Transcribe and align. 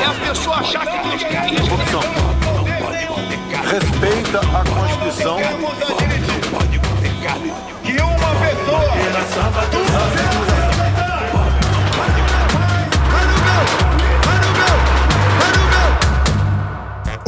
É 0.00 0.04
a 0.04 0.28
pessoa 0.28 0.56
achar 0.56 0.86
que 0.86 1.16
isso. 1.16 1.70
Corrupção. 1.70 2.00
Respeita 3.70 4.40
a 4.40 4.64
Constituição. 4.64 5.38
que 7.82 7.92
uma 8.02 8.30
pessoa 8.40 8.96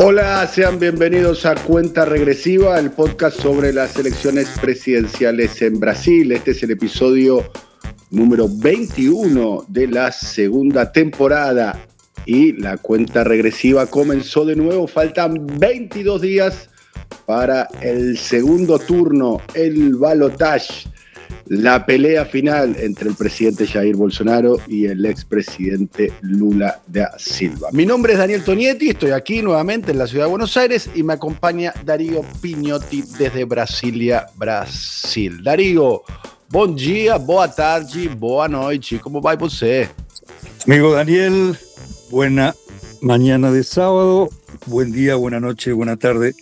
Hola, 0.00 0.46
sean 0.46 0.78
bienvenidos 0.78 1.44
a 1.44 1.54
Cuenta 1.56 2.04
Regresiva, 2.04 2.78
el 2.78 2.92
podcast 2.92 3.40
sobre 3.40 3.72
las 3.72 3.96
elecciones 3.96 4.48
presidenciales 4.60 5.60
en 5.62 5.80
Brasil. 5.80 6.30
Este 6.32 6.52
es 6.52 6.62
el 6.62 6.70
episodio 6.70 7.50
número 8.10 8.48
21 8.48 9.64
de 9.66 9.88
la 9.88 10.12
segunda 10.12 10.92
temporada 10.92 11.88
y 12.28 12.52
la 12.52 12.76
cuenta 12.76 13.24
regresiva 13.24 13.86
comenzó 13.86 14.44
de 14.44 14.54
nuevo. 14.54 14.86
Faltan 14.86 15.46
22 15.58 16.20
días 16.20 16.68
para 17.24 17.66
el 17.80 18.18
segundo 18.18 18.78
turno, 18.78 19.40
el 19.54 19.94
balotage, 19.94 20.86
la 21.46 21.86
pelea 21.86 22.26
final 22.26 22.76
entre 22.78 23.08
el 23.08 23.14
presidente 23.14 23.66
Jair 23.66 23.96
Bolsonaro 23.96 24.58
y 24.68 24.84
el 24.84 25.06
expresidente 25.06 26.12
Lula 26.20 26.82
da 26.86 27.12
Silva. 27.16 27.70
Mi 27.72 27.86
nombre 27.86 28.12
es 28.12 28.18
Daniel 28.18 28.44
Tonietti, 28.44 28.90
estoy 28.90 29.12
aquí 29.12 29.40
nuevamente 29.40 29.92
en 29.92 29.98
la 29.98 30.06
ciudad 30.06 30.26
de 30.26 30.30
Buenos 30.30 30.54
Aires 30.58 30.90
y 30.94 31.02
me 31.02 31.14
acompaña 31.14 31.72
Darío 31.82 32.22
Pignotti 32.42 33.04
desde 33.18 33.44
Brasilia, 33.44 34.26
Brasil. 34.36 35.42
Darío, 35.42 36.02
bom 36.50 36.74
dia, 36.74 37.16
boa 37.16 37.48
tarde, 37.48 38.06
boa 38.08 38.46
noite, 38.48 38.98
como 38.98 39.22
vai 39.22 39.38
você? 39.38 39.88
Amigo 40.66 40.92
Daniel, 40.92 41.56
buena 42.10 42.54
mañana 43.00 43.50
de 43.52 43.64
sábado, 43.64 44.28
buen 44.66 44.92
día, 44.92 45.14
buena 45.16 45.40
noche, 45.40 45.72
buena 45.72 45.96
tarde 45.96 46.34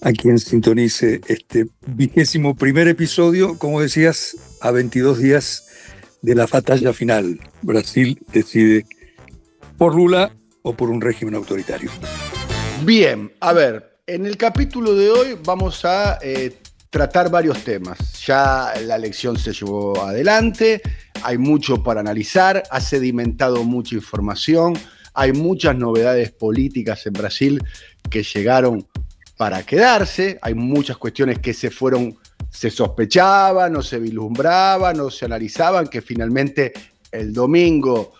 a 0.00 0.12
quien 0.12 0.38
sintonice 0.38 1.20
este 1.26 1.66
vigésimo 1.86 2.54
primer 2.54 2.86
episodio, 2.88 3.58
como 3.58 3.80
decías, 3.80 4.36
a 4.60 4.70
22 4.70 5.18
días 5.18 5.66
de 6.22 6.34
la 6.34 6.46
batalla 6.46 6.92
final. 6.92 7.40
Brasil 7.62 8.18
decide 8.32 8.86
por 9.76 9.94
Lula 9.94 10.32
o 10.62 10.74
por 10.74 10.90
un 10.90 11.00
régimen 11.00 11.34
autoritario. 11.34 11.90
Bien, 12.84 13.32
a 13.40 13.52
ver, 13.52 13.98
en 14.06 14.26
el 14.26 14.36
capítulo 14.36 14.94
de 14.94 15.10
hoy 15.10 15.38
vamos 15.44 15.84
a 15.84 16.18
eh, 16.22 16.56
tratar 16.90 17.30
varios 17.30 17.64
temas. 17.64 17.98
Ya 18.24 18.72
la 18.84 18.96
elección 18.96 19.36
se 19.36 19.52
llevó 19.52 20.00
adelante, 20.04 20.80
hay 21.22 21.38
mucho 21.38 21.82
para 21.82 22.00
analizar, 22.00 22.62
ha 22.70 22.80
sedimentado 22.80 23.64
mucha 23.64 23.96
información, 23.96 24.74
hay 25.18 25.32
muchas 25.32 25.76
novedades 25.76 26.30
políticas 26.30 27.04
en 27.06 27.12
Brasil 27.12 27.64
que 28.08 28.22
llegaron 28.22 28.86
para 29.36 29.64
quedarse, 29.64 30.38
hay 30.40 30.54
muchas 30.54 30.96
cuestiones 30.96 31.40
que 31.40 31.52
se 31.52 31.72
fueron, 31.72 32.16
se 32.48 32.70
sospechaban 32.70 33.74
o 33.74 33.82
se 33.82 33.98
vislumbraban 33.98 35.00
o 35.00 35.10
se 35.10 35.24
analizaban 35.24 35.88
que 35.88 36.02
finalmente 36.02 36.72
el 37.10 37.32
domingo 37.32 38.12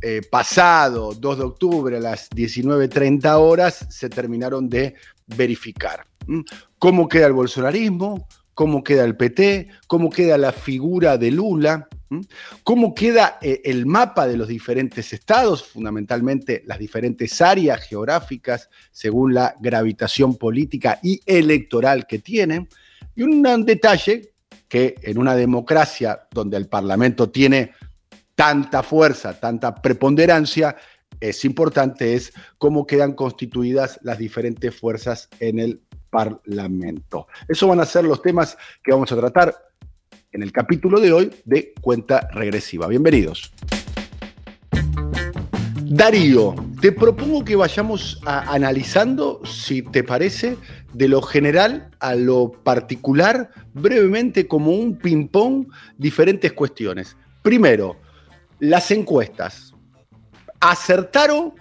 eh, 0.00 0.22
pasado, 0.30 1.12
2 1.12 1.38
de 1.38 1.44
octubre, 1.44 1.96
a 1.96 2.00
las 2.00 2.30
19.30 2.30 3.36
horas, 3.36 3.86
se 3.90 4.08
terminaron 4.08 4.68
de 4.68 4.94
verificar. 5.26 6.06
¿Mm? 6.28 6.42
¿Cómo 6.78 7.08
queda 7.08 7.26
el 7.26 7.32
bolsonarismo? 7.32 8.28
¿Cómo 8.54 8.84
queda 8.84 9.04
el 9.04 9.16
PT? 9.16 9.70
¿Cómo 9.88 10.08
queda 10.08 10.38
la 10.38 10.52
figura 10.52 11.18
de 11.18 11.32
Lula? 11.32 11.88
¿Cómo 12.62 12.94
queda 12.94 13.38
eh, 13.40 13.60
el 13.64 13.86
mapa 13.86 14.26
de 14.26 14.36
los 14.36 14.48
diferentes 14.48 15.12
estados, 15.12 15.64
fundamentalmente 15.64 16.62
las 16.66 16.78
diferentes 16.78 17.40
áreas 17.40 17.82
geográficas, 17.86 18.68
según 18.90 19.34
la 19.34 19.56
gravitación 19.60 20.36
política 20.36 20.98
y 21.02 21.20
electoral 21.26 22.06
que 22.06 22.18
tienen? 22.18 22.68
Y 23.16 23.22
un 23.22 23.42
detalle 23.64 24.32
que 24.68 24.96
en 25.02 25.18
una 25.18 25.36
democracia 25.36 26.26
donde 26.30 26.56
el 26.56 26.68
Parlamento 26.68 27.30
tiene 27.30 27.72
tanta 28.34 28.82
fuerza, 28.82 29.38
tanta 29.38 29.74
preponderancia, 29.74 30.76
es 31.20 31.44
importante 31.44 32.14
es 32.14 32.32
cómo 32.58 32.86
quedan 32.86 33.12
constituidas 33.14 33.98
las 34.02 34.18
diferentes 34.18 34.74
fuerzas 34.74 35.28
en 35.38 35.58
el 35.58 35.80
Parlamento. 36.10 37.26
Esos 37.48 37.68
van 37.68 37.80
a 37.80 37.86
ser 37.86 38.04
los 38.04 38.22
temas 38.22 38.56
que 38.82 38.92
vamos 38.92 39.10
a 39.10 39.16
tratar 39.16 39.54
en 40.34 40.42
el 40.42 40.50
capítulo 40.52 41.00
de 41.00 41.12
hoy 41.12 41.30
de 41.44 41.72
Cuenta 41.80 42.28
Regresiva. 42.32 42.88
Bienvenidos. 42.88 43.52
Darío, 45.86 46.56
te 46.80 46.90
propongo 46.90 47.44
que 47.44 47.54
vayamos 47.54 48.20
a- 48.26 48.52
analizando, 48.52 49.40
si 49.44 49.82
te 49.82 50.02
parece, 50.02 50.56
de 50.92 51.06
lo 51.06 51.22
general 51.22 51.90
a 52.00 52.16
lo 52.16 52.50
particular, 52.50 53.50
brevemente 53.74 54.48
como 54.48 54.72
un 54.72 54.98
ping-pong, 54.98 55.68
diferentes 55.96 56.52
cuestiones. 56.52 57.16
Primero, 57.42 58.00
las 58.58 58.90
encuestas. 58.90 59.72
Acertaron 60.58 61.54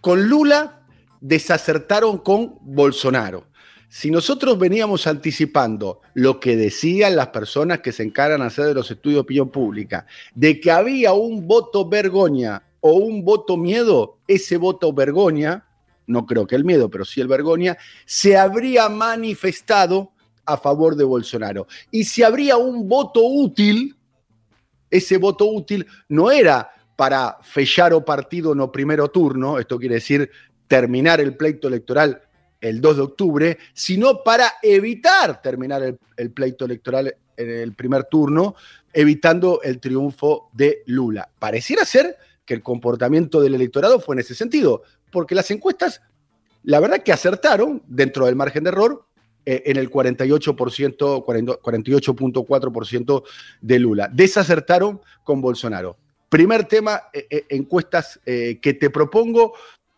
con 0.00 0.28
Lula, 0.28 0.82
desacertaron 1.20 2.18
con 2.18 2.54
Bolsonaro. 2.60 3.46
Si 3.94 4.10
nosotros 4.10 4.58
veníamos 4.58 5.06
anticipando 5.06 6.00
lo 6.14 6.40
que 6.40 6.56
decían 6.56 7.14
las 7.14 7.28
personas 7.28 7.80
que 7.80 7.92
se 7.92 8.02
encargan 8.02 8.40
a 8.40 8.46
hacer 8.46 8.64
de 8.64 8.72
los 8.72 8.90
estudios 8.90 9.16
de 9.16 9.20
opinión 9.20 9.50
pública, 9.50 10.06
de 10.34 10.58
que 10.58 10.70
había 10.70 11.12
un 11.12 11.46
voto 11.46 11.86
vergoña 11.86 12.62
o 12.80 12.94
un 12.94 13.22
voto 13.22 13.58
miedo, 13.58 14.16
ese 14.26 14.56
voto 14.56 14.94
vergoña, 14.94 15.66
no 16.06 16.24
creo 16.24 16.46
que 16.46 16.56
el 16.56 16.64
miedo, 16.64 16.88
pero 16.88 17.04
sí 17.04 17.20
el 17.20 17.28
vergoña, 17.28 17.76
se 18.06 18.38
habría 18.38 18.88
manifestado 18.88 20.12
a 20.46 20.56
favor 20.56 20.96
de 20.96 21.04
Bolsonaro. 21.04 21.66
Y 21.90 22.04
si 22.04 22.22
habría 22.22 22.56
un 22.56 22.88
voto 22.88 23.22
útil, 23.22 23.94
ese 24.90 25.18
voto 25.18 25.44
útil 25.44 25.86
no 26.08 26.30
era 26.30 26.70
para 26.96 27.36
fechar 27.42 27.92
o 27.92 28.02
partido 28.02 28.54
no 28.54 28.72
primero 28.72 29.08
turno, 29.08 29.58
esto 29.58 29.78
quiere 29.78 29.96
decir 29.96 30.30
terminar 30.66 31.20
el 31.20 31.36
pleito 31.36 31.68
electoral 31.68 32.22
el 32.62 32.80
2 32.80 32.96
de 32.96 33.02
octubre, 33.02 33.58
sino 33.74 34.22
para 34.22 34.54
evitar 34.62 35.42
terminar 35.42 35.82
el, 36.16 36.30
pleito 36.30 36.64
electoral 36.64 37.14
en 37.36 37.50
el 37.50 37.74
primer 37.74 38.04
turno, 38.04 38.54
evitando 38.92 39.60
el 39.62 39.80
triunfo 39.80 40.48
de 40.52 40.82
Lula. 40.86 41.28
Pareciera 41.38 41.84
ser 41.84 42.16
que 42.46 42.54
el 42.54 42.62
comportamiento 42.62 43.40
del 43.40 43.56
electorado 43.56 44.00
fue 44.00 44.14
en 44.14 44.20
ese 44.20 44.34
sentido, 44.34 44.82
porque 45.10 45.34
las 45.34 45.50
encuestas, 45.50 46.00
la 46.62 46.80
verdad 46.80 47.02
que 47.02 47.12
acertaron 47.12 47.82
dentro 47.86 48.26
del 48.26 48.36
margen 48.36 48.64
de 48.64 48.70
error 48.70 49.06
eh, 49.44 49.64
en 49.66 49.76
el 49.76 49.90
48%, 49.90 51.24
40 51.24 51.52
48.4% 51.54 53.22
de 53.60 53.78
Lula. 53.80 54.08
Desacertaron 54.12 55.00
con 55.24 55.40
Bolsonaro. 55.40 55.96
Primer 56.28 56.64
tema, 56.64 57.02
eh, 57.12 57.26
eh, 57.28 57.44
encuestas 57.50 58.20
que 58.24 58.76
te 58.78 58.88
propongo, 58.88 59.54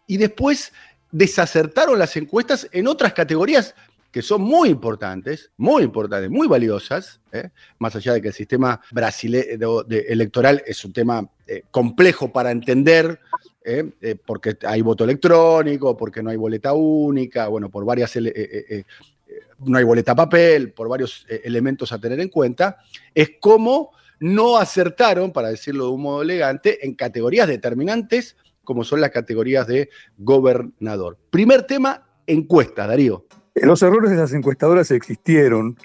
y 0.06 0.16
después 0.16 0.72
desacertaron 1.14 1.96
las 1.96 2.16
encuestas 2.16 2.68
en 2.72 2.88
otras 2.88 3.12
categorías 3.12 3.76
que 4.10 4.20
son 4.20 4.42
muy 4.42 4.68
importantes, 4.68 5.50
muy 5.56 5.84
importantes, 5.84 6.28
muy 6.28 6.48
valiosas, 6.48 7.20
¿eh? 7.30 7.50
más 7.78 7.94
allá 7.94 8.14
de 8.14 8.22
que 8.22 8.28
el 8.28 8.34
sistema 8.34 8.80
brasileño 8.90 9.84
electoral 9.88 10.62
es 10.66 10.84
un 10.84 10.92
tema 10.92 11.28
eh, 11.46 11.62
complejo 11.70 12.32
para 12.32 12.50
entender, 12.50 13.20
¿eh? 13.64 14.16
Porque 14.26 14.56
hay 14.66 14.82
voto 14.82 15.04
electrónico, 15.04 15.96
porque 15.96 16.20
no 16.20 16.30
hay 16.30 16.36
boleta 16.36 16.72
única, 16.72 17.46
bueno, 17.46 17.70
por 17.70 17.84
varias, 17.84 18.12
no 18.16 19.78
hay 19.78 19.84
boleta 19.84 20.16
papel, 20.16 20.72
por 20.72 20.88
varios 20.88 21.26
elementos 21.28 21.92
a 21.92 21.98
tener 21.98 22.18
en 22.18 22.28
cuenta, 22.28 22.78
es 23.14 23.32
cómo 23.40 23.92
no 24.18 24.58
acertaron, 24.58 25.32
para 25.32 25.48
decirlo 25.48 25.86
de 25.86 25.90
un 25.92 26.02
modo 26.02 26.22
elegante, 26.22 26.84
en 26.84 26.94
categorías 26.94 27.46
determinantes 27.46 28.36
como 28.64 28.84
son 28.84 29.00
las 29.00 29.10
categorías 29.10 29.66
de 29.66 29.90
gobernador. 30.18 31.18
Primer 31.30 31.62
tema, 31.62 32.06
encuesta, 32.26 32.86
Darío. 32.86 33.26
Los 33.54 33.82
errores 33.82 34.10
de 34.10 34.16
las 34.16 34.32
encuestadoras 34.32 34.90
existieron, 34.90 35.76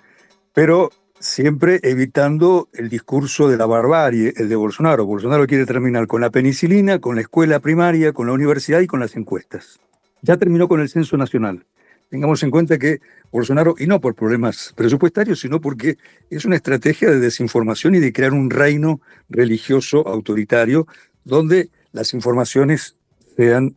pero 0.53 0.89
siempre 1.19 1.79
evitando 1.83 2.69
el 2.73 2.89
discurso 2.89 3.47
de 3.49 3.57
la 3.57 3.65
barbarie, 3.65 4.33
el 4.37 4.49
de 4.49 4.55
Bolsonaro. 4.55 5.05
Bolsonaro 5.05 5.45
quiere 5.45 5.65
terminar 5.65 6.07
con 6.07 6.21
la 6.21 6.29
penicilina, 6.29 6.99
con 6.99 7.15
la 7.15 7.21
escuela 7.21 7.59
primaria, 7.59 8.13
con 8.13 8.27
la 8.27 8.33
universidad 8.33 8.79
y 8.79 8.87
con 8.87 8.99
las 8.99 9.15
encuestas. 9.15 9.79
ya 10.21 10.35
terminó 10.37 10.67
con 10.67 10.81
el 10.81 10.89
censo 10.89 11.15
nacional. 11.15 11.65
Tengamos 12.09 12.41
en 12.41 12.49
cuenta 12.49 12.77
que 12.79 12.99
Bolsonaro, 13.31 13.75
y 13.77 13.85
no 13.85 14.01
por 14.01 14.15
problemas 14.15 14.73
presupuestarios, 14.75 15.39
sino 15.39 15.61
porque 15.61 15.97
es 16.29 16.43
una 16.43 16.55
estrategia 16.55 17.09
de 17.09 17.19
desinformación 17.19 17.95
y 17.95 17.99
de 17.99 18.11
crear 18.11 18.33
un 18.33 18.49
reino 18.49 18.99
religioso 19.29 20.07
autoritario 20.07 20.87
donde 21.23 21.69
las 21.91 22.13
informaciones 22.13 22.97
sean 23.35 23.75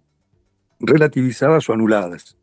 relativizadas 0.81 1.69
o 1.69 1.73
anuladas. 1.73 2.37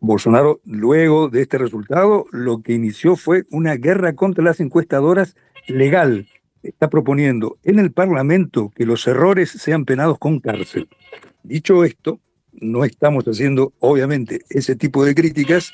Bolsonaro, 0.00 0.60
luego 0.64 1.28
de 1.28 1.42
este 1.42 1.58
resultado, 1.58 2.26
lo 2.30 2.62
que 2.62 2.72
inició 2.72 3.16
fue 3.16 3.44
una 3.50 3.74
guerra 3.74 4.14
contra 4.14 4.44
las 4.44 4.60
encuestadoras 4.60 5.36
legal. 5.66 6.28
Está 6.62 6.88
proponiendo 6.88 7.58
en 7.64 7.78
el 7.78 7.92
Parlamento 7.92 8.70
que 8.74 8.86
los 8.86 9.06
errores 9.06 9.50
sean 9.50 9.84
penados 9.84 10.18
con 10.18 10.40
cárcel. 10.40 10.88
Dicho 11.42 11.84
esto, 11.84 12.20
no 12.52 12.84
estamos 12.84 13.24
haciendo, 13.24 13.72
obviamente, 13.78 14.40
ese 14.50 14.76
tipo 14.76 15.04
de 15.04 15.14
críticas 15.14 15.72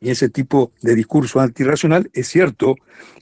y 0.00 0.10
ese 0.10 0.28
tipo 0.28 0.72
de 0.82 0.94
discurso 0.94 1.40
antirracional. 1.40 2.10
Es 2.12 2.28
cierto 2.28 2.76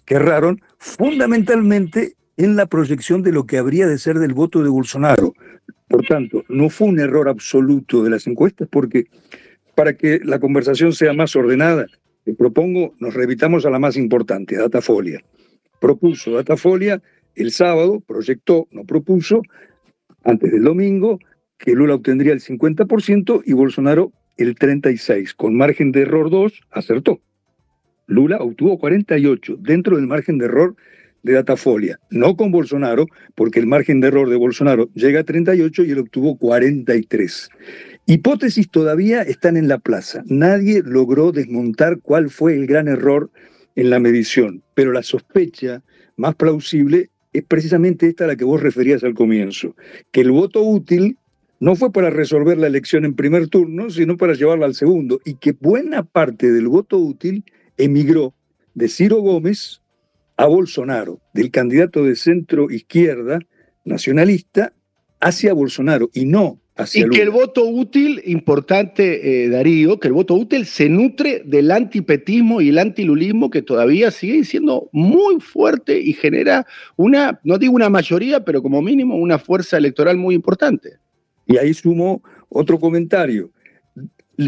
que 0.04 0.16
erraron 0.16 0.60
fundamentalmente 0.78 2.16
en 2.36 2.56
la 2.56 2.66
proyección 2.66 3.22
de 3.22 3.32
lo 3.32 3.46
que 3.46 3.58
habría 3.58 3.86
de 3.86 3.98
ser 3.98 4.18
del 4.18 4.34
voto 4.34 4.62
de 4.62 4.68
Bolsonaro. 4.68 5.34
Por 5.88 6.04
tanto, 6.06 6.44
no 6.48 6.70
fue 6.70 6.88
un 6.88 6.98
error 6.98 7.28
absoluto 7.28 8.02
de 8.02 8.10
las 8.10 8.26
encuestas 8.26 8.68
porque 8.70 9.06
para 9.74 9.96
que 9.96 10.20
la 10.24 10.38
conversación 10.38 10.92
sea 10.92 11.12
más 11.12 11.34
ordenada, 11.36 11.86
le 12.24 12.34
propongo, 12.34 12.94
nos 12.98 13.14
revitamos 13.14 13.66
a 13.66 13.70
la 13.70 13.78
más 13.78 13.96
importante, 13.96 14.56
Datafolia. 14.56 15.20
Propuso 15.80 16.32
Datafolia 16.32 17.02
el 17.34 17.50
sábado, 17.50 18.00
proyectó, 18.00 18.68
no 18.70 18.84
propuso, 18.84 19.42
antes 20.22 20.52
del 20.52 20.62
domingo, 20.62 21.18
que 21.58 21.72
Lula 21.72 21.94
obtendría 21.94 22.32
el 22.32 22.40
50% 22.40 23.42
y 23.44 23.52
Bolsonaro 23.52 24.12
el 24.36 24.54
36%. 24.56 25.34
Con 25.36 25.56
margen 25.56 25.92
de 25.92 26.02
error 26.02 26.30
2, 26.30 26.52
acertó. 26.70 27.20
Lula 28.06 28.38
obtuvo 28.38 28.78
48 28.78 29.56
dentro 29.60 29.96
del 29.96 30.06
margen 30.06 30.38
de 30.38 30.46
error 30.46 30.76
de 31.24 31.32
Datafolia, 31.32 31.98
no 32.10 32.36
con 32.36 32.52
Bolsonaro, 32.52 33.06
porque 33.34 33.58
el 33.58 33.66
margen 33.66 34.00
de 34.00 34.08
error 34.08 34.28
de 34.28 34.36
Bolsonaro 34.36 34.88
llega 34.94 35.20
a 35.20 35.24
38 35.24 35.84
y 35.84 35.90
él 35.90 35.98
obtuvo 35.98 36.36
43. 36.38 37.48
Hipótesis 38.06 38.70
todavía 38.70 39.22
están 39.22 39.56
en 39.56 39.66
la 39.66 39.78
plaza. 39.78 40.22
Nadie 40.26 40.82
logró 40.84 41.32
desmontar 41.32 41.98
cuál 42.00 42.28
fue 42.30 42.54
el 42.54 42.66
gran 42.66 42.86
error 42.86 43.30
en 43.74 43.90
la 43.90 43.98
medición, 43.98 44.62
pero 44.74 44.92
la 44.92 45.02
sospecha 45.02 45.82
más 46.16 46.34
plausible 46.34 47.10
es 47.32 47.42
precisamente 47.42 48.06
esta 48.06 48.24
a 48.24 48.28
la 48.28 48.36
que 48.36 48.44
vos 48.44 48.62
referías 48.62 49.02
al 49.02 49.14
comienzo, 49.14 49.74
que 50.12 50.20
el 50.20 50.30
voto 50.30 50.62
útil 50.62 51.18
no 51.58 51.74
fue 51.74 51.90
para 51.90 52.10
resolver 52.10 52.58
la 52.58 52.66
elección 52.66 53.06
en 53.06 53.14
primer 53.14 53.48
turno, 53.48 53.88
sino 53.88 54.18
para 54.18 54.34
llevarla 54.34 54.66
al 54.66 54.74
segundo, 54.74 55.20
y 55.24 55.36
que 55.36 55.52
buena 55.52 56.02
parte 56.02 56.52
del 56.52 56.68
voto 56.68 56.98
útil 56.98 57.44
emigró 57.78 58.34
de 58.74 58.88
Ciro 58.88 59.20
Gómez 59.20 59.80
a 60.36 60.46
Bolsonaro, 60.46 61.20
del 61.32 61.50
candidato 61.50 62.04
de 62.04 62.16
centro 62.16 62.70
izquierda 62.70 63.38
nacionalista 63.84 64.72
hacia 65.20 65.54
Bolsonaro, 65.54 66.10
y 66.12 66.24
no 66.26 66.60
hacia 66.76 67.06
Y 67.06 67.10
que 67.10 67.22
el 67.22 67.30
voto 67.30 67.64
útil, 67.64 68.20
importante, 68.24 69.44
eh, 69.44 69.48
Darío, 69.48 70.00
que 70.00 70.08
el 70.08 70.14
voto 70.14 70.34
útil 70.34 70.66
se 70.66 70.88
nutre 70.88 71.42
del 71.44 71.70
antipetismo 71.70 72.60
y 72.60 72.70
el 72.70 72.78
antilulismo 72.78 73.50
que 73.50 73.62
todavía 73.62 74.10
sigue 74.10 74.44
siendo 74.44 74.88
muy 74.92 75.40
fuerte 75.40 76.00
y 76.00 76.12
genera 76.12 76.66
una, 76.96 77.40
no 77.44 77.58
digo 77.58 77.74
una 77.74 77.90
mayoría, 77.90 78.44
pero 78.44 78.62
como 78.62 78.82
mínimo 78.82 79.16
una 79.16 79.38
fuerza 79.38 79.76
electoral 79.76 80.16
muy 80.16 80.34
importante. 80.34 80.98
Y 81.46 81.58
ahí 81.58 81.74
sumo 81.74 82.22
otro 82.48 82.78
comentario. 82.78 83.50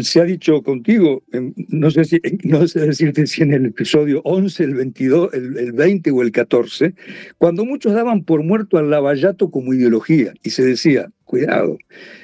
Se 0.01 0.19
ha 0.19 0.23
dicho 0.23 0.61
contigo, 0.63 1.23
no 1.69 1.91
sé, 1.91 2.05
si, 2.05 2.19
no 2.43 2.67
sé 2.67 2.81
decirte 2.81 3.25
si 3.27 3.43
en 3.43 3.53
el 3.53 3.65
episodio 3.67 4.21
11, 4.23 4.63
el 4.63 4.75
22, 4.75 5.33
el, 5.33 5.71
20 5.71 6.11
o 6.11 6.21
el 6.21 6.31
14, 6.31 6.93
cuando 7.37 7.65
muchos 7.65 7.93
daban 7.93 8.23
por 8.23 8.43
muerto 8.43 8.77
al 8.77 8.89
lavallato 8.89 9.49
como 9.49 9.73
ideología 9.73 10.33
y 10.43 10.49
se 10.49 10.63
decía, 10.63 11.09
cuidado, 11.23 11.77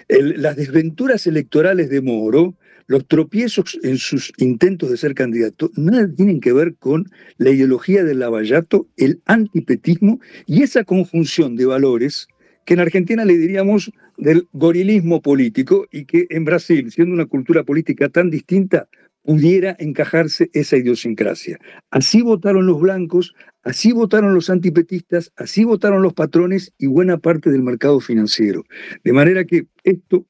las 0.10 0.56
desventuras 0.56 1.26
electorales 1.28 1.90
de 1.90 2.02
Moro, 2.02 2.56
los 2.88 3.08
tropiezos 3.08 3.80
en 3.84 3.98
sus 3.98 4.34
intentos 4.38 4.90
de 4.90 4.98
ser 4.98 5.14
candidato, 5.14 5.72
nada 5.76 6.10
tienen 6.14 6.42
que 6.42 6.54
ver 6.54 6.76
con 6.76 7.10
la 7.38 7.52
ideología 7.52 8.04
del 8.04 8.20
lavallato, 8.20 8.88
el 8.98 9.22
antipetismo 9.26 10.20
y 10.46 10.64
esa 10.64 10.84
conjunción 10.84 11.56
de 11.56 11.66
valores 11.66 12.28
que 12.66 12.74
en 12.74 12.80
Argentina 12.80 13.26
le 13.26 13.38
diríamos 13.38 13.92
del 14.18 14.48
gorilismo 14.54 15.22
político 15.22 15.88
y 15.92 16.06
que 16.06 16.28
en 16.30 16.46
Brasil, 16.46 16.92
siendo 16.92 17.14
una 17.14 17.26
cultura 17.26 17.64
política 17.64 18.10
tan 18.10 18.30
distinta, 18.30 18.88
pudiera 19.24 19.76
encajarse 19.80 20.50
esa 20.54 20.78
idiosincrasia. 20.78 21.60
Así 21.90 22.22
votaron 22.22 22.66
los 22.66 22.80
blancos, 22.80 23.34
así 23.64 23.92
votaron 23.92 24.34
los 24.36 24.50
antipetistas, 24.50 25.32
así 25.38 25.64
votaron 25.64 26.02
los 26.02 26.14
patrones 26.14 26.74
y 26.78 26.88
buena 26.88 27.18
parte 27.18 27.50
del 27.50 27.64
mercado 27.64 28.00
financiero. 28.00 28.64
De 29.04 29.14
manera 29.14 29.46
que 29.46 29.68
esto 29.84 30.26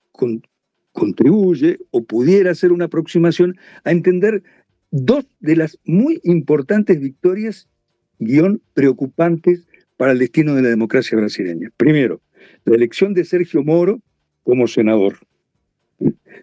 contribuye 0.91 1.79
o 1.89 2.03
pudiera 2.03 2.53
ser 2.53 2.71
una 2.71 2.85
aproximación 2.85 3.57
a 3.83 3.91
entender 3.91 4.43
dos 4.91 5.25
de 5.39 5.55
las 5.55 5.79
muy 5.85 6.21
importantes 6.23 6.99
victorias, 6.99 7.67
guion, 8.19 8.61
preocupantes 8.75 9.67
para 9.97 10.11
el 10.11 10.19
destino 10.19 10.53
de 10.53 10.61
la 10.61 10.69
democracia 10.69 11.17
brasileña. 11.17 11.71
Primero, 11.77 12.21
la 12.65 12.75
elección 12.75 13.13
de 13.13 13.25
Sergio 13.25 13.63
Moro 13.63 14.01
como 14.43 14.67
senador. 14.67 15.19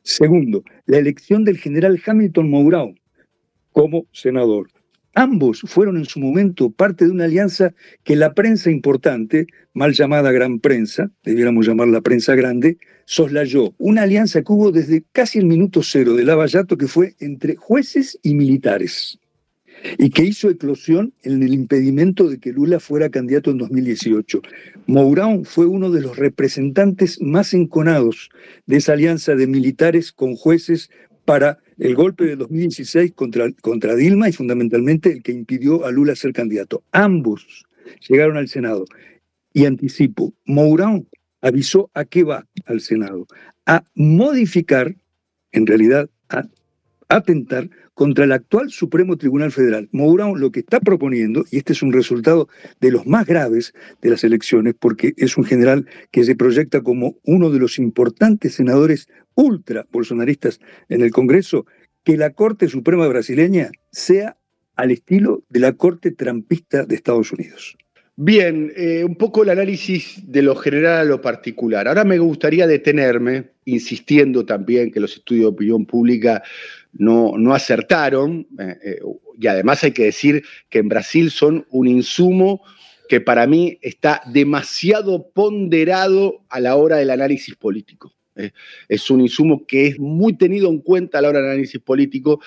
Segundo, 0.02 0.64
la 0.86 0.98
elección 0.98 1.44
del 1.44 1.58
general 1.58 2.00
Hamilton 2.04 2.50
Mourão 2.50 2.94
como 3.72 4.06
senador. 4.12 4.68
Ambos 5.14 5.62
fueron 5.66 5.96
en 5.96 6.04
su 6.04 6.20
momento 6.20 6.70
parte 6.70 7.04
de 7.04 7.10
una 7.10 7.24
alianza 7.24 7.74
que 8.04 8.16
la 8.16 8.32
prensa 8.32 8.70
importante, 8.70 9.46
mal 9.74 9.92
llamada 9.92 10.30
gran 10.32 10.60
prensa, 10.60 11.10
debiéramos 11.24 11.66
llamarla 11.66 12.00
prensa 12.00 12.34
grande, 12.36 12.78
soslayó. 13.06 13.74
Una 13.78 14.02
alianza 14.02 14.42
que 14.42 14.52
hubo 14.52 14.70
desde 14.70 15.04
casi 15.12 15.38
el 15.38 15.46
minuto 15.46 15.82
cero 15.82 16.14
de 16.14 16.24
Lavallato 16.24 16.78
que 16.78 16.86
fue 16.86 17.14
entre 17.18 17.56
jueces 17.56 18.18
y 18.22 18.34
militares 18.34 19.19
y 19.98 20.10
que 20.10 20.24
hizo 20.24 20.50
eclosión 20.50 21.12
en 21.22 21.42
el 21.42 21.54
impedimento 21.54 22.28
de 22.28 22.38
que 22.38 22.52
Lula 22.52 22.80
fuera 22.80 23.10
candidato 23.10 23.50
en 23.50 23.58
2018. 23.58 24.42
Mourão 24.86 25.44
fue 25.44 25.66
uno 25.66 25.90
de 25.90 26.00
los 26.00 26.16
representantes 26.16 27.20
más 27.20 27.54
enconados 27.54 28.30
de 28.66 28.76
esa 28.76 28.92
alianza 28.92 29.34
de 29.34 29.46
militares 29.46 30.12
con 30.12 30.36
jueces 30.36 30.90
para 31.24 31.58
el 31.78 31.94
golpe 31.94 32.24
de 32.24 32.36
2016 32.36 33.12
contra, 33.12 33.50
contra 33.62 33.94
Dilma 33.94 34.28
y 34.28 34.32
fundamentalmente 34.32 35.12
el 35.12 35.22
que 35.22 35.32
impidió 35.32 35.86
a 35.86 35.90
Lula 35.90 36.14
ser 36.16 36.32
candidato. 36.32 36.82
Ambos 36.92 37.66
llegaron 38.08 38.36
al 38.36 38.48
Senado. 38.48 38.84
Y 39.52 39.64
anticipo, 39.64 40.32
Mourão 40.46 41.06
avisó 41.40 41.90
a 41.94 42.04
qué 42.04 42.22
va 42.22 42.46
al 42.66 42.80
Senado, 42.80 43.26
a 43.66 43.84
modificar, 43.94 44.94
en 45.52 45.66
realidad, 45.66 46.08
a 46.28 46.44
atentar 47.10 47.68
contra 47.92 48.24
el 48.24 48.32
actual 48.32 48.70
Supremo 48.70 49.18
Tribunal 49.18 49.52
Federal. 49.52 49.88
Mourão 49.92 50.34
lo 50.34 50.50
que 50.50 50.60
está 50.60 50.80
proponiendo, 50.80 51.44
y 51.50 51.58
este 51.58 51.74
es 51.74 51.82
un 51.82 51.92
resultado 51.92 52.48
de 52.80 52.90
los 52.90 53.06
más 53.06 53.26
graves 53.26 53.74
de 54.00 54.10
las 54.10 54.24
elecciones, 54.24 54.74
porque 54.78 55.12
es 55.18 55.36
un 55.36 55.44
general 55.44 55.86
que 56.10 56.24
se 56.24 56.36
proyecta 56.36 56.80
como 56.80 57.18
uno 57.24 57.50
de 57.50 57.58
los 57.58 57.78
importantes 57.78 58.54
senadores 58.54 59.08
ultra 59.34 59.86
bolsonaristas 59.92 60.60
en 60.88 61.02
el 61.02 61.10
Congreso, 61.10 61.66
que 62.04 62.16
la 62.16 62.30
Corte 62.30 62.68
Suprema 62.68 63.06
brasileña 63.08 63.70
sea 63.90 64.38
al 64.76 64.92
estilo 64.92 65.42
de 65.50 65.60
la 65.60 65.74
Corte 65.74 66.12
Trampista 66.12 66.86
de 66.86 66.94
Estados 66.94 67.32
Unidos. 67.32 67.76
Bien, 68.22 68.70
eh, 68.76 69.02
un 69.02 69.16
poco 69.16 69.42
el 69.44 69.48
análisis 69.48 70.20
de 70.26 70.42
lo 70.42 70.54
general 70.54 70.98
a 70.98 71.04
lo 71.04 71.22
particular. 71.22 71.88
Ahora 71.88 72.04
me 72.04 72.18
gustaría 72.18 72.66
detenerme, 72.66 73.52
insistiendo 73.64 74.44
también 74.44 74.90
que 74.90 75.00
los 75.00 75.16
estudios 75.16 75.44
de 75.44 75.48
opinión 75.48 75.86
pública 75.86 76.42
no, 76.92 77.38
no 77.38 77.54
acertaron, 77.54 78.46
eh, 78.58 78.76
eh, 78.84 79.00
y 79.38 79.46
además 79.46 79.82
hay 79.84 79.92
que 79.92 80.04
decir 80.04 80.44
que 80.68 80.80
en 80.80 80.88
Brasil 80.88 81.30
son 81.30 81.66
un 81.70 81.86
insumo 81.86 82.62
que 83.08 83.20
para 83.20 83.46
mí 83.46 83.78
está 83.82 84.22
demasiado 84.26 85.30
ponderado 85.32 86.44
a 86.48 86.60
la 86.60 86.76
hora 86.76 86.96
del 86.96 87.10
análisis 87.10 87.56
político. 87.56 88.12
Eh, 88.40 88.52
es 88.88 89.10
un 89.10 89.20
insumo 89.20 89.66
que 89.66 89.88
es 89.88 89.98
muy 89.98 90.34
tenido 90.34 90.68
en 90.68 90.78
cuenta 90.80 91.18
a 91.18 91.22
la 91.22 91.28
hora 91.28 91.40
del 91.40 91.50
análisis 91.50 91.80
político, 91.80 92.40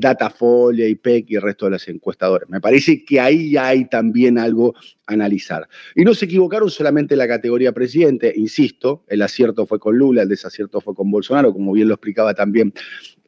Datafolia, 0.00 0.88
IPEC 0.88 1.30
y 1.30 1.36
el 1.36 1.42
resto 1.42 1.66
de 1.66 1.72
las 1.72 1.88
encuestadoras. 1.88 2.48
Me 2.48 2.60
parece 2.60 3.04
que 3.04 3.20
ahí 3.20 3.56
hay 3.56 3.86
también 3.86 4.38
algo 4.38 4.74
a 5.06 5.12
analizar. 5.12 5.68
Y 5.94 6.04
no 6.04 6.14
se 6.14 6.26
equivocaron 6.26 6.70
solamente 6.70 7.14
en 7.14 7.18
la 7.18 7.28
categoría 7.28 7.72
presidente, 7.72 8.32
insisto, 8.34 9.04
el 9.08 9.22
acierto 9.22 9.66
fue 9.66 9.78
con 9.78 9.96
Lula, 9.96 10.22
el 10.22 10.28
desacierto 10.28 10.80
fue 10.80 10.94
con 10.94 11.10
Bolsonaro, 11.10 11.52
como 11.52 11.72
bien 11.72 11.88
lo 11.88 11.94
explicaba 11.94 12.34
también 12.34 12.72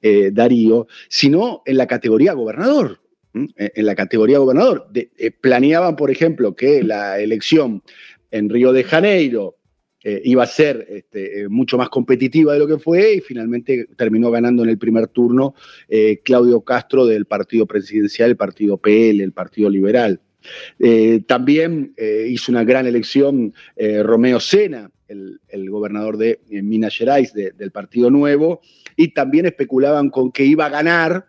eh, 0.03 0.31
Darío, 0.33 0.87
sino 1.09 1.63
en 1.67 1.77
la 1.77 1.87
categoría 1.87 2.33
gobernador. 2.33 3.01
Eh, 3.33 3.71
en 3.77 3.87
la 3.87 3.95
categoría 3.95 4.39
gobernador. 4.39 4.89
Eh, 4.95 5.31
planeaban, 5.31 5.95
por 5.95 6.11
ejemplo, 6.11 6.57
que 6.57 6.83
la 6.83 7.21
elección 7.21 7.83
en 8.31 8.49
Río 8.49 8.73
de 8.73 8.83
Janeiro 8.83 9.57
eh, 10.03 10.23
iba 10.25 10.45
a 10.45 10.47
ser 10.47 10.87
este, 10.89 11.43
eh, 11.43 11.49
mucho 11.49 11.77
más 11.77 11.91
competitiva 11.91 12.55
de 12.55 12.59
lo 12.59 12.67
que 12.67 12.79
fue 12.79 13.17
y 13.17 13.21
finalmente 13.21 13.87
terminó 13.97 14.31
ganando 14.31 14.63
en 14.63 14.71
el 14.71 14.79
primer 14.79 15.09
turno 15.09 15.55
eh, 15.89 16.21
Claudio 16.25 16.63
Castro 16.63 17.05
del 17.05 17.27
partido 17.27 17.67
presidencial, 17.67 18.31
el 18.31 18.37
partido 18.37 18.79
PL, 18.79 19.23
el 19.23 19.33
Partido 19.33 19.69
Liberal. 19.69 20.21
también 21.27 21.95
hizo 22.29 22.51
una 22.51 22.65
gran 22.65 22.87
elección 22.87 23.53
Romeo 24.03 24.41
Sena, 24.41 24.91
el, 25.07 25.71
gobernador 25.71 26.17
de 26.17 26.41
Minas 26.49 26.97
Gerais 26.97 27.35
del 27.35 27.71
Partido 27.71 28.11
Nuevo, 28.11 28.63
y 28.97 29.09
también 29.09 29.45
especulaban 29.45 30.09
con 30.09 30.33
que 30.33 30.45
iba 30.45 30.65
a 30.65 30.71
ganar, 30.71 31.27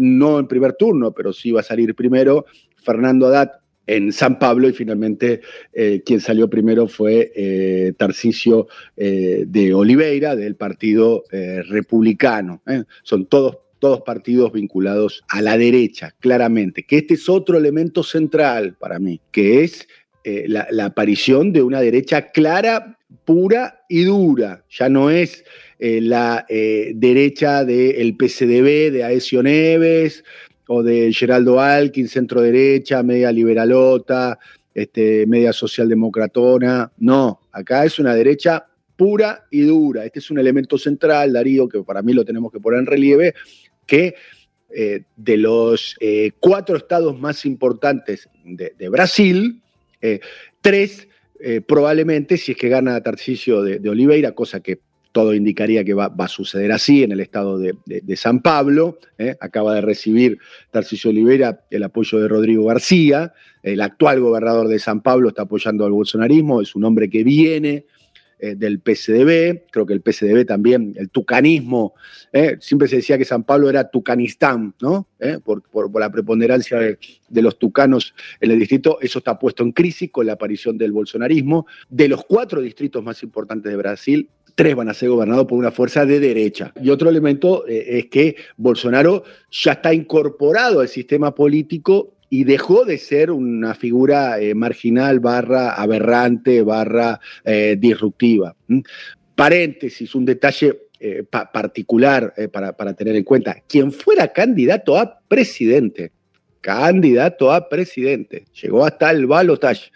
no 0.00 0.38
en 0.38 0.46
primer 0.46 0.74
turno, 0.74 1.12
pero 1.12 1.32
sí 1.32 1.48
iba 1.48 1.60
a 1.60 1.64
salir 1.64 1.96
primero 1.96 2.46
Fernando 2.76 3.26
Haddad 3.26 3.65
en 3.86 4.12
San 4.12 4.38
Pablo 4.38 4.68
y 4.68 4.72
finalmente 4.72 5.40
eh, 5.72 6.02
quien 6.04 6.20
salió 6.20 6.50
primero 6.50 6.88
fue 6.88 7.32
eh, 7.34 7.92
Tarcisio 7.96 8.66
eh, 8.96 9.44
de 9.46 9.74
Oliveira 9.74 10.34
del 10.36 10.56
Partido 10.56 11.24
Republicano. 11.30 12.62
Son 13.02 13.26
todos, 13.26 13.58
todos 13.78 14.02
partidos 14.02 14.52
vinculados 14.52 15.22
a 15.28 15.42
la 15.42 15.56
derecha, 15.58 16.14
claramente, 16.18 16.84
que 16.84 16.98
este 16.98 17.14
es 17.14 17.28
otro 17.28 17.56
elemento 17.58 18.02
central 18.02 18.76
para 18.78 18.98
mí, 18.98 19.20
que 19.30 19.64
es 19.64 19.86
la, 20.24 20.66
aparición 20.84 21.52
de 21.52 21.62
una 21.62 21.80
derecha 21.80 22.30
clara, 22.30 22.98
pura 23.24 23.84
y 23.88 24.04
dura. 24.04 24.64
Ya 24.70 24.88
no 24.88 25.10
es 25.10 25.44
la 25.78 26.46
derecha 26.48 27.64
del 27.64 28.16
PCDB, 28.16 28.92
de 28.92 29.04
Aesio 29.04 29.42
Neves, 29.42 30.24
o 30.68 30.82
de 30.82 31.12
Geraldo 31.12 31.60
Alkin, 31.60 32.08
centro 32.08 32.40
derecha, 32.40 33.02
media 33.02 33.30
liberalota, 33.30 34.38
este, 34.74 35.26
media 35.26 35.52
socialdemocratona. 35.52 36.92
No, 36.98 37.40
acá 37.52 37.84
es 37.84 37.98
una 37.98 38.14
derecha 38.14 38.66
pura 38.96 39.46
y 39.50 39.62
dura. 39.62 40.04
Este 40.04 40.18
es 40.18 40.30
un 40.30 40.38
elemento 40.38 40.78
central, 40.78 41.32
Darío, 41.32 41.68
que 41.68 41.82
para 41.82 42.02
mí 42.02 42.12
lo 42.12 42.24
tenemos 42.24 42.50
que 42.52 42.60
poner 42.60 42.80
en 42.80 42.86
relieve, 42.86 43.34
que 43.86 44.14
eh, 44.70 45.04
de 45.16 45.36
los 45.36 45.96
eh, 46.00 46.32
cuatro 46.40 46.76
estados 46.76 47.18
más 47.18 47.44
importantes 47.44 48.28
de, 48.44 48.88
Brasil, 48.88 49.62
eh, 50.00 50.20
tres 50.60 51.08
probablemente, 51.66 52.38
si 52.38 52.52
es 52.52 52.58
que 52.58 52.70
gana 52.70 52.98
Tarcisio 53.02 53.62
de, 53.62 53.78
de 53.78 53.90
Oliveira, 53.90 54.32
cosa 54.32 54.60
que 54.60 54.80
todo 55.16 55.32
indicaría 55.32 55.82
que 55.82 55.94
va, 55.94 56.12
a 56.14 56.28
suceder 56.28 56.72
así 56.72 57.02
en 57.02 57.10
el 57.10 57.20
estado 57.20 57.58
de, 57.58 58.16
San 58.16 58.42
Pablo. 58.42 58.98
¿eh? 59.16 59.34
Acaba 59.40 59.74
de 59.74 59.80
recibir 59.80 60.36
Tarcisio 60.70 61.08
Olivera 61.08 61.64
el 61.70 61.84
apoyo 61.84 62.20
de 62.20 62.28
Rodrigo 62.28 62.66
García. 62.66 63.32
El 63.62 63.80
actual 63.80 64.20
gobernador 64.20 64.68
de 64.68 64.78
San 64.78 65.00
Pablo 65.00 65.30
está 65.30 65.44
apoyando 65.44 65.86
al 65.86 65.92
bolsonarismo. 65.92 66.60
Es 66.60 66.74
un 66.74 66.84
hombre 66.84 67.08
que 67.08 67.24
viene 67.24 67.86
eh, 68.38 68.56
del 68.56 68.80
PCDB. 68.80 69.70
Creo 69.70 69.86
que 69.86 69.94
el 69.94 70.02
PCDB 70.02 70.44
también, 70.44 70.92
el 70.98 71.08
tucanismo. 71.08 71.94
¿eh? 72.30 72.58
Siempre 72.60 72.86
se 72.86 72.96
decía 72.96 73.16
que 73.16 73.24
San 73.24 73.44
Pablo 73.44 73.70
era 73.70 73.88
Tucanistán, 73.88 74.74
¿no? 74.82 75.08
Por, 75.42 75.62
la 75.98 76.12
preponderancia 76.12 76.78
de, 76.78 76.98
de, 77.30 77.40
los 77.40 77.58
tucanos 77.58 78.14
en 78.38 78.50
el 78.50 78.58
distrito. 78.58 78.98
Eso 79.00 79.20
está 79.20 79.38
puesto 79.38 79.62
en 79.62 79.72
crisis 79.72 80.10
con 80.10 80.26
la 80.26 80.34
aparición 80.34 80.76
del 80.76 80.92
bolsonarismo. 80.92 81.66
De 81.88 82.06
los 82.06 82.22
cuatro 82.26 82.60
distritos 82.60 83.02
más 83.02 83.22
importantes 83.22 83.72
de 83.72 83.78
Brasil, 83.78 84.28
tres 84.56 84.74
van 84.74 84.88
a 84.88 84.94
ser 84.94 85.10
gobernados 85.10 85.46
por 85.46 85.58
una 85.58 85.70
fuerza 85.70 86.04
de 86.04 86.18
derecha. 86.18 86.72
Y 86.82 86.88
otro 86.90 87.10
elemento 87.10 87.68
eh, 87.68 87.98
es 87.98 88.06
que 88.06 88.36
Bolsonaro 88.56 89.22
ya 89.50 89.72
está 89.72 89.94
incorporado 89.94 90.80
al 90.80 90.88
sistema 90.88 91.34
político 91.34 92.14
y 92.30 92.42
dejó 92.42 92.84
de 92.84 92.98
ser 92.98 93.30
una 93.30 93.74
figura 93.74 94.40
eh, 94.40 94.54
marginal, 94.54 95.20
barra 95.20 95.74
aberrante, 95.74 96.62
barra 96.62 97.20
eh, 97.44 97.76
disruptiva. 97.78 98.56
Paréntesis, 99.36 100.14
un 100.14 100.24
detalle 100.24 100.80
particular 101.30 102.32
para, 102.50 102.74
para, 102.74 102.94
tener 102.94 103.14
en 103.16 103.22
cuenta. 103.22 103.58
Quien 103.68 103.92
fuera 103.92 104.32
candidato 104.32 104.98
a 104.98 105.20
presidente, 105.28 106.10
candidato 106.62 107.52
a 107.52 107.68
presidente, 107.68 108.46
llegó 108.60 108.86
hasta 108.86 109.10
el 109.10 109.26
balotaje 109.26 109.90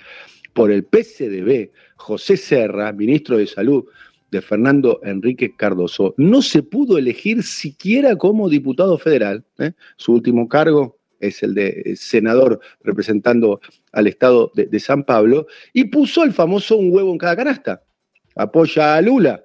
por 0.52 0.70
el 0.70 0.84
PCDB, 0.84 1.70
José 1.96 2.36
Serra, 2.36 2.92
ministro 2.92 3.38
de 3.38 3.46
Salud, 3.46 3.86
de 4.30 4.40
Fernando 4.40 5.00
Enrique 5.04 5.54
Cardoso, 5.56 6.14
no 6.16 6.42
se 6.42 6.62
pudo 6.62 6.98
elegir 6.98 7.42
siquiera 7.42 8.16
como 8.16 8.48
diputado 8.48 8.98
federal. 8.98 9.44
¿eh? 9.58 9.72
Su 9.96 10.12
último 10.12 10.48
cargo 10.48 10.98
es 11.20 11.42
el 11.42 11.54
de 11.54 11.94
senador 11.96 12.60
representando 12.82 13.60
al 13.92 14.06
estado 14.06 14.52
de, 14.54 14.80
San 14.80 15.04
Pablo, 15.04 15.46
y 15.72 15.84
puso 15.84 16.24
el 16.24 16.32
famoso 16.32 16.76
un 16.76 16.92
huevo 16.92 17.12
en 17.12 17.18
cada 17.18 17.36
canasta. 17.36 17.82
Apoya 18.34 18.96
a 18.96 19.02
Lula 19.02 19.44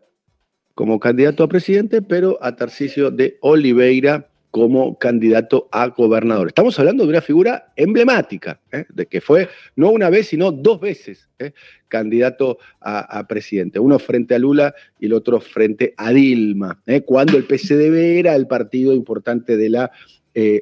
como 0.74 1.00
candidato 1.00 1.44
a 1.44 1.50
presidente, 1.50 2.02
pero 2.02 2.38
a 2.42 2.56
Tarcisio 2.56 3.10
de 3.10 3.38
Oliveira 3.42 4.30
como 4.56 4.98
candidato 4.98 5.68
a 5.70 5.90
gobernador. 5.90 6.48
Estamos 6.48 6.80
hablando 6.80 7.04
de 7.04 7.10
una 7.10 7.20
figura 7.20 7.74
emblemática, 7.76 8.62
¿eh? 8.72 8.86
de 8.88 9.06
que 9.06 9.20
fue 9.20 9.50
no 9.76 9.90
una 9.90 10.10
vez, 10.10 10.28
sino 10.28 10.50
dos 10.54 10.80
veces 10.80 11.28
¿eh? 11.40 11.52
candidato 11.90 12.58
a, 12.80 13.28
presidente. 13.28 13.80
Uno 13.80 14.00
frente 14.00 14.34
a 14.34 14.40
Lula 14.40 14.74
y 14.98 15.08
el 15.08 15.14
otro 15.14 15.42
frente 15.42 15.94
a 15.98 16.14
Dilma, 16.14 16.82
¿eh? 16.86 17.02
cuando 17.02 17.36
el 17.36 17.44
PCDB 17.44 18.18
era 18.18 18.34
el 18.34 18.48
partido 18.48 18.94
importante 18.94 19.58
de 19.58 19.70
la 19.70 19.92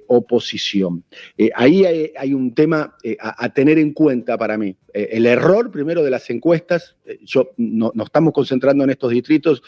oposición. 0.08 1.04
ahí 1.54 1.86
hay, 1.86 2.34
un 2.34 2.56
tema 2.56 2.96
a, 3.20 3.54
tener 3.54 3.78
en 3.78 3.94
cuenta 3.94 4.40
para 4.40 4.58
mí. 4.58 4.76
el 4.92 5.28
error 5.28 5.70
primero 5.70 6.04
de 6.04 6.10
las 6.10 6.32
encuestas, 6.32 6.96
yo 7.22 7.52
no, 7.58 7.92
no 7.94 8.06
estamos 8.06 8.34
concentrando 8.34 8.84
en 8.84 8.90
estos 8.90 9.12
distritos, 9.12 9.62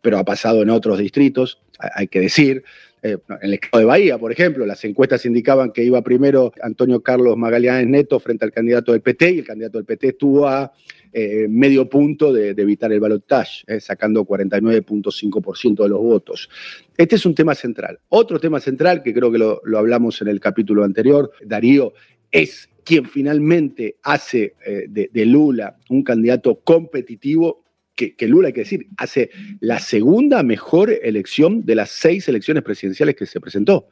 pero 0.00 0.18
ha 0.18 0.24
pasado 0.24 0.62
en 0.62 0.70
otros 0.70 0.98
distritos, 0.98 1.60
hay 1.78 2.06
que 2.06 2.20
decir. 2.20 2.62
Eh, 3.04 3.18
en 3.28 3.36
el 3.40 3.54
estado 3.54 3.80
de 3.80 3.84
Bahía, 3.84 4.16
por 4.16 4.30
ejemplo, 4.30 4.64
las 4.64 4.84
encuestas 4.84 5.26
indicaban 5.26 5.72
que 5.72 5.82
iba 5.82 6.00
primero 6.02 6.52
Antonio 6.62 7.02
Carlos 7.02 7.36
Magallanes 7.36 7.88
Neto 7.88 8.20
frente 8.20 8.44
al 8.44 8.52
candidato 8.52 8.92
del 8.92 9.00
PT 9.00 9.32
y 9.32 9.38
el 9.40 9.44
candidato 9.44 9.78
del 9.78 9.84
PT 9.84 10.08
estuvo 10.08 10.46
a 10.46 10.72
eh, 11.12 11.48
medio 11.48 11.88
punto 11.88 12.32
de, 12.32 12.50
evitar 12.50 12.92
el 12.92 13.00
balotaje, 13.00 13.64
eh, 13.66 13.80
sacando 13.80 14.24
49.5% 14.24 15.82
de 15.82 15.88
los 15.88 15.98
votos. 15.98 16.48
Este 16.96 17.16
es 17.16 17.26
un 17.26 17.34
tema 17.34 17.56
central. 17.56 17.98
Otro 18.08 18.38
tema 18.38 18.60
central, 18.60 19.02
que 19.02 19.12
creo 19.12 19.32
que 19.32 19.38
lo, 19.38 19.60
hablamos 19.76 20.22
en 20.22 20.28
el 20.28 20.38
capítulo 20.38 20.84
anterior, 20.84 21.32
Darío, 21.44 21.94
es 22.30 22.68
quien 22.84 23.04
finalmente 23.04 23.96
hace 24.02 24.54
de 24.88 25.26
Lula 25.26 25.76
un 25.90 26.02
candidato 26.02 26.60
competitivo 26.64 27.62
que, 27.94 28.26
Lula, 28.26 28.48
hay 28.48 28.52
que 28.52 28.60
decir, 28.60 28.88
hace 28.96 29.30
la 29.60 29.78
segunda 29.78 30.42
mejor 30.42 30.90
elección 30.90 31.64
de 31.64 31.74
las 31.74 31.90
seis 31.90 32.28
elecciones 32.28 32.62
presidenciales 32.62 33.14
que 33.14 33.26
se 33.26 33.40
presentó, 33.40 33.88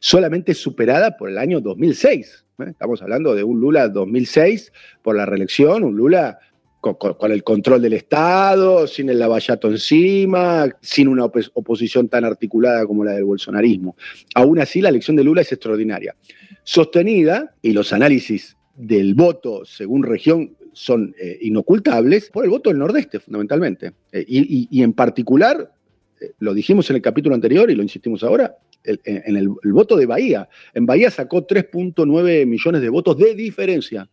solamente 0.00 0.54
superada 0.54 1.16
por 1.16 1.28
el 1.28 1.38
año 1.38 1.60
2006. 1.60 2.44
¿eh? 2.60 2.64
Estamos 2.68 3.02
hablando 3.02 3.34
de 3.34 3.44
un 3.44 3.60
Lula 3.60 3.88
2006 3.88 4.72
por 5.02 5.16
la 5.16 5.26
reelección, 5.26 5.84
un 5.84 5.96
Lula 5.96 6.38
con, 6.80 7.32
el 7.32 7.42
control 7.42 7.82
del 7.82 7.94
Estado, 7.94 8.86
sin 8.86 9.10
el 9.10 9.18
lavallato 9.18 9.68
encima, 9.68 10.68
sin 10.80 11.08
una 11.08 11.24
oposición 11.24 12.08
tan 12.08 12.24
articulada 12.24 12.86
como 12.86 13.04
la 13.04 13.12
del 13.12 13.24
bolsonarismo. 13.24 13.96
Aún 14.34 14.60
así, 14.60 14.80
la 14.80 14.88
elección 14.88 15.16
de 15.16 15.24
Lula 15.24 15.42
es 15.42 15.52
extraordinaria. 15.52 16.14
Sostenida, 16.62 17.54
y 17.62 17.72
los 17.72 17.92
análisis 17.92 18.56
del 18.76 19.14
voto 19.14 19.64
según 19.64 20.04
región 20.04 20.56
son 20.78 21.12
eh, 21.20 21.38
inocultables 21.40 22.30
por 22.30 22.44
el 22.44 22.50
voto 22.50 22.70
del 22.70 22.78
Nordeste, 22.78 23.18
fundamentalmente. 23.18 23.94
Eh, 24.12 24.24
y, 24.28 24.80
en 24.80 24.92
particular, 24.92 25.72
eh, 26.20 26.30
lo 26.38 26.54
dijimos 26.54 26.88
en 26.90 26.96
el 26.96 27.02
capítulo 27.02 27.34
anterior 27.34 27.68
y 27.68 27.74
lo 27.74 27.82
insistimos 27.82 28.22
ahora, 28.22 28.56
en 28.84 29.36
el, 29.36 29.48
voto 29.48 29.96
de 29.96 30.06
Bahía. 30.06 30.48
En 30.72 30.86
Bahía 30.86 31.10
sacó 31.10 31.44
3.9 31.44 32.46
millones 32.46 32.80
de 32.80 32.88
votos 32.88 33.18
de 33.18 33.34
diferencia. 33.34 34.08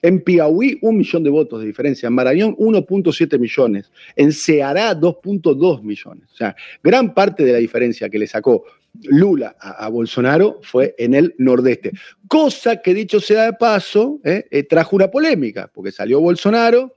En 0.00 0.20
Piauí, 0.20 0.78
un 0.82 0.98
millón 0.98 1.24
de 1.24 1.30
votos 1.30 1.60
de 1.60 1.66
diferencia. 1.66 2.06
En 2.06 2.14
Marañón, 2.14 2.54
1.7 2.56 3.36
millones. 3.38 3.90
En 4.14 4.32
Ceará, 4.32 4.98
2.2 4.98 5.82
millones. 5.82 6.28
O 6.32 6.36
sea, 6.36 6.54
gran 6.80 7.12
parte 7.12 7.44
de 7.44 7.52
la 7.52 7.58
diferencia 7.58 8.08
que 8.08 8.20
le 8.20 8.28
sacó 8.28 8.64
Lula 9.02 9.56
a, 9.60 9.88
Bolsonaro 9.88 10.60
fue 10.62 10.94
en 10.98 11.14
el 11.14 11.34
nordeste. 11.38 11.92
Cosa 12.28 12.80
que, 12.80 12.94
dicho 12.94 13.20
sea 13.20 13.46
de 13.46 13.52
paso, 13.54 14.20
eh, 14.24 14.46
eh, 14.50 14.62
trajo 14.62 14.96
una 14.96 15.10
polémica, 15.10 15.70
porque 15.72 15.92
salió 15.92 16.20
Bolsonaro 16.20 16.96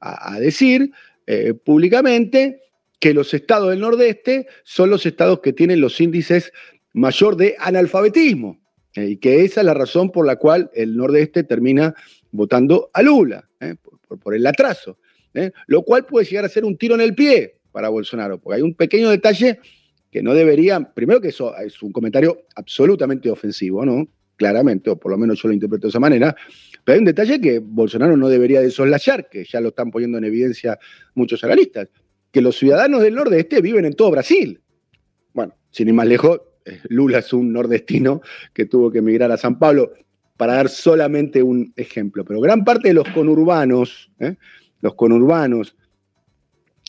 a, 0.00 0.38
decir 0.38 0.90
eh, 1.26 1.54
públicamente 1.54 2.62
que 3.00 3.14
los 3.14 3.32
estados 3.34 3.70
del 3.70 3.80
nordeste 3.80 4.46
son 4.64 4.90
los 4.90 5.06
estados 5.06 5.40
que 5.40 5.52
tienen 5.52 5.80
los 5.80 6.00
índices 6.00 6.52
mayor 6.92 7.36
de 7.36 7.56
analfabetismo, 7.58 8.60
y 8.94 9.18
que 9.18 9.44
esa 9.44 9.60
es 9.60 9.66
la 9.66 9.74
razón 9.74 10.10
por 10.10 10.26
la 10.26 10.36
cual 10.36 10.70
el 10.74 10.96
nordeste 10.96 11.44
termina 11.44 11.94
votando 12.30 12.90
a 12.92 13.02
Lula, 13.02 13.48
por, 13.82 14.18
por, 14.18 14.34
el 14.34 14.46
atraso, 14.46 14.98
lo 15.66 15.82
cual 15.82 16.06
puede 16.06 16.26
llegar 16.26 16.46
a 16.46 16.48
ser 16.48 16.64
un 16.64 16.78
tiro 16.78 16.94
en 16.94 17.02
el 17.02 17.14
pie 17.14 17.58
para 17.72 17.90
Bolsonaro, 17.90 18.38
porque 18.38 18.56
hay 18.56 18.62
un 18.62 18.74
pequeño 18.74 19.10
detalle 19.10 19.60
que 20.10 20.22
no 20.22 20.34
deberían, 20.34 20.92
primero 20.94 21.20
que 21.20 21.28
eso 21.28 21.56
es 21.56 21.82
un 21.82 21.92
comentario 21.92 22.44
absolutamente 22.54 23.30
ofensivo, 23.30 23.84
¿no? 23.84 24.08
Claramente, 24.36 24.90
o 24.90 24.96
por 24.96 25.10
lo 25.12 25.18
menos 25.18 25.40
yo 25.42 25.48
lo 25.48 25.54
interpreto 25.54 25.86
de 25.86 25.90
esa 25.90 26.00
manera, 26.00 26.36
Pero 26.84 26.94
hay 26.94 26.98
un 27.00 27.04
detalle 27.06 27.40
que 27.40 27.58
Bolsonaro 27.58 28.16
no 28.16 28.28
debería 28.28 28.60
de 28.60 28.70
soslayar, 28.70 29.28
que 29.28 29.44
ya 29.44 29.60
lo 29.60 29.68
están 29.68 29.90
poniendo 29.90 30.18
en 30.18 30.24
evidencia 30.24 30.78
muchos 31.14 31.42
analistas, 31.42 31.88
que 32.30 32.40
los 32.40 32.56
ciudadanos 32.56 33.02
del 33.02 33.14
nordeste 33.14 33.60
viven 33.60 33.86
en 33.86 33.94
todo 33.94 34.10
Brasil. 34.10 34.60
Bueno, 35.32 35.54
sin 35.70 35.88
ir 35.88 35.94
más 35.94 36.06
lejos, 36.06 36.40
eh, 36.64 36.80
Lula 36.88 37.18
es 37.18 37.32
un 37.32 37.52
nordestino 37.52 38.20
que 38.52 38.66
tuvo 38.66 38.90
que 38.90 38.98
emigrar 38.98 39.32
a 39.32 39.36
San 39.36 39.58
Pablo, 39.58 39.92
para 40.36 40.54
dar 40.54 40.68
solamente 40.68 41.42
un 41.42 41.72
ejemplo. 41.76 42.24
Pero 42.24 42.40
gran 42.40 42.64
parte 42.64 42.88
de 42.88 42.94
los 42.94 43.08
conurbanos, 43.08 44.10
¿eh? 44.18 44.36
los 44.80 44.94
conurbanos 44.94 45.76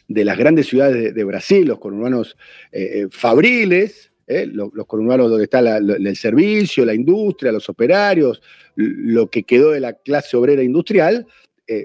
de 0.07 0.25
las 0.25 0.37
grandes 0.37 0.67
ciudades 0.67 1.13
de, 1.13 1.23
Brasil, 1.23 1.67
los 1.67 1.79
conurbanos 1.79 2.37
eh, 2.71 3.07
fabriles, 3.09 4.11
los, 4.27 4.71
conurbanos 4.87 5.29
donde 5.29 5.45
está 5.45 5.77
el 5.77 6.15
servicio, 6.17 6.85
la 6.85 6.93
industria, 6.93 7.51
los 7.51 7.69
operarios, 7.69 8.41
lo 8.75 9.29
que 9.29 9.43
quedó 9.43 9.71
de 9.71 9.79
la 9.79 9.93
clase 9.93 10.35
obrera 10.35 10.63
industrial, 10.63 11.25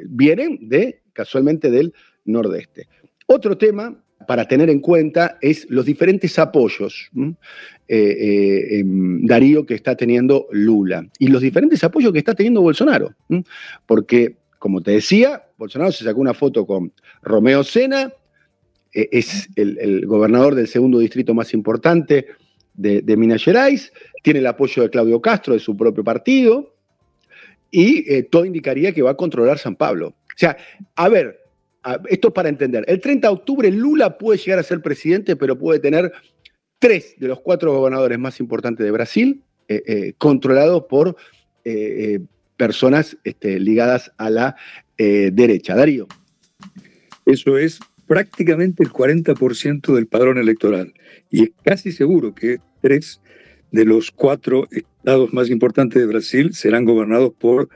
vienen 0.06 0.58
de, 0.68 1.02
casualmente 1.12 1.70
del 1.70 1.92
nordeste. 2.24 2.88
Otro 3.26 3.56
tema 3.56 4.02
para 4.26 4.46
tener 4.46 4.70
en 4.70 4.80
cuenta 4.80 5.38
es 5.40 5.66
los 5.68 5.84
diferentes 5.84 6.38
apoyos, 6.38 7.10
eh, 7.16 7.34
eh, 7.88 8.78
em, 8.78 9.26
Darío, 9.26 9.66
que 9.66 9.74
está 9.74 9.96
teniendo 9.96 10.46
Lula 10.50 11.06
y 11.18 11.28
los 11.28 11.42
diferentes 11.42 11.82
apoyos 11.84 12.12
que 12.12 12.18
está 12.18 12.34
teniendo 12.34 12.62
Bolsonaro. 12.62 13.14
Porque, 13.86 14.36
como 14.62 14.80
te 14.80 14.92
decía, 14.92 15.42
Bolsonaro 15.58 15.90
se 15.90 16.04
sacó 16.04 16.20
una 16.20 16.34
foto 16.34 16.64
con 16.64 16.92
Romeo 17.20 17.64
Sena, 17.64 18.12
e, 18.94 19.08
es 19.10 19.48
el, 19.56 20.06
gobernador 20.06 20.54
del 20.54 20.68
segundo 20.68 21.00
distrito 21.00 21.34
más 21.34 21.52
importante 21.52 22.28
de, 22.72 23.16
Minas 23.16 23.42
Gerais, 23.42 23.92
tiene 24.22 24.38
el 24.38 24.46
apoyo 24.46 24.84
de 24.84 24.90
Claudio 24.90 25.20
Castro, 25.20 25.54
de 25.54 25.58
su 25.58 25.76
propio 25.76 26.04
partido, 26.04 26.76
y 27.72 28.08
eh, 28.08 28.22
todo 28.22 28.44
indicaría 28.44 28.92
que 28.92 29.02
va 29.02 29.10
a 29.10 29.16
controlar 29.16 29.58
San 29.58 29.74
Pablo. 29.74 30.14
O 30.32 30.38
sea, 30.38 30.56
a 30.94 31.08
ver, 31.08 31.40
esto 32.08 32.28
es 32.28 32.34
para 32.34 32.48
entender. 32.48 32.84
El 32.86 33.00
30 33.00 33.26
de 33.26 33.34
octubre 33.34 33.68
Lula 33.68 34.16
puede 34.16 34.38
llegar 34.38 34.60
a 34.60 34.62
ser 34.62 34.80
presidente, 34.80 35.34
pero 35.34 35.58
puede 35.58 35.80
tener 35.80 36.12
tres 36.78 37.16
de 37.18 37.26
los 37.26 37.40
cuatro 37.40 37.74
gobernadores 37.74 38.16
más 38.16 38.38
importantes 38.38 38.86
de 38.86 38.92
Brasil 38.92 39.42
eh, 39.66 39.82
eh, 39.84 40.12
controlados 40.18 40.84
por 40.84 41.16
personas 42.62 43.16
este, 43.24 43.58
ligadas 43.58 44.12
a 44.18 44.30
la 44.30 44.56
derecha. 44.96 45.74
Darío. 45.74 46.06
Eso 47.26 47.58
es 47.58 47.80
prácticamente 48.06 48.84
el 48.84 48.90
40% 48.90 49.92
del 49.92 50.06
padrón 50.06 50.38
electoral. 50.38 50.94
Y 51.28 51.42
es 51.42 51.50
casi 51.64 51.90
seguro 51.90 52.36
que 52.36 52.58
tres 52.80 53.20
de 53.72 53.84
los 53.84 54.12
cuatro 54.12 54.68
estados 54.70 55.32
más 55.32 55.50
importantes 55.50 56.00
de 56.00 56.06
Brasil 56.06 56.54
serán 56.54 56.84
gobernados 56.84 57.32
por 57.36 57.68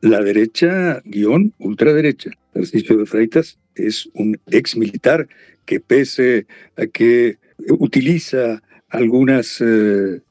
la 0.00 0.20
derecha 0.20 1.00
guion 1.04 1.52
ultraderecha. 1.58 2.30
Tarcisio 2.52 2.96
de 2.96 3.06
Freitas 3.06 3.60
es 3.76 4.08
un 4.14 4.36
ex 4.50 4.76
militar 4.76 5.28
que 5.64 5.78
pese 5.78 6.48
a 6.76 6.86
que 6.86 7.38
utiliza 7.68 8.64
algunas 8.88 9.60
eh, 9.60 10.22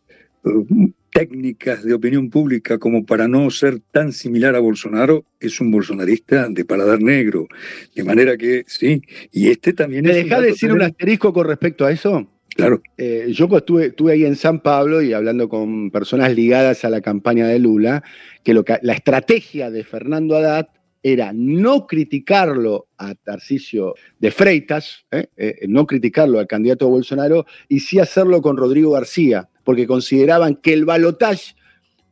técnicas 1.13 1.83
de 1.83 1.93
opinión 1.93 2.29
pública 2.29 2.79
como 2.79 3.05
para 3.05 3.27
no 3.27 3.49
ser 3.51 3.79
tan 3.91 4.11
similar 4.11 4.55
a 4.55 4.59
Bolsonaro, 4.59 5.25
es 5.39 5.61
un 5.61 5.71
bolsonarista 5.71 6.49
de 6.49 6.65
paladar 6.65 7.01
negro. 7.01 7.47
De 7.95 8.03
manera 8.03 8.35
que 8.35 8.63
sí, 8.67 9.01
y 9.31 9.49
este 9.49 9.73
también 9.73 10.03
¿Me 10.03 10.11
es... 10.11 10.17
¿Me 10.17 10.23
deja 10.23 10.41
decir 10.41 10.73
un 10.73 10.81
asterisco 10.81 11.31
con 11.31 11.47
respecto 11.47 11.85
a 11.85 11.91
eso? 11.91 12.27
Claro. 12.55 12.81
Eh, 12.97 13.27
yo 13.29 13.47
estuve, 13.55 13.87
estuve, 13.87 14.13
ahí 14.13 14.25
en 14.25 14.35
San 14.35 14.61
Pablo 14.61 15.01
y 15.01 15.13
hablando 15.13 15.49
con 15.49 15.91
personas 15.91 16.35
ligadas 16.35 16.83
a 16.85 16.89
la 16.89 17.01
campaña 17.01 17.47
de 17.47 17.59
Lula, 17.59 18.03
que, 18.43 18.53
lo 18.53 18.63
que 18.63 18.77
la 18.81 18.93
estrategia 18.93 19.71
de 19.71 19.83
Fernando 19.83 20.35
Haddad 20.35 20.67
era 21.01 21.31
no 21.33 21.85
criticarlo 21.85 22.87
a 22.97 23.13
Tarcisio 23.15 23.95
de 24.19 24.31
Freitas, 24.31 25.05
¿eh? 25.11 25.27
Eh, 25.35 25.65
no 25.67 25.85
criticarlo 25.85 26.39
al 26.39 26.47
candidato 26.47 26.87
Bolsonaro, 26.87 27.45
y 27.67 27.81
sí 27.81 27.99
hacerlo 27.99 28.41
con 28.41 28.55
Rodrigo 28.55 28.91
García, 28.91 29.49
porque 29.63 29.87
consideraban 29.87 30.55
que 30.55 30.73
el 30.73 30.85
balotaje 30.85 31.55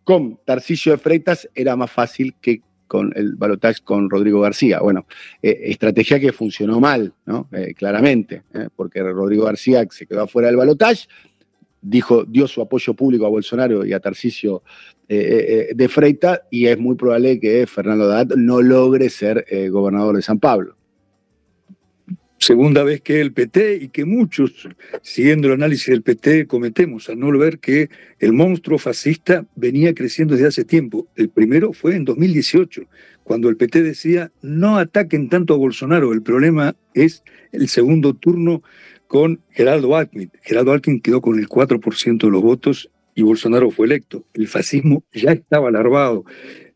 con 0.03 0.39
Tarcisio 0.45 0.93
de 0.93 0.97
Freitas 0.97 1.49
era 1.53 1.75
más 1.75 1.91
fácil 1.91 2.35
que 2.41 2.61
con 2.87 3.13
el 3.15 3.35
balotaje 3.35 3.81
con 3.83 4.09
Rodrigo 4.09 4.41
García. 4.41 4.81
Bueno, 4.81 5.05
eh, 5.41 5.57
estrategia 5.65 6.19
que 6.19 6.33
funcionó 6.33 6.79
mal, 6.81 7.13
¿no? 7.25 7.47
claramente, 7.77 8.43
porque 8.75 9.01
Rodrigo 9.01 9.45
García 9.45 9.87
se 9.89 10.05
quedó 10.05 10.27
fuera 10.27 10.49
del 10.49 10.57
balotaje, 10.57 11.07
dijo, 11.81 12.23
dio 12.25 12.47
su 12.47 12.61
apoyo 12.61 12.93
público 12.93 13.25
a 13.25 13.29
Bolsonaro 13.29 13.85
y 13.85 13.93
a 13.93 13.99
Tarcisio 13.99 14.63
eh, 15.09 15.17
eh, 15.17 15.67
eh, 15.71 15.73
de 15.75 15.89
Freita, 15.89 16.43
y 16.49 16.67
es 16.67 16.77
muy 16.77 16.95
probable 16.95 17.39
que 17.39 17.65
Fernando 17.67 18.05
Haddad 18.05 18.35
no 18.37 18.61
logre 18.61 19.09
ser 19.09 19.45
gobernador 19.69 20.15
de 20.15 20.21
San 20.21 20.39
Pablo. 20.39 20.75
Segunda 22.41 22.83
vez 22.83 23.01
que 23.01 23.21
el 23.21 23.33
PT 23.33 23.75
y 23.75 23.89
que 23.89 24.03
muchos, 24.03 24.67
siguiendo 25.03 25.47
el 25.47 25.53
análisis 25.53 25.85
del 25.85 26.01
PT, 26.01 26.47
cometemos 26.47 27.07
al 27.07 27.19
no 27.19 27.29
ver 27.37 27.59
que 27.59 27.91
el 28.17 28.33
monstruo 28.33 28.79
fascista 28.79 29.45
venía 29.55 29.93
creciendo 29.93 30.33
desde 30.33 30.47
hace 30.47 30.65
tiempo. 30.65 31.07
El 31.15 31.29
primero 31.29 31.71
fue 31.71 31.95
en 31.95 32.03
2018, 32.03 32.87
cuando 33.23 33.47
el 33.47 33.57
PT 33.57 33.83
decía 33.83 34.31
no 34.41 34.79
ataquen 34.79 35.29
tanto 35.29 35.53
a 35.53 35.57
Bolsonaro, 35.57 36.13
el 36.13 36.23
problema 36.23 36.75
es 36.95 37.23
el 37.51 37.67
segundo 37.67 38.15
turno 38.15 38.63
con 39.05 39.39
Geraldo 39.51 39.95
Alckmin. 39.95 40.31
Geraldo 40.41 40.71
Alckmin 40.71 40.99
quedó 40.99 41.21
con 41.21 41.37
el 41.37 41.47
4% 41.47 42.17
de 42.17 42.31
los 42.31 42.41
votos 42.41 42.89
y 43.15 43.23
Bolsonaro 43.23 43.71
fue 43.71 43.85
electo. 43.85 44.25
El 44.33 44.47
fascismo 44.47 45.03
ya 45.13 45.31
estaba 45.31 45.69
alarmado. 45.69 46.25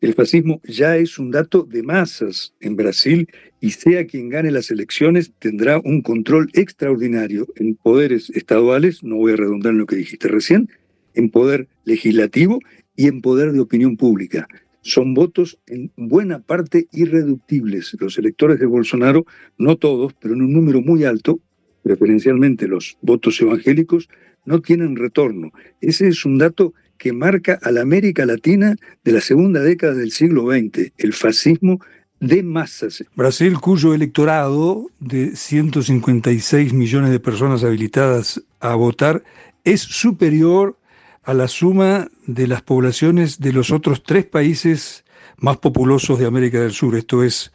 El 0.01 0.13
fascismo 0.13 0.61
ya 0.63 0.97
es 0.97 1.17
un 1.17 1.31
dato 1.31 1.63
de 1.63 1.81
masas 1.81 2.53
en 2.59 2.75
Brasil 2.75 3.27
y 3.59 3.71
sea 3.71 4.05
quien 4.05 4.29
gane 4.29 4.51
las 4.51 4.69
elecciones 4.69 5.31
tendrá 5.39 5.79
un 5.83 6.01
control 6.01 6.49
extraordinario 6.53 7.47
en 7.55 7.75
poderes 7.75 8.29
estaduales, 8.29 9.03
no 9.03 9.15
voy 9.15 9.33
a 9.33 9.37
redundar 9.37 9.71
en 9.71 9.79
lo 9.79 9.85
que 9.85 9.95
dijiste 9.95 10.27
recién, 10.27 10.69
en 11.15 11.29
poder 11.29 11.67
legislativo 11.85 12.59
y 12.95 13.07
en 13.07 13.21
poder 13.21 13.51
de 13.53 13.61
opinión 13.61 13.97
pública. 13.97 14.47
Son 14.81 15.15
votos 15.15 15.57
en 15.65 15.91
buena 15.95 16.39
parte 16.39 16.87
irreductibles. 16.91 17.95
Los 17.99 18.19
electores 18.19 18.59
de 18.59 18.67
Bolsonaro, 18.67 19.25
no 19.57 19.77
todos, 19.77 20.13
pero 20.13 20.35
en 20.35 20.43
un 20.43 20.53
número 20.53 20.81
muy 20.81 21.05
alto, 21.05 21.39
preferencialmente 21.81 22.67
los 22.67 22.97
votos 23.01 23.41
evangélicos, 23.41 24.09
no 24.45 24.61
tienen 24.61 24.95
retorno. 24.95 25.51
Ese 25.81 26.07
es 26.07 26.25
un 26.25 26.37
dato 26.37 26.73
que 26.97 27.13
marca 27.13 27.59
a 27.61 27.71
la 27.71 27.81
América 27.81 28.25
Latina 28.25 28.75
de 29.03 29.11
la 29.11 29.21
segunda 29.21 29.61
década 29.61 29.93
del 29.93 30.11
siglo 30.11 30.51
XX, 30.51 30.91
el 30.97 31.13
fascismo 31.13 31.79
de 32.19 32.43
masas. 32.43 33.03
Brasil, 33.15 33.59
cuyo 33.59 33.93
electorado 33.93 34.89
de 34.99 35.35
156 35.35 36.73
millones 36.73 37.11
de 37.11 37.19
personas 37.19 37.63
habilitadas 37.63 38.41
a 38.59 38.75
votar 38.75 39.23
es 39.63 39.81
superior 39.81 40.77
a 41.23 41.33
la 41.33 41.47
suma 41.47 42.07
de 42.27 42.47
las 42.47 42.61
poblaciones 42.61 43.39
de 43.39 43.51
los 43.51 43.71
otros 43.71 44.03
tres 44.03 44.25
países 44.25 45.03
más 45.37 45.57
populosos 45.57 46.19
de 46.19 46.25
América 46.25 46.61
del 46.61 46.71
Sur, 46.71 46.95
esto 46.95 47.23
es 47.23 47.51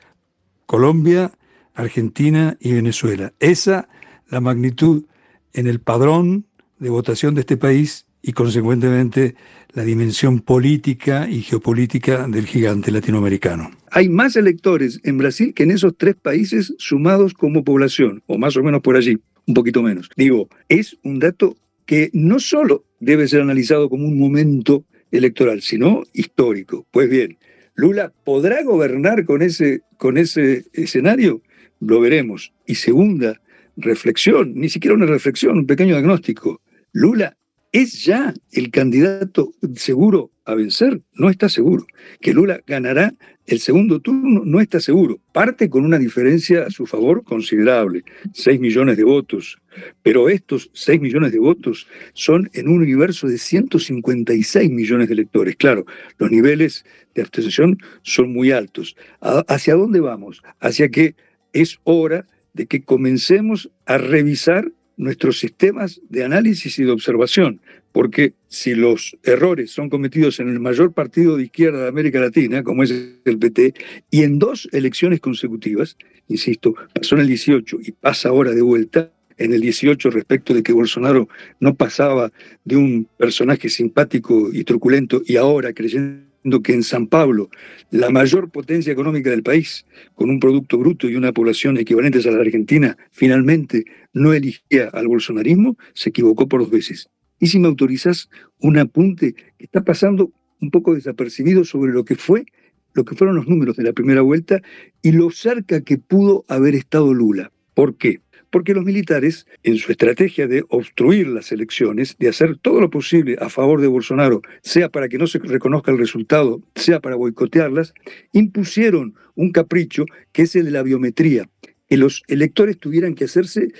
Colombia, 0.67 1.33
Argentina 1.75 2.57
y 2.61 2.73
Venezuela. 2.73 3.33
Esa 3.39 3.89
la 4.29 4.41
magnitud 4.41 5.05
en 5.53 5.67
el 5.67 5.81
padrón 5.81 6.47
de 6.81 6.91
votación 6.91 7.35
de 7.35 7.43
este 7.43 7.57
país 7.57 8.07
y 8.23 8.33
consecuentemente 8.33 9.37
la 9.73 9.85
dimensión 9.85 10.41
política 10.41 11.29
y 11.31 11.43
geopolítica 11.43 12.27
del 12.27 12.47
gigante 12.47 12.91
latinoamericano. 12.91 13.71
Hay 13.93 14.09
más 14.09 14.37
electores 14.37 15.01
en 15.05 15.19
Brasil 15.19 15.55
que 15.55 15.63
en 15.63 15.71
esos 15.71 15.97
tres 15.97 16.17
países 16.17 16.75
sumados 16.79 17.35
como 17.35 17.63
población, 17.63 18.23
o 18.27 18.37
más 18.37 18.57
o 18.57 18.63
menos 18.63 18.81
por 18.83 18.97
allí, 18.97 19.19
un 19.47 19.55
poquito 19.55 19.83
menos. 19.83 20.11
Digo, 20.17 20.49
es 20.69 20.99
un 21.05 21.19
dato 21.19 21.57
que 21.87 22.11
no 22.13 22.41
solo 22.41 22.85
debe 22.99 23.29
ser 23.29 23.41
analizado 23.41 23.89
como 23.89 24.07
un 24.07 24.19
momento 24.19 24.85
electoral, 25.11 25.63
sino 25.63 26.03
histórico. 26.13 26.87
Pues 26.91 27.09
bien, 27.09 27.39
Lula 27.75 28.13
podrá 28.25 28.63
gobernar 28.63 29.25
con 29.25 29.43
ese, 29.43 29.83
con 29.97 30.19
ese 30.19 30.67
escenario, 30.73 31.43
lo 31.81 32.01
veremos. 32.01 32.53
Y 32.67 32.77
segunda, 32.77 33.41
reflexión, 33.77 34.53
ni 34.55 34.69
siquiera 34.69 34.95
una 34.95 35.07
reflexión, 35.07 35.59
un 35.59 35.67
pequeño 35.67 35.95
diagnóstico. 35.97 36.61
Lula 36.93 37.37
es 37.73 38.05
ya 38.05 38.35
el 38.53 38.71
candidato 38.71 39.53
seguro 39.77 40.33
a 40.45 40.55
vencer, 40.55 41.03
no 41.13 41.31
está 41.31 41.49
seguro. 41.49 41.87
Que 42.21 42.35
Lula 42.35 42.61
ganará 42.67 43.15
el 43.47 43.61
segundo 43.61 44.01
turno, 44.01 44.43
no 44.45 44.61
está 44.61 44.81
seguro. 44.81 45.21
Parte 45.33 45.71
con 45.71 45.85
una 45.85 45.99
diferencia 45.99 46.65
a 46.65 46.71
su 46.71 46.87
favor 46.87 47.23
considerable, 47.23 48.03
6 48.33 48.59
millones 48.59 48.97
de 48.97 49.05
votos. 49.05 49.59
Pero 50.03 50.29
estos 50.29 50.71
6 50.73 51.01
millones 51.01 51.31
de 51.31 51.39
votos 51.39 51.87
son 52.13 52.51
en 52.55 52.69
un 52.69 52.83
universo 52.83 53.29
de 53.29 53.39
156 53.39 54.71
millones 54.71 55.07
de 55.07 55.15
electores. 55.15 55.55
Claro, 55.57 55.87
los 56.19 56.31
niveles 56.31 56.85
de 57.15 57.23
abstención 57.23 57.79
son 58.03 58.33
muy 58.33 58.51
altos. 58.51 58.97
¿Hacia 59.21 59.75
dónde 59.75 60.01
vamos? 60.01 60.43
Hacia 60.59 60.89
que 60.89 61.15
es 61.53 61.79
hora 61.85 62.27
de 62.53 62.67
que 62.67 62.83
comencemos 62.83 63.71
a 63.87 63.99
revisar 63.99 64.73
nuestros 65.01 65.39
sistemas 65.39 66.01
de 66.11 66.25
análisis 66.25 66.79
y 66.79 66.85
de 66.85 66.91
observación, 66.91 67.61
porque 67.91 68.35
si 68.49 68.75
los 68.75 69.17
errores 69.25 69.71
son 69.71 69.89
cometidos 69.89 70.41
en 70.41 70.49
el 70.49 70.61
mayor 70.61 70.93
partido 70.93 71.37
de 71.37 71.45
izquierda 71.45 71.83
de 71.83 71.89
América 71.89 72.21
Latina, 72.21 72.63
como 72.63 72.83
es 72.83 72.91
el 73.25 73.39
PT, 73.39 73.75
y 74.11 74.23
en 74.23 74.39
dos 74.39 74.69
elecciones 74.73 75.21
consecutivas, 75.21 75.97
insisto, 76.29 76.75
pasó 76.95 77.15
en 77.15 77.23
el 77.23 77.29
18 77.29 77.79
y 77.83 77.93
pasa 77.93 78.29
ahora 78.29 78.53
de 78.53 78.63
vuelta, 78.63 79.11
en 79.39 79.55
el 79.55 79.63
18 79.63 80.11
respecto 80.11 80.53
de 80.53 80.63
que 80.63 80.75
Bolsonaro 80.75 81.27
no 81.61 81.75
pasaba 81.75 82.31
de 82.67 82.77
un 82.77 83.09
personaje 83.17 83.71
simpático 83.71 84.51
y 84.53 84.65
truculento 84.65 85.23
y 85.25 85.37
ahora 85.37 85.73
creyendo 85.73 86.30
que 86.63 86.73
en 86.73 86.83
San 86.83 87.07
Pablo, 87.07 87.51
la 87.91 88.11
mayor 88.11 88.51
potencia 88.51 88.93
económica 88.93 89.31
del 89.31 89.43
país, 89.43 89.85
con 90.15 90.31
un 90.31 90.41
producto 90.41 90.79
bruto 90.79 91.09
y 91.09 91.17
una 91.17 91.33
población 91.33 91.77
equivalentes 91.79 92.27
a 92.27 92.31
la 92.31 92.41
Argentina, 92.41 92.97
finalmente 93.11 93.85
no 94.13 94.33
eligía 94.33 94.89
al 94.93 95.09
bolsonarismo, 95.09 95.77
se 95.95 96.11
equivocó 96.11 96.49
por 96.49 96.61
dos 96.61 96.71
veces. 96.71 97.09
Y 97.39 97.49
si 97.49 97.59
me 97.59 97.69
autorizas 97.69 98.29
un 98.59 98.79
apunte 98.79 99.35
que 99.35 99.65
está 99.65 99.85
pasando 99.85 100.33
un 100.61 100.71
poco 100.71 100.95
desapercibido 100.95 101.65
sobre 101.65 101.93
lo 101.93 102.05
que 102.05 102.17
fue, 102.17 102.45
lo 102.93 103.05
que 103.05 103.15
fueron 103.15 103.37
los 103.37 103.49
números 103.49 103.77
de 103.77 103.85
la 103.85 103.93
primera 103.93 104.23
vuelta 104.23 104.61
y 105.03 105.13
lo 105.13 105.31
cerca 105.31 105.83
que 105.83 105.99
pudo 105.99 106.45
haber 106.49 106.75
estado 106.75 107.15
Lula. 107.15 107.53
¿Por 107.75 107.97
qué? 107.97 108.21
Porque 108.51 108.75
los 108.75 108.85
militares, 108.85 109.47
en 109.63 109.77
su 109.77 109.93
estrategia 109.93 110.47
de 110.47 110.65
obstruir 110.69 111.29
las 111.29 111.53
elecciones, 111.53 112.17
de 112.19 112.29
hacer 112.29 112.59
todo 112.59 112.81
lo 112.81 112.91
posible 112.91 113.37
a 113.41 113.49
favor 113.49 113.81
de 113.81 113.87
Bolsonaro, 113.87 114.43
sea 114.63 114.89
para 114.89 115.09
que 115.09 115.19
no 115.19 115.27
se 115.27 115.39
reconozca 115.39 115.93
el 115.93 115.99
resultado, 115.99 116.61
sea 116.75 117.01
para 117.01 117.17
boicotearlas, 117.17 117.95
impusieron 118.33 119.15
un 119.35 119.53
capricho 119.53 120.05
que 120.33 120.43
es 120.43 120.57
el 120.57 120.67
de 120.67 120.71
la 120.73 120.83
biometría, 120.83 121.49
que 121.89 121.97
los 121.97 122.23
electores 122.29 122.79
tuvieran 122.79 123.15
que 123.15 123.25
hacerse 123.25 123.73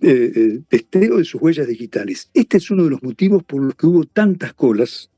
eh, 0.00 0.32
eh, 0.34 0.60
testeo 0.68 1.18
de 1.18 1.24
sus 1.24 1.40
huellas 1.40 1.68
digitales. 1.68 2.30
Este 2.34 2.58
es 2.58 2.70
uno 2.70 2.84
de 2.84 2.90
los 2.90 3.02
motivos 3.02 3.42
por 3.44 3.62
los 3.62 3.74
que 3.74 3.86
hubo 3.86 4.04
tantas 4.04 4.52
colas. 4.52 5.10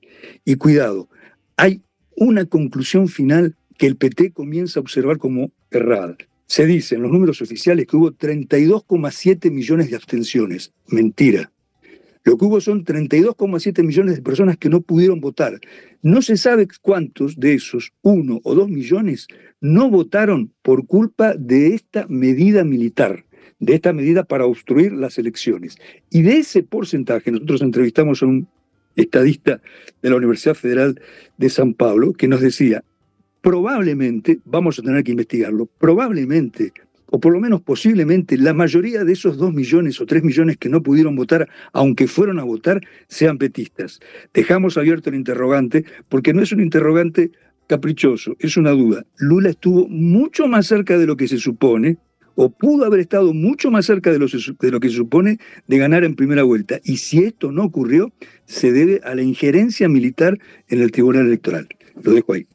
Y 0.44 0.56
cuidado, 0.56 1.08
hay 1.56 1.82
una 2.16 2.44
conclusión 2.44 3.08
final 3.08 3.56
que 3.76 3.86
el 3.86 3.96
PT 3.96 4.32
comienza 4.32 4.78
a 4.78 4.82
observar 4.82 5.18
como 5.18 5.52
errada. 5.70 6.16
Se 6.48 6.64
dice 6.64 6.94
en 6.94 7.02
los 7.02 7.12
números 7.12 7.42
oficiales 7.42 7.86
que 7.86 7.96
hubo 7.96 8.10
32,7 8.10 9.50
millones 9.50 9.90
de 9.90 9.96
abstenciones. 9.96 10.72
Mentira. 10.86 11.52
Lo 12.24 12.38
que 12.38 12.44
hubo 12.46 12.58
son 12.62 12.86
32,7 12.86 13.84
millones 13.84 14.16
de 14.16 14.22
personas 14.22 14.56
que 14.56 14.70
no 14.70 14.80
pudieron 14.80 15.20
votar. 15.20 15.60
No 16.00 16.22
se 16.22 16.38
sabe 16.38 16.66
cuántos 16.80 17.38
de 17.38 17.52
esos, 17.52 17.92
uno 18.00 18.40
o 18.44 18.54
dos 18.54 18.70
millones, 18.70 19.28
no 19.60 19.90
votaron 19.90 20.50
por 20.62 20.86
culpa 20.86 21.34
de 21.34 21.74
esta 21.74 22.06
medida 22.08 22.64
militar, 22.64 23.26
de 23.58 23.74
esta 23.74 23.92
medida 23.92 24.24
para 24.24 24.46
obstruir 24.46 24.92
las 24.92 25.18
elecciones. 25.18 25.76
Y 26.10 26.22
de 26.22 26.38
ese 26.38 26.62
porcentaje, 26.62 27.30
nosotros 27.30 27.60
entrevistamos 27.60 28.22
a 28.22 28.26
un 28.26 28.48
estadista 28.96 29.60
de 30.00 30.10
la 30.10 30.16
Universidad 30.16 30.54
Federal 30.54 30.98
de 31.36 31.50
San 31.50 31.74
Pablo 31.74 32.14
que 32.14 32.26
nos 32.26 32.40
decía, 32.40 32.84
probablemente, 33.40 34.40
vamos 34.44 34.78
a 34.78 34.82
tener 34.82 35.04
que 35.04 35.12
investigarlo, 35.12 35.66
probablemente, 35.78 36.72
o 37.10 37.20
por 37.20 37.32
lo 37.32 37.40
menos 37.40 37.62
posiblemente, 37.62 38.36
la 38.36 38.52
mayoría 38.52 39.04
de 39.04 39.12
esos 39.12 39.38
dos 39.38 39.52
millones 39.52 40.00
o 40.00 40.06
tres 40.06 40.22
millones 40.22 40.56
que 40.58 40.68
no 40.68 40.82
pudieron 40.82 41.16
votar, 41.16 41.48
aunque 41.72 42.06
fueron 42.06 42.38
a 42.38 42.44
votar, 42.44 42.80
sean 43.08 43.38
petistas. 43.38 44.00
Dejamos 44.34 44.76
abierto 44.76 45.10
el 45.10 45.16
interrogante, 45.16 45.84
porque 46.08 46.34
no 46.34 46.42
es 46.42 46.52
un 46.52 46.60
interrogante 46.60 47.30
caprichoso, 47.66 48.36
es 48.38 48.56
una 48.56 48.70
duda. 48.70 49.04
Lula 49.18 49.50
estuvo 49.50 49.88
mucho 49.88 50.48
más 50.48 50.66
cerca 50.66 50.98
de 50.98 51.06
lo 51.06 51.16
que 51.16 51.28
se 51.28 51.38
supone, 51.38 51.96
o 52.40 52.50
pudo 52.50 52.84
haber 52.84 53.00
estado 53.00 53.34
mucho 53.34 53.70
más 53.70 53.86
cerca 53.86 54.12
de 54.12 54.18
lo, 54.20 54.26
de 54.26 54.70
lo, 54.70 54.78
que 54.78 54.90
se 54.90 54.96
supone 54.96 55.38
de 55.66 55.78
ganar 55.78 56.04
en 56.04 56.14
primera 56.14 56.44
vuelta. 56.44 56.78
Y 56.84 56.98
si 56.98 57.24
esto 57.24 57.50
no 57.50 57.64
ocurrió, 57.64 58.12
se 58.44 58.70
debe 58.70 59.00
a 59.02 59.16
la 59.16 59.22
injerencia 59.22 59.88
militar 59.88 60.38
en 60.68 60.80
el 60.80 60.92
Tribunal 60.92 61.26
Electoral. 61.26 61.66
Lo 62.00 62.12
dejo 62.12 62.34
ahí. 62.34 62.46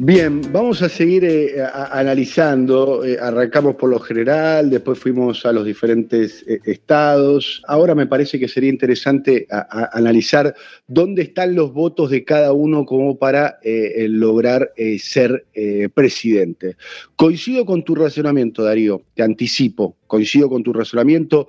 Bien, 0.00 0.40
vamos 0.52 0.80
a 0.82 0.88
seguir 0.88 1.24
eh, 1.24 1.60
analizando. 1.90 3.04
Eh, 3.04 3.18
arrancamos 3.20 3.74
por 3.74 3.90
lo 3.90 3.98
general, 3.98 4.70
después 4.70 4.96
fuimos 4.96 5.44
a 5.44 5.50
los 5.50 5.66
diferentes 5.66 6.44
eh, 6.46 6.60
estados. 6.66 7.60
Ahora 7.66 7.96
me 7.96 8.06
parece 8.06 8.38
que 8.38 8.46
sería 8.46 8.70
interesante 8.70 9.48
analizar 9.50 10.54
dónde 10.86 11.22
están 11.22 11.56
los 11.56 11.72
votos 11.72 12.10
de 12.10 12.24
cada 12.24 12.52
uno 12.52 12.86
como 12.86 13.18
para 13.18 13.58
lograr 13.64 14.72
ser 15.00 15.46
presidente. 15.94 16.76
Coincido 17.16 17.66
con 17.66 17.82
tu 17.82 17.96
razonamiento, 17.96 18.62
Darío, 18.62 19.02
te 19.14 19.24
anticipo, 19.24 19.96
coincido 20.06 20.48
con 20.48 20.62
tu 20.62 20.72
razonamiento. 20.72 21.48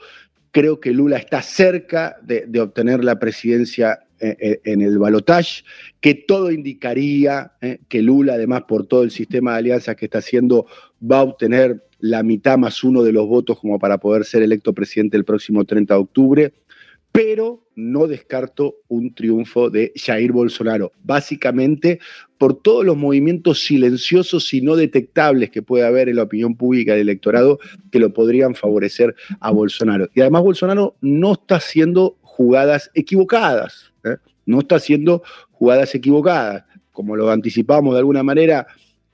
Creo 0.49 0.79
que 0.79 0.91
Lula 0.91 1.17
está 1.17 1.43
cerca 1.43 2.17
de 2.23 2.59
obtener 2.59 3.03
la 3.03 3.19
presidencia 3.19 3.99
eh, 4.19 4.37
eh, 4.39 4.61
en 4.65 4.81
el 4.81 4.97
balotaje, 4.97 5.63
que 5.99 6.13
todo 6.13 6.51
indicaría 6.51 7.53
eh, 7.61 7.79
que 7.87 8.01
Lula, 8.01 8.33
además 8.33 8.63
por 8.67 8.85
todo 8.85 9.03
el 9.03 9.11
sistema 9.11 9.53
de 9.53 9.57
alianzas 9.59 9.95
que 9.95 10.05
está 10.05 10.19
haciendo, 10.19 10.65
va 10.99 11.19
a 11.19 11.23
obtener 11.23 11.85
la 11.99 12.23
mitad 12.23 12.57
más 12.57 12.83
uno 12.83 13.03
de 13.03 13.11
los 13.11 13.27
votos 13.27 13.59
como 13.59 13.79
para 13.79 13.97
poder 13.97 14.25
ser 14.25 14.41
electo 14.41 14.73
presidente 14.73 15.17
el 15.17 15.25
próximo 15.25 15.65
30 15.65 15.93
de 15.93 15.99
octubre, 15.99 16.53
pero 17.11 17.65
no 17.75 18.07
descarto 18.07 18.77
un 18.87 19.13
triunfo 19.13 19.69
de 19.69 19.93
Jair 19.95 20.31
Bolsonaro, 20.31 20.91
básicamente 21.03 21.99
por 22.37 22.61
todos 22.61 22.85
los 22.85 22.97
movimientos 22.97 23.63
silenciosos 23.63 24.53
y 24.53 24.61
no 24.61 24.75
detectables 24.75 25.49
que 25.49 25.61
puede 25.61 25.85
haber 25.85 26.09
en 26.09 26.17
la 26.17 26.23
opinión 26.23 26.55
pública 26.55 26.93
del 26.93 27.01
electorado 27.01 27.59
que 27.91 27.99
lo 27.99 28.13
podrían 28.13 28.53
favorecer 28.53 29.15
a 29.39 29.51
Bolsonaro. 29.51 30.09
Y 30.13 30.21
además 30.21 30.43
Bolsonaro 30.43 30.95
no 31.01 31.33
está 31.33 31.55
haciendo 31.55 32.17
jugadas 32.21 32.91
equivocadas. 32.93 33.88
¿Eh? 34.03 34.17
No 34.45 34.59
está 34.59 34.75
haciendo 34.75 35.23
jugadas 35.51 35.93
equivocadas, 35.95 36.65
como 36.91 37.15
lo 37.15 37.29
anticipamos 37.29 37.93
de 37.93 37.99
alguna 37.99 38.23
manera 38.23 38.67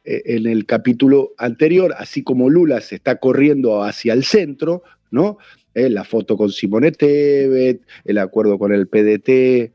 eh, 0.04 0.21
en 0.26 0.48
el 0.48 0.65
capítulo 0.65 1.34
anterior, 1.38 1.93
así 1.98 2.24
como 2.24 2.50
Lula 2.50 2.82
se 2.82 2.95
está 2.95 3.17
corriendo 3.17 3.84
hacia 3.84 4.13
el 4.13 4.24
centro, 4.24 4.84
¿no? 5.12 5.38
Eh, 5.74 5.89
la 5.89 6.04
foto 6.04 6.38
con 6.38 6.52
Simone 6.52 6.91
Tebet, 6.91 7.82
el 8.06 8.17
acuerdo 8.19 8.58
con 8.58 8.71
el 8.71 8.88
PDT, 8.88 9.74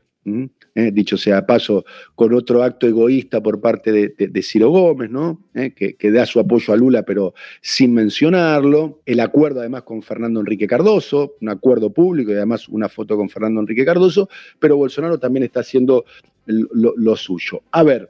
eh, 0.73 0.91
dicho 0.91 1.17
sea 1.17 1.45
paso, 1.45 1.83
con 2.15 2.33
otro 2.33 2.63
acto 2.63 2.87
egoísta 2.87 3.43
por 3.43 3.59
parte 3.59 3.91
de, 3.91 4.41
Ciro 4.41 4.69
Gómez, 4.69 5.09
¿no? 5.09 5.41
Eh, 5.53 5.73
que, 5.73 6.11
da 6.11 6.25
su 6.25 6.39
apoyo 6.39 6.73
a 6.73 6.77
Lula, 6.77 7.03
pero 7.03 7.33
sin 7.61 7.93
mencionarlo. 7.93 9.01
El 9.05 9.19
acuerdo 9.19 9.59
además 9.59 9.83
con 9.83 10.01
Fernando 10.01 10.39
Enrique 10.39 10.67
Cardoso, 10.67 11.35
un 11.41 11.49
acuerdo 11.49 11.91
público 11.91 12.31
y 12.31 12.35
además 12.35 12.69
una 12.69 12.87
foto 12.87 13.17
con 13.17 13.29
Fernando 13.29 13.59
Enrique 13.59 13.83
Cardoso, 13.83 14.29
pero 14.59 14.77
Bolsonaro 14.77 15.19
también 15.19 15.43
está 15.43 15.59
haciendo 15.59 16.05
lo, 16.45 17.15
suyo. 17.17 17.63
A 17.71 17.83
ver, 17.83 18.09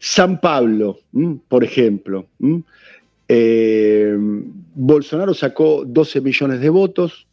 San 0.00 0.40
Pablo, 0.40 0.98
por 1.46 1.62
ejemplo. 1.62 2.26
Eh, 3.28 4.16
Bolsonaro 4.74 5.34
sacó 5.34 5.84
12 5.86 6.20
millones 6.20 6.60
de 6.60 6.68
votos, 6.68 7.28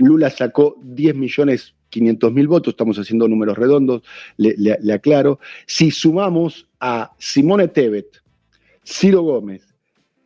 Lula 0.00 0.28
sacó 0.28 0.76
10 0.82 1.14
millones 1.14 1.74
500 1.90 2.32
mil 2.32 2.48
votos, 2.48 2.72
estamos 2.72 2.98
haciendo 2.98 3.28
números 3.28 3.56
redondos, 3.56 4.02
le, 4.36 4.92
aclaro. 4.92 5.40
Si 5.66 5.90
sumamos 5.90 6.68
a 6.80 7.12
Simone 7.18 7.68
Tebet, 7.68 8.22
Ciro 8.84 9.22
Gómez 9.22 9.74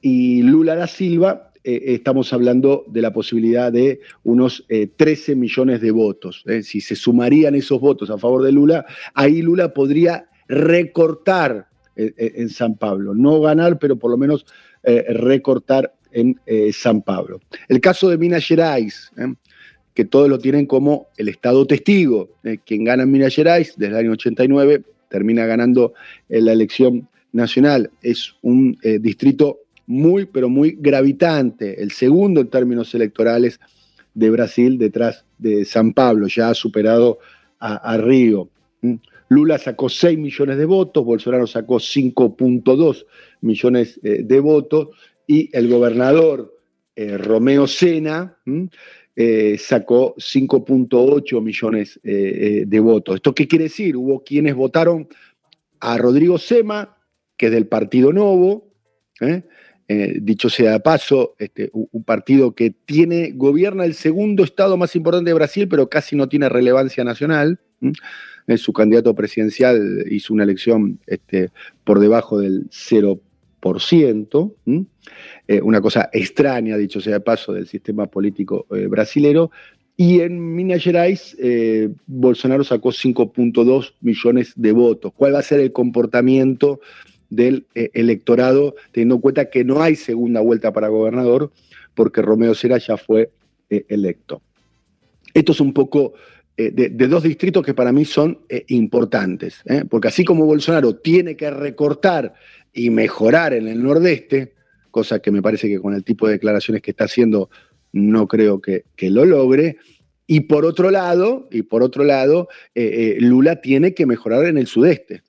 y 0.00 0.42
Lula 0.42 0.76
da 0.76 0.86
Silva, 0.86 1.52
eh, 1.64 1.94
estamos 1.94 2.32
hablando 2.32 2.84
de 2.88 3.02
la 3.02 3.12
posibilidad 3.12 3.70
de 3.70 4.00
unos 4.24 4.64
13 4.68 5.32
eh, 5.32 5.34
millones 5.36 5.80
de 5.80 5.90
votos. 5.92 6.42
Eh. 6.46 6.62
Si 6.62 6.80
se 6.80 6.96
sumarían 6.96 7.54
esos 7.54 7.80
votos 7.80 8.10
a 8.10 8.18
favor 8.18 8.42
de 8.42 8.52
Lula, 8.52 8.84
ahí 9.14 9.42
Lula 9.42 9.72
podría 9.72 10.28
recortar 10.48 11.68
en 11.94 12.48
San 12.48 12.76
Pablo. 12.76 13.14
No 13.14 13.42
ganar, 13.42 13.78
pero 13.78 13.96
por 13.96 14.10
lo 14.10 14.16
menos 14.16 14.46
recortar 14.82 15.94
en 16.10 16.40
San 16.72 17.02
Pablo. 17.02 17.40
El 17.68 17.80
caso 17.80 18.08
de 18.08 18.16
Minas 18.16 18.46
Gerais, 18.46 19.12
que 19.94 20.04
todos 20.04 20.28
lo 20.28 20.38
tienen 20.38 20.66
como 20.66 21.08
el 21.16 21.28
Estado 21.28 21.66
testigo. 21.66 22.30
Eh, 22.44 22.58
quien 22.64 22.84
gana 22.84 23.02
en 23.02 23.10
Minas 23.10 23.34
Gerais 23.34 23.74
desde 23.76 23.92
el 23.92 23.98
año 23.98 24.12
89 24.12 24.82
termina 25.08 25.44
ganando 25.44 25.92
la 26.28 26.52
elección 26.52 27.08
nacional. 27.32 27.90
Es 28.02 28.34
un 28.42 28.78
eh, 28.82 28.98
distrito 28.98 29.60
muy, 29.86 30.26
pero 30.26 30.48
muy 30.48 30.76
gravitante, 30.78 31.82
el 31.82 31.90
segundo 31.90 32.40
en 32.40 32.48
términos 32.48 32.94
electorales 32.94 33.60
de 34.14 34.30
Brasil 34.30 34.78
detrás 34.78 35.24
de 35.38 35.64
San 35.64 35.92
Pablo, 35.92 36.28
ya 36.28 36.50
ha 36.50 36.54
superado 36.54 37.18
a, 37.58 37.96
Río. 37.96 38.48
¿Mm? 38.80 38.94
Lula 39.28 39.58
sacó 39.58 39.88
6 39.88 40.18
millones 40.18 40.58
de 40.58 40.64
votos, 40.64 41.04
Bolsonaro 41.04 41.46
sacó 41.46 41.76
5.2 41.76 43.06
millones 43.40 44.00
eh, 44.02 44.22
de 44.24 44.40
votos 44.40 44.88
y 45.26 45.48
el 45.56 45.68
gobernador 45.68 46.58
Romeo 46.94 47.66
Sena 47.66 48.36
eh, 49.14 49.58
sacó 49.58 50.14
5.8 50.16 51.42
millones 51.42 52.00
eh, 52.02 52.12
eh, 52.62 52.64
de 52.66 52.80
votos. 52.80 53.16
¿Esto 53.16 53.34
qué 53.34 53.46
quiere 53.46 53.64
decir? 53.64 53.94
Hubo 53.94 54.24
quienes 54.24 54.54
votaron 54.54 55.06
a 55.80 55.98
Rodrigo 55.98 56.38
Sema, 56.38 56.96
que 57.36 57.46
es 57.46 57.52
del 57.52 57.66
Partido 57.66 58.12
Novo, 58.12 58.72
dicho 60.20 60.48
sea 60.48 60.72
de 60.72 60.80
paso, 60.80 61.34
este, 61.38 61.70
un, 61.72 62.02
partido 62.04 62.54
que 62.54 62.70
tiene, 62.70 63.32
gobierna 63.32 63.84
el 63.84 63.94
segundo 63.94 64.42
estado 64.42 64.76
más 64.76 64.96
importante 64.96 65.30
de 65.30 65.34
Brasil, 65.34 65.68
pero 65.68 65.90
casi 65.90 66.16
no 66.16 66.28
tiene 66.28 66.48
relevancia 66.48 67.04
nacional. 67.04 67.60
su 68.56 68.72
candidato 68.72 69.14
presidencial 69.14 70.06
hizo 70.10 70.32
una 70.32 70.44
elección 70.44 70.98
este, 71.06 71.50
por 71.84 72.00
debajo 72.00 72.38
del 72.40 72.70
0%, 72.70 73.20
eh, 75.46 75.60
una 75.62 75.80
cosa 75.80 76.10
extraña, 76.12 76.76
dicho 76.76 77.00
sea 77.00 77.14
de 77.14 77.20
paso, 77.20 77.52
del 77.52 77.66
sistema 77.66 78.06
político 78.06 78.66
eh, 78.70 78.86
brasilero. 78.86 79.50
Y 79.96 80.20
en 80.20 80.54
Minas 80.54 80.82
Gerais, 80.82 81.36
Bolsonaro 82.06 82.64
sacó 82.64 82.88
5.2 82.88 83.92
millones 84.00 84.52
de 84.56 84.72
votos. 84.72 85.12
¿Cuál 85.14 85.34
va 85.34 85.40
a 85.40 85.42
ser 85.42 85.60
el 85.60 85.70
comportamiento 85.70 86.80
del 87.32 87.66
eh, 87.74 87.90
electorado, 87.94 88.74
teniendo 88.92 89.14
en 89.14 89.20
cuenta 89.22 89.48
que 89.48 89.64
no 89.64 89.80
hay 89.80 89.96
segunda 89.96 90.42
vuelta 90.42 90.70
para 90.70 90.88
gobernador, 90.88 91.50
porque 91.94 92.20
Romeo 92.20 92.54
Cera 92.54 92.76
ya 92.76 92.98
fue 92.98 93.30
eh, 93.70 93.86
electo. 93.88 94.42
Esto 95.32 95.52
es 95.52 95.60
un 95.60 95.72
poco 95.72 96.12
eh, 96.56 96.70
de, 96.70 97.08
dos 97.08 97.22
distritos 97.22 97.64
que 97.64 97.74
para 97.74 97.92
mí 97.92 98.04
son 98.04 98.40
importantes, 98.68 99.62
porque 99.88 100.08
así 100.08 100.24
como 100.24 100.44
Bolsonaro 100.44 100.96
tiene 100.96 101.36
que 101.36 101.50
recortar 101.50 102.34
y 102.72 102.90
mejorar 102.90 103.54
en 103.54 103.68
el 103.68 103.82
nordeste, 103.82 104.54
cosa 104.90 105.20
que 105.20 105.30
me 105.30 105.42
parece 105.42 105.68
que 105.68 105.80
con 105.80 105.94
el 105.94 106.04
tipo 106.04 106.26
de 106.26 106.34
declaraciones 106.34 106.82
que 106.82 106.90
está 106.90 107.04
haciendo 107.04 107.50
no 107.92 108.28
creo 108.28 108.60
que, 108.60 108.84
que 108.96 109.10
lo 109.10 109.24
logre, 109.24 109.78
y 110.26 110.40
por 110.40 110.64
otro 110.64 110.90
lado, 110.90 111.48
y 111.50 111.62
por 111.62 111.82
otro 111.82 112.04
lado, 112.04 112.48
Lula 112.74 113.60
tiene 113.60 113.92
que 113.92 114.06
mejorar 114.06 114.46
en 114.46 114.56
el 114.56 114.66
sudeste, 114.66 115.22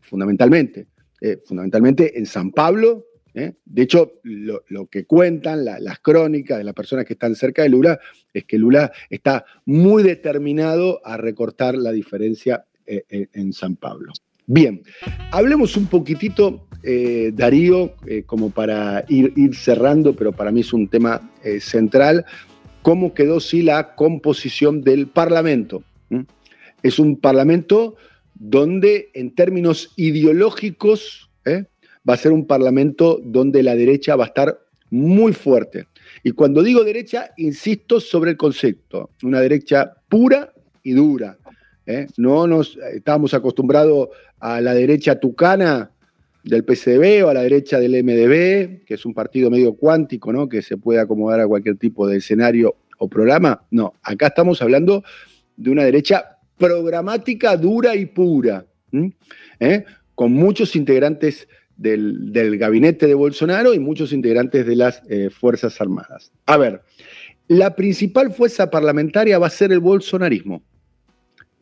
fundamentalmente. 0.00 0.88
Eh, 1.24 1.40
fundamentalmente 1.42 2.18
en 2.18 2.26
San 2.26 2.50
Pablo. 2.50 3.06
¿Eh? 3.34 3.54
De 3.64 3.82
hecho, 3.82 4.20
lo, 4.22 4.86
que 4.86 5.04
cuentan 5.04 5.64
las 5.64 5.98
crónicas 6.00 6.58
de 6.58 6.64
las 6.64 6.74
personas 6.74 7.04
que 7.04 7.14
están 7.14 7.34
cerca 7.34 7.62
de 7.62 7.68
Lula 7.68 7.98
es 8.32 8.44
que 8.44 8.58
Lula 8.58 8.92
está 9.10 9.44
muy 9.64 10.02
determinado 10.02 11.00
a 11.04 11.16
recortar 11.16 11.74
la 11.74 11.92
diferencia 11.92 12.64
eh, 12.86 13.28
en 13.32 13.52
San 13.52 13.76
Pablo. 13.76 14.12
Bien, 14.46 14.82
hablemos 15.30 15.76
un 15.76 15.86
poquitito, 15.86 16.68
Darío, 17.32 17.94
como 18.26 18.50
para 18.50 19.06
ir, 19.08 19.54
cerrando, 19.54 20.14
pero 20.14 20.32
para 20.32 20.52
mí 20.52 20.60
es 20.60 20.74
un 20.74 20.88
tema 20.88 21.32
central, 21.60 22.26
cómo 22.82 23.14
quedó 23.14 23.40
sí 23.40 23.62
la 23.62 23.94
composición 23.94 24.82
del 24.82 25.06
Parlamento. 25.06 25.82
Es 26.82 26.98
un 26.98 27.18
Parlamento 27.18 27.96
donde 28.34 29.10
en 29.14 29.34
términos 29.34 29.92
ideológicos 29.96 31.30
¿eh? 31.44 31.64
Va 32.08 32.14
a 32.14 32.18
ser 32.18 32.32
un 32.32 32.46
parlamento 32.46 33.20
donde 33.22 33.62
la 33.62 33.74
derecha 33.74 34.16
va 34.16 34.24
a 34.24 34.28
estar 34.28 34.60
muy 34.90 35.32
fuerte. 35.32 35.88
Y 36.22 36.32
cuando 36.32 36.62
digo 36.62 36.84
derecha, 36.84 37.30
insisto 37.36 38.00
sobre 38.00 38.32
el 38.32 38.36
concepto, 38.36 39.10
una 39.22 39.40
derecha 39.40 39.94
pura 40.08 40.52
y 40.82 40.92
dura. 40.92 41.38
¿eh? 41.86 42.06
No 42.16 42.46
nos 42.46 42.76
estábamos 42.76 43.34
acostumbrados 43.34 44.08
a 44.38 44.60
la 44.60 44.74
derecha 44.74 45.18
tucana 45.18 45.90
del 46.44 46.64
PCB 46.64 47.24
o 47.24 47.28
a 47.30 47.34
la 47.34 47.42
derecha 47.42 47.80
del 47.80 48.04
MDB, 48.04 48.84
que 48.84 48.94
es 48.94 49.06
un 49.06 49.14
partido 49.14 49.50
medio 49.50 49.74
cuántico, 49.74 50.32
¿no? 50.32 50.48
que 50.48 50.62
se 50.62 50.76
puede 50.76 51.00
acomodar 51.00 51.40
a 51.40 51.48
cualquier 51.48 51.76
tipo 51.76 52.06
de 52.06 52.18
escenario 52.18 52.76
o 52.98 53.08
programa. 53.08 53.64
No, 53.70 53.94
acá 54.02 54.28
estamos 54.28 54.60
hablando 54.60 55.02
de 55.56 55.70
una 55.70 55.84
derecha 55.84 56.38
programática 56.58 57.56
dura 57.56 57.96
y 57.96 58.06
pura, 58.06 58.66
¿Eh? 59.58 59.84
con 60.14 60.32
muchos 60.32 60.76
integrantes 60.76 61.48
del, 61.76 62.58
gabinete 62.58 63.06
de 63.06 63.14
Bolsonaro 63.14 63.72
y 63.74 63.78
muchos 63.78 64.12
integrantes 64.12 64.66
de 64.66 64.76
las 64.76 65.02
eh, 65.08 65.30
Fuerzas 65.30 65.80
Armadas. 65.80 66.32
A 66.46 66.56
ver, 66.56 66.82
la 67.48 67.74
principal 67.74 68.32
fuerza 68.32 68.70
parlamentaria 68.70 69.38
va 69.38 69.48
a 69.48 69.50
ser 69.50 69.72
el 69.72 69.80
bolsonarismo. 69.80 70.62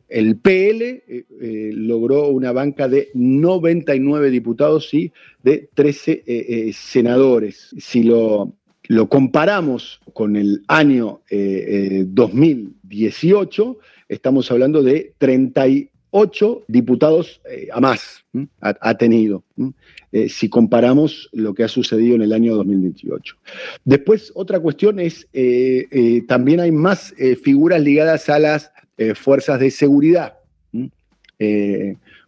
El 0.09 0.37
PL 0.37 1.05
eh, 1.09 1.25
logró 1.73 2.29
una 2.29 2.53
banca 2.53 2.87
de 2.89 3.09
99 3.15 4.31
diputados 4.31 4.93
y 4.93 5.11
de 5.43 5.71
13 5.73 6.73
senadores. 6.75 7.75
Si 7.79 8.03
lo, 8.03 8.53
lo, 8.89 9.09
comparamos 9.09 10.03
con 10.13 10.37
el 10.37 10.63
año 10.69 11.23
2018, 11.31 13.79
estamos 14.09 14.51
hablando 14.51 14.83
de 14.83 15.15
38 16.13 16.65
diputados 16.69 17.41
eh, 17.51 17.69
a 17.73 17.81
más, 17.81 18.25
ha, 18.61 18.95
tenido, 18.97 19.45
eh, 20.13 20.29
si 20.29 20.49
comparamos 20.49 21.31
lo 21.33 21.55
que 21.55 21.65
ha 21.65 21.69
sucedido 21.69 22.15
en 22.17 22.23
el 22.23 22.33
año 22.33 22.55
2018. 22.55 23.37
Después, 23.85 24.31
otra 24.35 24.61
cuestión 24.61 25.01
es, 25.01 25.27
eh, 25.33 26.23
también 26.29 26.61
hay 26.61 26.71
más 26.71 27.15
figuras 27.43 27.81
ligadas 27.81 28.29
a 28.29 28.39
las 28.39 28.71
fuerzas 29.15 29.59
de 29.59 29.71
seguridad. 29.71 30.35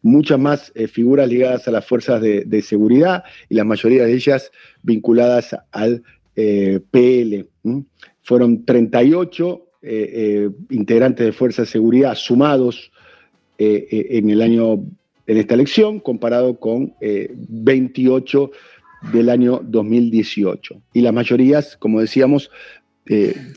muchas 0.03 0.39
más 0.39 0.73
figuras 0.91 1.29
ligadas 1.29 1.69
a 1.69 1.71
las 1.71 1.87
fuerzas 1.87 2.21
de, 2.21 2.63
seguridad 2.63 3.23
y 3.49 3.55
la 3.55 3.65
mayoría 3.65 4.05
de 4.05 4.15
ellas 4.15 4.51
vinculadas 4.83 5.55
al 5.71 6.03
PL. 6.35 7.47
Fueron 8.23 8.65
38 8.65 9.65
eh, 9.87 10.11
eh, 10.15 10.51
integrantes 10.71 11.27
de 11.27 11.33
Fuerza 11.33 11.61
de 11.61 11.67
Seguridad 11.67 12.15
sumados 12.15 12.91
eh, 13.59 14.07
en 14.11 14.31
el 14.31 14.43
año, 14.43 14.85
en 15.27 15.37
esta 15.37 15.55
elección, 15.55 16.01
comparado 16.01 16.59
con 16.59 16.95
28 17.01 18.51
del 19.13 19.31
año 19.31 19.61
2018. 19.65 20.83
Y 20.93 21.01
las 21.01 21.13
mayorías, 21.13 21.77
como 21.77 22.01
decíamos, 22.01 22.51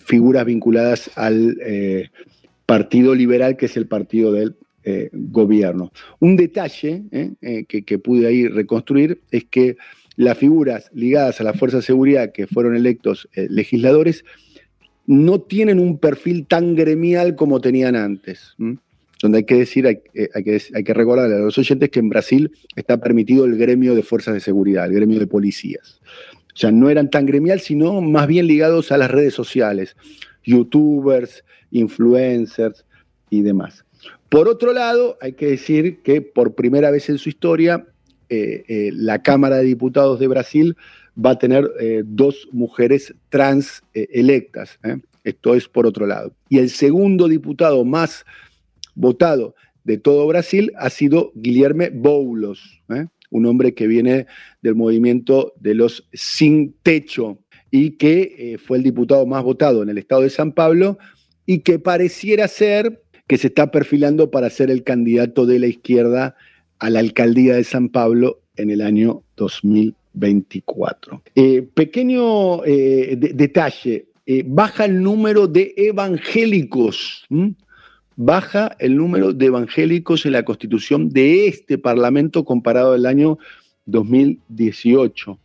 figuras 0.03 0.45
vinculadas 0.45 1.09
al 1.15 1.57
Partido 2.65 3.15
Liberal, 3.15 3.55
que 3.55 3.67
es 3.67 3.77
el 3.77 3.87
partido 3.87 4.33
del 4.33 4.55
gobierno. 5.13 5.91
Un 6.19 6.35
detalle 6.35 7.03
que, 7.67 7.99
pude 7.99 8.27
ahí 8.27 8.47
reconstruir 8.47 9.21
es 9.31 9.45
que 9.45 9.77
las 10.15 10.37
figuras 10.37 10.89
ligadas 10.93 11.39
a 11.39 11.43
la 11.45 11.53
Fuerza 11.53 11.77
de 11.77 11.83
Seguridad 11.83 12.31
que 12.33 12.47
fueron 12.47 12.75
electos 12.75 13.29
legisladores 13.35 14.25
no 15.07 15.39
tienen 15.39 15.79
un 15.79 15.97
perfil 15.97 16.45
tan 16.45 16.75
gremial 16.75 17.35
como 17.35 17.61
tenían 17.61 17.95
antes. 17.95 18.55
Donde 19.21 19.39
hay 19.39 19.43
que 19.45 19.55
decir, 19.55 19.87
hay, 19.87 19.99
eh, 20.13 20.29
hay, 20.33 20.43
que, 20.43 20.61
hay 20.73 20.83
que 20.83 20.93
recordar 20.93 21.31
a 21.31 21.39
los 21.39 21.57
oyentes 21.57 21.89
que 21.89 21.99
en 21.99 22.09
Brasil 22.09 22.51
está 22.75 22.97
permitido 22.97 23.45
el 23.45 23.57
gremio 23.57 23.95
de 23.95 24.03
fuerzas 24.03 24.33
de 24.33 24.39
seguridad, 24.39 24.85
el 24.85 24.93
gremio 24.93 25.19
de 25.19 25.27
policías. 25.27 25.99
O 26.53 26.59
sea, 26.59 26.71
no 26.71 26.89
eran 26.89 27.09
tan 27.09 27.25
gremial, 27.25 27.59
sino 27.59 28.01
más 28.01 28.27
bien 28.27 28.47
ligados 28.47 28.91
a 28.91 28.97
las 28.97 29.11
redes 29.11 29.33
sociales, 29.33 29.95
youtubers, 30.43 31.43
influencers 31.71 32.85
y 33.29 33.41
demás. 33.41 33.85
Por 34.29 34.47
otro 34.47 34.73
lado, 34.73 35.17
hay 35.21 35.33
que 35.33 35.47
decir 35.47 36.01
que 36.01 36.21
por 36.21 36.55
primera 36.55 36.91
vez 36.91 37.09
en 37.09 37.17
su 37.17 37.29
historia, 37.29 37.85
eh, 38.29 38.63
eh, 38.67 38.89
la 38.93 39.21
Cámara 39.23 39.57
de 39.57 39.63
Diputados 39.63 40.19
de 40.19 40.27
Brasil 40.27 40.75
va 41.23 41.31
a 41.31 41.39
tener 41.39 41.67
dos 42.05 42.47
mujeres 42.51 43.15
trans 43.29 43.81
electas. 43.93 44.79
Esto 45.23 45.55
es 45.55 45.67
por 45.67 45.87
otro 45.87 46.05
lado. 46.05 46.31
Y 46.47 46.59
el 46.59 46.69
segundo 46.69 47.27
diputado 47.27 47.83
más 47.83 48.23
votado 48.97 49.55
de 49.83 49.97
todo 49.97 50.27
Brasil 50.27 50.73
ha 50.77 50.89
sido 50.89 51.31
Guilherme 51.35 51.89
Boulos, 51.89 52.81
un 53.29 53.45
hombre 53.45 53.73
que 53.73 53.87
viene 53.87 54.25
del 54.61 54.75
movimiento 54.75 55.53
de 55.59 55.75
los 55.75 56.07
sin 56.11 56.73
techo 56.83 57.39
y 57.71 57.91
que 57.91 58.57
fue 58.65 58.77
el 58.77 58.83
diputado 58.83 59.25
más 59.25 59.43
votado 59.43 59.83
en 59.83 59.89
el 59.89 59.97
estado 59.97 60.21
de 60.21 60.29
San 60.29 60.51
Pablo 60.51 60.97
y 61.45 61.59
que 61.59 61.79
pareciera 61.79 62.47
ser 62.49 63.01
que 63.27 63.37
se 63.37 63.47
está 63.47 63.71
perfilando 63.71 64.29
para 64.31 64.49
ser 64.49 64.69
el 64.71 64.83
candidato 64.83 65.45
de 65.45 65.59
la 65.59 65.67
izquierda 65.67 66.35
a 66.79 66.89
la 66.89 66.99
alcaldía 66.99 67.55
de 67.55 67.63
San 67.63 67.89
Pablo 67.89 68.41
en 68.57 68.71
el 68.71 68.81
año 68.81 69.23
2020. 69.37 70.07
24. 70.17 71.21
Eh, 71.35 71.61
pequeño 71.73 72.63
eh, 72.65 73.15
detalle, 73.15 74.07
eh, 74.25 74.43
baja 74.45 74.85
el 74.85 75.01
número 75.01 75.47
de 75.47 75.73
evangélicos. 75.77 77.25
Baja 78.19 78.75
el 78.79 78.97
número 78.97 79.31
de 79.31 79.45
evangélicos 79.45 80.25
en 80.25 80.31
la 80.31 80.43
constitución 80.43 81.09
de 81.09 81.47
este 81.47 81.77
Parlamento 81.77 82.43
comparado 82.43 82.93
al 82.93 83.05
año 83.05 83.37
2018. 83.85 85.37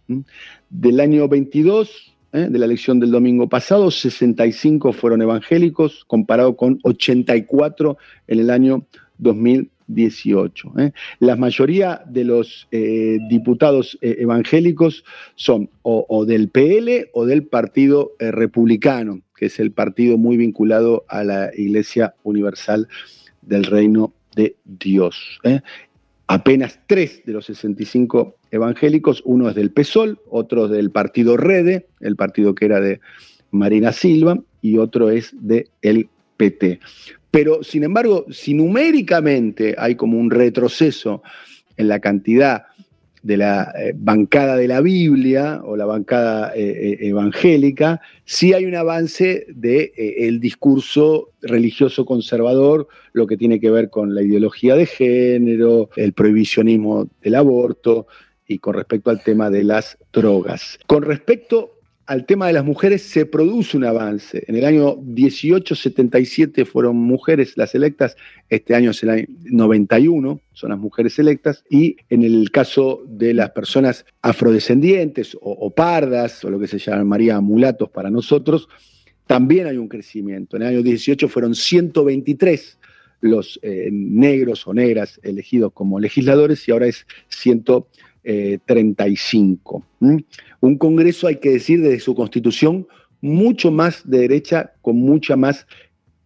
Del 0.70 1.00
año 1.00 1.28
22, 1.28 2.14
de 2.32 2.58
la 2.58 2.64
elección 2.64 2.98
del 2.98 3.10
domingo 3.10 3.46
pasado, 3.46 3.90
65 3.90 4.94
fueron 4.94 5.20
evangélicos, 5.20 6.06
comparado 6.06 6.56
con 6.56 6.78
84 6.82 7.98
en 8.26 8.40
el 8.40 8.48
año 8.48 8.86
2018. 9.18 9.72
18. 9.86 10.72
¿eh? 10.78 10.92
La 11.20 11.36
mayoría 11.36 12.02
de 12.06 12.24
los 12.24 12.68
eh, 12.70 13.18
diputados 13.28 13.98
eh, 14.00 14.16
evangélicos 14.20 15.04
son 15.34 15.70
o, 15.82 16.24
del 16.24 16.48
PL 16.48 17.10
o 17.12 17.26
del 17.26 17.44
Partido 17.44 18.12
Republicano, 18.18 19.20
que 19.42 19.46
es 19.46 19.58
el 19.58 19.72
partido 19.72 20.18
muy 20.18 20.36
vinculado 20.36 21.04
a 21.08 21.24
la 21.24 21.50
Iglesia 21.56 22.14
Universal 22.22 22.86
del 23.40 23.64
Reino 23.64 24.14
de 24.36 24.54
Dios. 24.64 25.40
Apenas 26.28 26.78
tres 26.86 27.24
de 27.26 27.32
los 27.32 27.46
65 27.46 28.36
evangélicos, 28.52 29.20
uno 29.24 29.48
es 29.48 29.56
del 29.56 29.72
PSOL, 29.72 30.20
otro 30.30 30.68
del 30.68 30.92
partido 30.92 31.36
Rede, 31.36 31.88
el 31.98 32.14
partido 32.14 32.54
que 32.54 32.66
era 32.66 32.80
de 32.80 33.00
Marina 33.50 33.90
Silva, 33.90 34.38
y 34.60 34.78
otro 34.78 35.10
es 35.10 35.34
de 35.40 35.70
el 35.82 36.08
PT. 36.36 36.78
Pero, 37.32 37.64
sin 37.64 37.82
embargo, 37.82 38.26
si 38.30 38.54
numéricamente 38.54 39.74
hay 39.76 39.96
como 39.96 40.18
un 40.18 40.30
retroceso 40.30 41.20
en 41.76 41.88
la 41.88 41.98
cantidad 41.98 42.66
de 43.22 43.36
la 43.36 43.72
eh, 43.76 43.92
bancada 43.94 44.56
de 44.56 44.68
la 44.68 44.80
Biblia 44.80 45.62
o 45.64 45.76
la 45.76 45.86
bancada 45.86 46.52
eh, 46.54 46.98
eh, 47.00 47.08
evangélica, 47.08 48.00
sí 48.24 48.52
hay 48.52 48.64
un 48.64 48.74
avance 48.74 49.46
del 49.48 49.92
de, 49.94 50.38
discurso 50.40 51.30
religioso 51.40 52.04
conservador, 52.04 52.88
lo 53.12 53.26
que 53.26 53.36
tiene 53.36 53.60
que 53.60 53.70
ver 53.70 53.90
con 53.90 54.14
la 54.14 54.22
ideología 54.22 54.74
de 54.74 54.86
género, 54.86 55.90
el 55.96 56.12
prohibicionismo 56.12 57.08
del 57.22 57.36
aborto 57.36 58.06
y 58.46 58.58
con 58.58 58.74
respecto 58.74 59.10
al 59.10 59.22
tema 59.22 59.50
de 59.50 59.64
las 59.64 59.98
drogas. 60.12 60.78
Con 60.86 61.02
respecto 61.02 61.71
al 62.12 62.26
tema 62.26 62.46
de 62.46 62.52
las 62.52 62.64
mujeres 62.66 63.00
se 63.00 63.24
produce 63.24 63.74
un 63.74 63.84
avance. 63.84 64.44
En 64.46 64.54
el 64.54 64.66
año 64.66 64.96
1877 64.96 66.66
fueron 66.66 66.96
mujeres 66.96 67.56
las 67.56 67.74
electas, 67.74 68.18
este 68.50 68.74
año 68.74 68.90
es 68.90 69.02
el 69.02 69.08
año 69.08 69.24
91, 69.44 70.40
son 70.52 70.70
las 70.70 70.78
mujeres 70.78 71.18
electas, 71.18 71.64
y 71.70 71.96
en 72.10 72.22
el 72.22 72.50
caso 72.50 73.02
de 73.06 73.32
las 73.32 73.52
personas 73.52 74.04
afrodescendientes 74.20 75.38
o, 75.40 75.70
pardas, 75.70 76.44
o 76.44 76.50
lo 76.50 76.58
que 76.60 76.66
se 76.66 76.78
llamaría 76.78 77.40
mulatos 77.40 77.88
para 77.88 78.10
nosotros, 78.10 78.68
también 79.26 79.66
hay 79.66 79.78
un 79.78 79.88
crecimiento. 79.88 80.58
En 80.58 80.64
el 80.64 80.68
año 80.68 80.82
18 80.82 81.30
fueron 81.30 81.54
123 81.54 82.78
los 83.22 83.58
eh, 83.62 83.88
negros 83.90 84.66
o 84.66 84.74
negras 84.74 85.18
elegidos 85.22 85.72
como 85.72 85.98
legisladores 85.98 86.68
y 86.68 86.72
ahora 86.72 86.88
es 86.88 87.06
135. 88.24 89.84
Un 90.60 90.78
Congreso, 90.78 91.26
hay 91.26 91.36
que 91.36 91.50
decir, 91.50 91.82
desde 91.82 92.00
su 92.00 92.14
constitución, 92.14 92.86
mucho 93.20 93.70
más 93.70 94.08
de 94.08 94.20
derecha, 94.20 94.72
con 94.82 94.96
mucha 94.96 95.36
más 95.36 95.66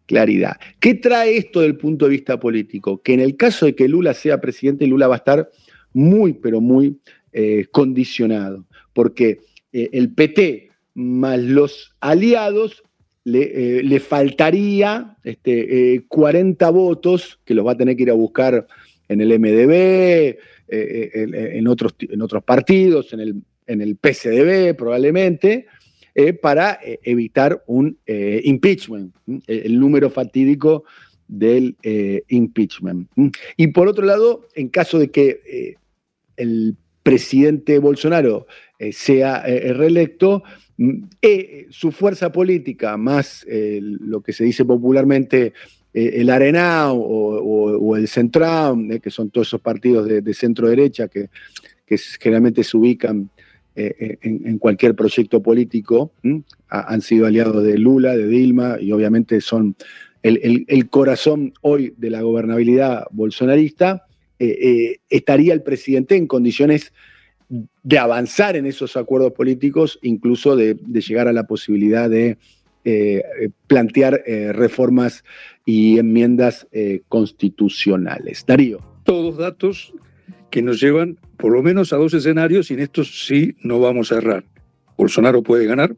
claridad. 0.07 0.57
¿Qué 0.81 0.95
trae 0.95 1.37
esto 1.37 1.61
del 1.61 1.77
punto 1.77 2.07
de 2.07 2.13
vista 2.13 2.41
político? 2.41 3.03
Que 3.03 3.15
en 3.15 3.21
el 3.21 3.37
caso 3.37 3.67
de 3.67 3.75
que 3.75 3.89
Lula 3.89 4.15
sea 4.15 4.41
presidente, 4.41 4.87
Lula 4.87 5.09
va 5.09 5.17
a 5.17 5.19
estar 5.19 5.51
muy, 5.93 6.33
pero 6.33 6.61
muy 6.61 6.99
eh, 7.33 7.67
condicionado, 7.71 8.65
porque 8.93 9.41
eh, 9.73 9.91
el 9.93 10.13
PT 10.13 10.71
más 10.95 11.39
los 11.39 11.95
aliados 12.01 12.83
le, 13.25 13.81
eh, 13.81 14.01
faltaría 14.01 15.17
este, 15.25 16.05
40 16.09 16.71
votos, 16.71 17.41
que 17.45 17.55
los 17.55 17.67
va 17.67 17.73
a 17.73 17.77
tener 17.77 17.97
que 17.97 18.05
ir 18.05 18.11
a 18.11 18.15
buscar 18.15 18.67
en 19.09 19.21
el 19.21 19.39
MDB, 19.39 20.39
en, 20.69 21.69
otros, 21.69 21.95
en 22.01 22.23
otros 22.23 22.43
partidos, 22.43 23.13
en 23.13 23.21
el 23.21 23.37
en 23.67 23.81
el 23.81 23.97
PCDB 23.97 24.77
probablemente, 24.77 25.67
eh, 26.15 26.33
para 26.33 26.79
eh, 26.83 26.99
evitar 27.03 27.63
un 27.67 27.99
eh, 28.07 28.41
impeachment, 28.45 29.15
el 29.47 29.79
número 29.79 30.09
fatídico 30.11 30.85
del 31.29 31.77
impeachment. 32.29 33.11
Y 33.57 33.67
por 33.69 33.89
otro 33.89 34.07
lado, 34.07 34.47
en 34.55 34.69
caso 34.69 34.99
de 35.01 35.11
que 35.11 35.75
el 36.37 36.77
presidente 37.03 37.81
Bolsonaro 37.81 38.47
sea 38.93 39.43
reelecto, 39.43 40.45
su 41.71 41.91
fuerza 41.91 42.31
política, 42.31 42.97
más 42.97 43.45
lo 43.49 44.21
que 44.21 44.33
se 44.33 44.45
dice 44.45 44.65
popularmente 44.65 45.53
el 45.97 46.29
Arenao 46.29 46.95
o, 46.95 47.97
el 47.97 48.07
Central, 48.07 49.01
que 49.03 49.11
son 49.11 49.31
todos 49.31 49.49
esos 49.49 49.61
partidos 49.63 50.07
de, 50.07 50.35
centro 50.35 50.69
derecha 50.69 51.09
que, 51.09 51.31
generalmente 52.21 52.65
se 52.65 52.77
ubican 52.77 53.31
eh, 53.75 53.95
eh, 53.99 54.19
en, 54.23 54.59
cualquier 54.59 54.95
proyecto 54.95 55.43
político, 55.43 56.13
han 56.69 57.01
sido 57.01 57.27
aliados 57.27 57.63
de 57.63 57.79
Lula, 57.79 58.17
de 58.17 58.27
Dilma, 58.27 58.77
y 58.79 58.93
obviamente 58.93 59.41
son 59.41 59.75
el, 60.23 60.89
corazón 60.91 61.55
hoy 61.63 61.95
de 61.97 62.11
la 62.11 62.21
gobernabilidad 62.21 63.05
bolsonarista, 63.11 64.07
eh, 64.39 64.99
estaría 65.09 65.55
el 65.55 65.63
presidente 65.63 66.17
en 66.17 66.27
condiciones 66.27 66.93
de 67.49 67.99
avanzar 67.99 68.57
en 68.57 68.67
esos 68.67 68.97
acuerdos 68.97 69.33
políticos, 69.33 69.99
incluso 70.03 70.57
de, 70.57 70.75
llegar 70.75 71.29
a 71.29 71.33
la 71.33 71.47
posibilidad 71.47 72.11
de 72.11 72.39
plantear 73.67 74.23
reformas 74.55 75.25
y 75.65 75.99
enmiendas 75.99 76.67
constitucionales. 77.09 78.45
Darío. 78.47 78.79
Todos 79.05 79.37
datos 79.37 79.93
que 80.51 80.63
nos 80.63 80.81
llevan 80.81 81.19
por 81.37 81.53
lo 81.53 81.63
menos 81.63 81.93
a 81.93 81.97
dos 81.97 82.15
escenarios 82.15 82.71
y 82.71 82.75
en 82.75 82.81
estos 82.81 83.27
sí 83.27 83.57
no 83.63 83.81
vamos 83.81 84.13
a 84.13 84.17
errar. 84.17 84.45
Bolsonaro 84.97 85.43
puede 85.43 85.67
ganar, 85.67 85.97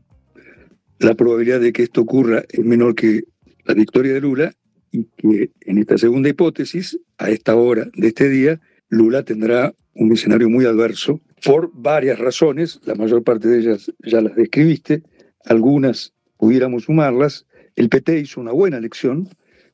la 0.98 1.14
probabilidad 1.14 1.61
de 1.61 1.72
que 1.72 1.85
esto 1.85 2.01
ocurra 2.01 2.42
es 2.48 2.64
menor 2.64 2.94
que 2.94 3.22
la 3.64 3.74
victoria 3.74 4.12
de 4.14 4.20
Lula 4.20 4.55
y 4.90 5.05
que 5.16 5.53
en 5.61 5.79
esta 5.79 5.96
segunda 5.96 6.29
hipótesis, 6.29 6.98
a 7.18 7.31
esta 7.31 7.55
hora 7.55 7.88
de 7.94 8.09
este 8.09 8.29
día, 8.29 8.61
Lula 8.88 9.22
tendrá 9.22 9.74
un 9.94 10.12
escenario 10.12 10.48
muy 10.48 10.64
adverso 10.64 11.20
por 11.44 11.70
varias 11.72 12.18
razones, 12.18 12.81
la 12.85 12.94
mayor 12.94 13.22
parte 13.22 13.46
de 13.46 13.59
ellas 13.59 13.92
ya 14.01 14.20
las 14.20 14.35
describiste, 14.35 15.03
algunas 15.44 16.14
pudiéramos 16.38 16.85
sumarlas. 16.85 17.46
El 17.77 17.88
PT 17.88 18.20
hizo 18.20 18.40
una 18.40 18.53
buena 18.53 18.79
elección, 18.79 19.29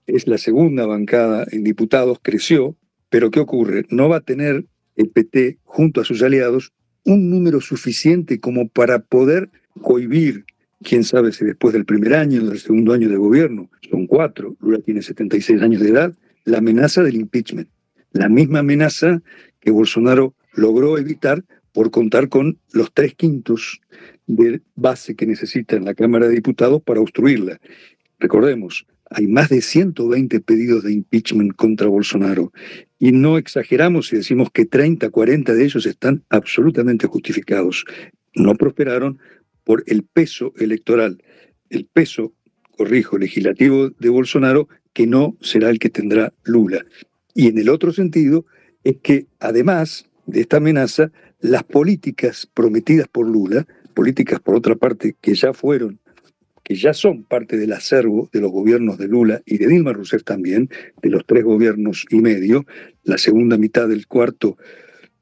es 0.06 0.26
la 0.26 0.38
segunda 0.38 0.86
bancada 0.86 1.46
en 1.50 1.64
diputados, 1.64 2.18
creció, 2.20 2.76
pero 3.08 3.30
¿qué 3.30 3.40
ocurre? 3.40 3.86
No 3.90 4.08
va 4.08 4.16
a 4.16 4.20
tener 4.20 4.66
el 4.96 5.10
PT, 5.10 5.58
junto 5.64 6.00
a 6.00 6.04
sus 6.04 6.22
aliados, 6.22 6.72
un 7.04 7.30
número 7.30 7.60
suficiente 7.60 8.40
como 8.40 8.68
para 8.68 9.00
poder 9.00 9.50
cohibir, 9.82 10.44
quién 10.82 11.04
sabe 11.04 11.32
si 11.32 11.44
después 11.44 11.72
del 11.72 11.84
primer 11.84 12.14
año, 12.14 12.44
del 12.44 12.58
segundo 12.58 12.92
año 12.92 13.08
de 13.08 13.16
gobierno, 13.16 13.70
son 13.90 14.06
cuatro, 14.06 14.56
Lula 14.60 14.78
tiene 14.78 15.02
76 15.02 15.62
años 15.62 15.80
de 15.80 15.90
edad, 15.90 16.14
la 16.44 16.58
amenaza 16.58 17.02
del 17.02 17.16
impeachment. 17.16 17.68
La 18.12 18.28
misma 18.28 18.60
amenaza 18.60 19.22
que 19.60 19.70
Bolsonaro 19.70 20.34
logró 20.52 20.98
evitar 20.98 21.44
por 21.72 21.90
contar 21.90 22.28
con 22.28 22.58
los 22.72 22.92
tres 22.92 23.14
quintos 23.14 23.80
de 24.26 24.62
base 24.74 25.14
que 25.14 25.26
necesita 25.26 25.76
en 25.76 25.84
la 25.84 25.94
Cámara 25.94 26.28
de 26.28 26.34
Diputados 26.34 26.82
para 26.82 27.00
obstruirla. 27.00 27.60
Recordemos, 28.18 28.86
hay 29.10 29.26
más 29.26 29.48
de 29.50 29.60
120 29.60 30.40
pedidos 30.40 30.84
de 30.84 30.92
impeachment 30.92 31.54
contra 31.54 31.88
Bolsonaro 31.88 32.52
y 32.98 33.12
no 33.12 33.36
exageramos 33.38 34.08
si 34.08 34.16
decimos 34.16 34.48
que 34.52 34.64
30, 34.64 35.10
40 35.10 35.54
de 35.54 35.64
ellos 35.64 35.86
están 35.86 36.24
absolutamente 36.30 37.06
justificados. 37.06 37.84
No 38.34 38.54
prosperaron 38.54 39.18
por 39.62 39.84
el 39.86 40.04
peso 40.04 40.52
electoral, 40.56 41.22
el 41.70 41.86
peso, 41.86 42.32
corrijo, 42.76 43.18
legislativo 43.18 43.90
de 43.90 44.08
Bolsonaro, 44.08 44.68
que 44.92 45.06
no 45.06 45.36
será 45.40 45.70
el 45.70 45.78
que 45.78 45.90
tendrá 45.90 46.32
Lula. 46.44 46.84
Y 47.34 47.48
en 47.48 47.58
el 47.58 47.68
otro 47.68 47.92
sentido 47.92 48.46
es 48.84 48.96
que 49.02 49.26
además 49.40 50.06
de 50.26 50.40
esta 50.40 50.58
amenaza, 50.58 51.10
las 51.40 51.64
políticas 51.64 52.48
prometidas 52.54 53.08
por 53.08 53.28
Lula, 53.28 53.66
políticas 53.94 54.40
por 54.40 54.56
otra 54.56 54.74
parte 54.76 55.16
que 55.20 55.34
ya 55.34 55.54
fueron 55.54 56.00
que 56.64 56.74
ya 56.74 56.94
son 56.94 57.24
parte 57.24 57.58
del 57.58 57.72
acervo 57.72 58.30
de 58.32 58.40
los 58.40 58.50
gobiernos 58.50 58.96
de 58.96 59.06
Lula 59.06 59.42
y 59.44 59.58
de 59.58 59.68
Dilma 59.68 59.92
Rousseff 59.92 60.24
también, 60.24 60.70
de 61.02 61.10
los 61.10 61.24
tres 61.26 61.44
gobiernos 61.44 62.06
y 62.08 62.16
medio. 62.16 62.64
La 63.04 63.18
segunda 63.18 63.58
mitad 63.58 63.86
del 63.86 64.06
cuarto 64.06 64.56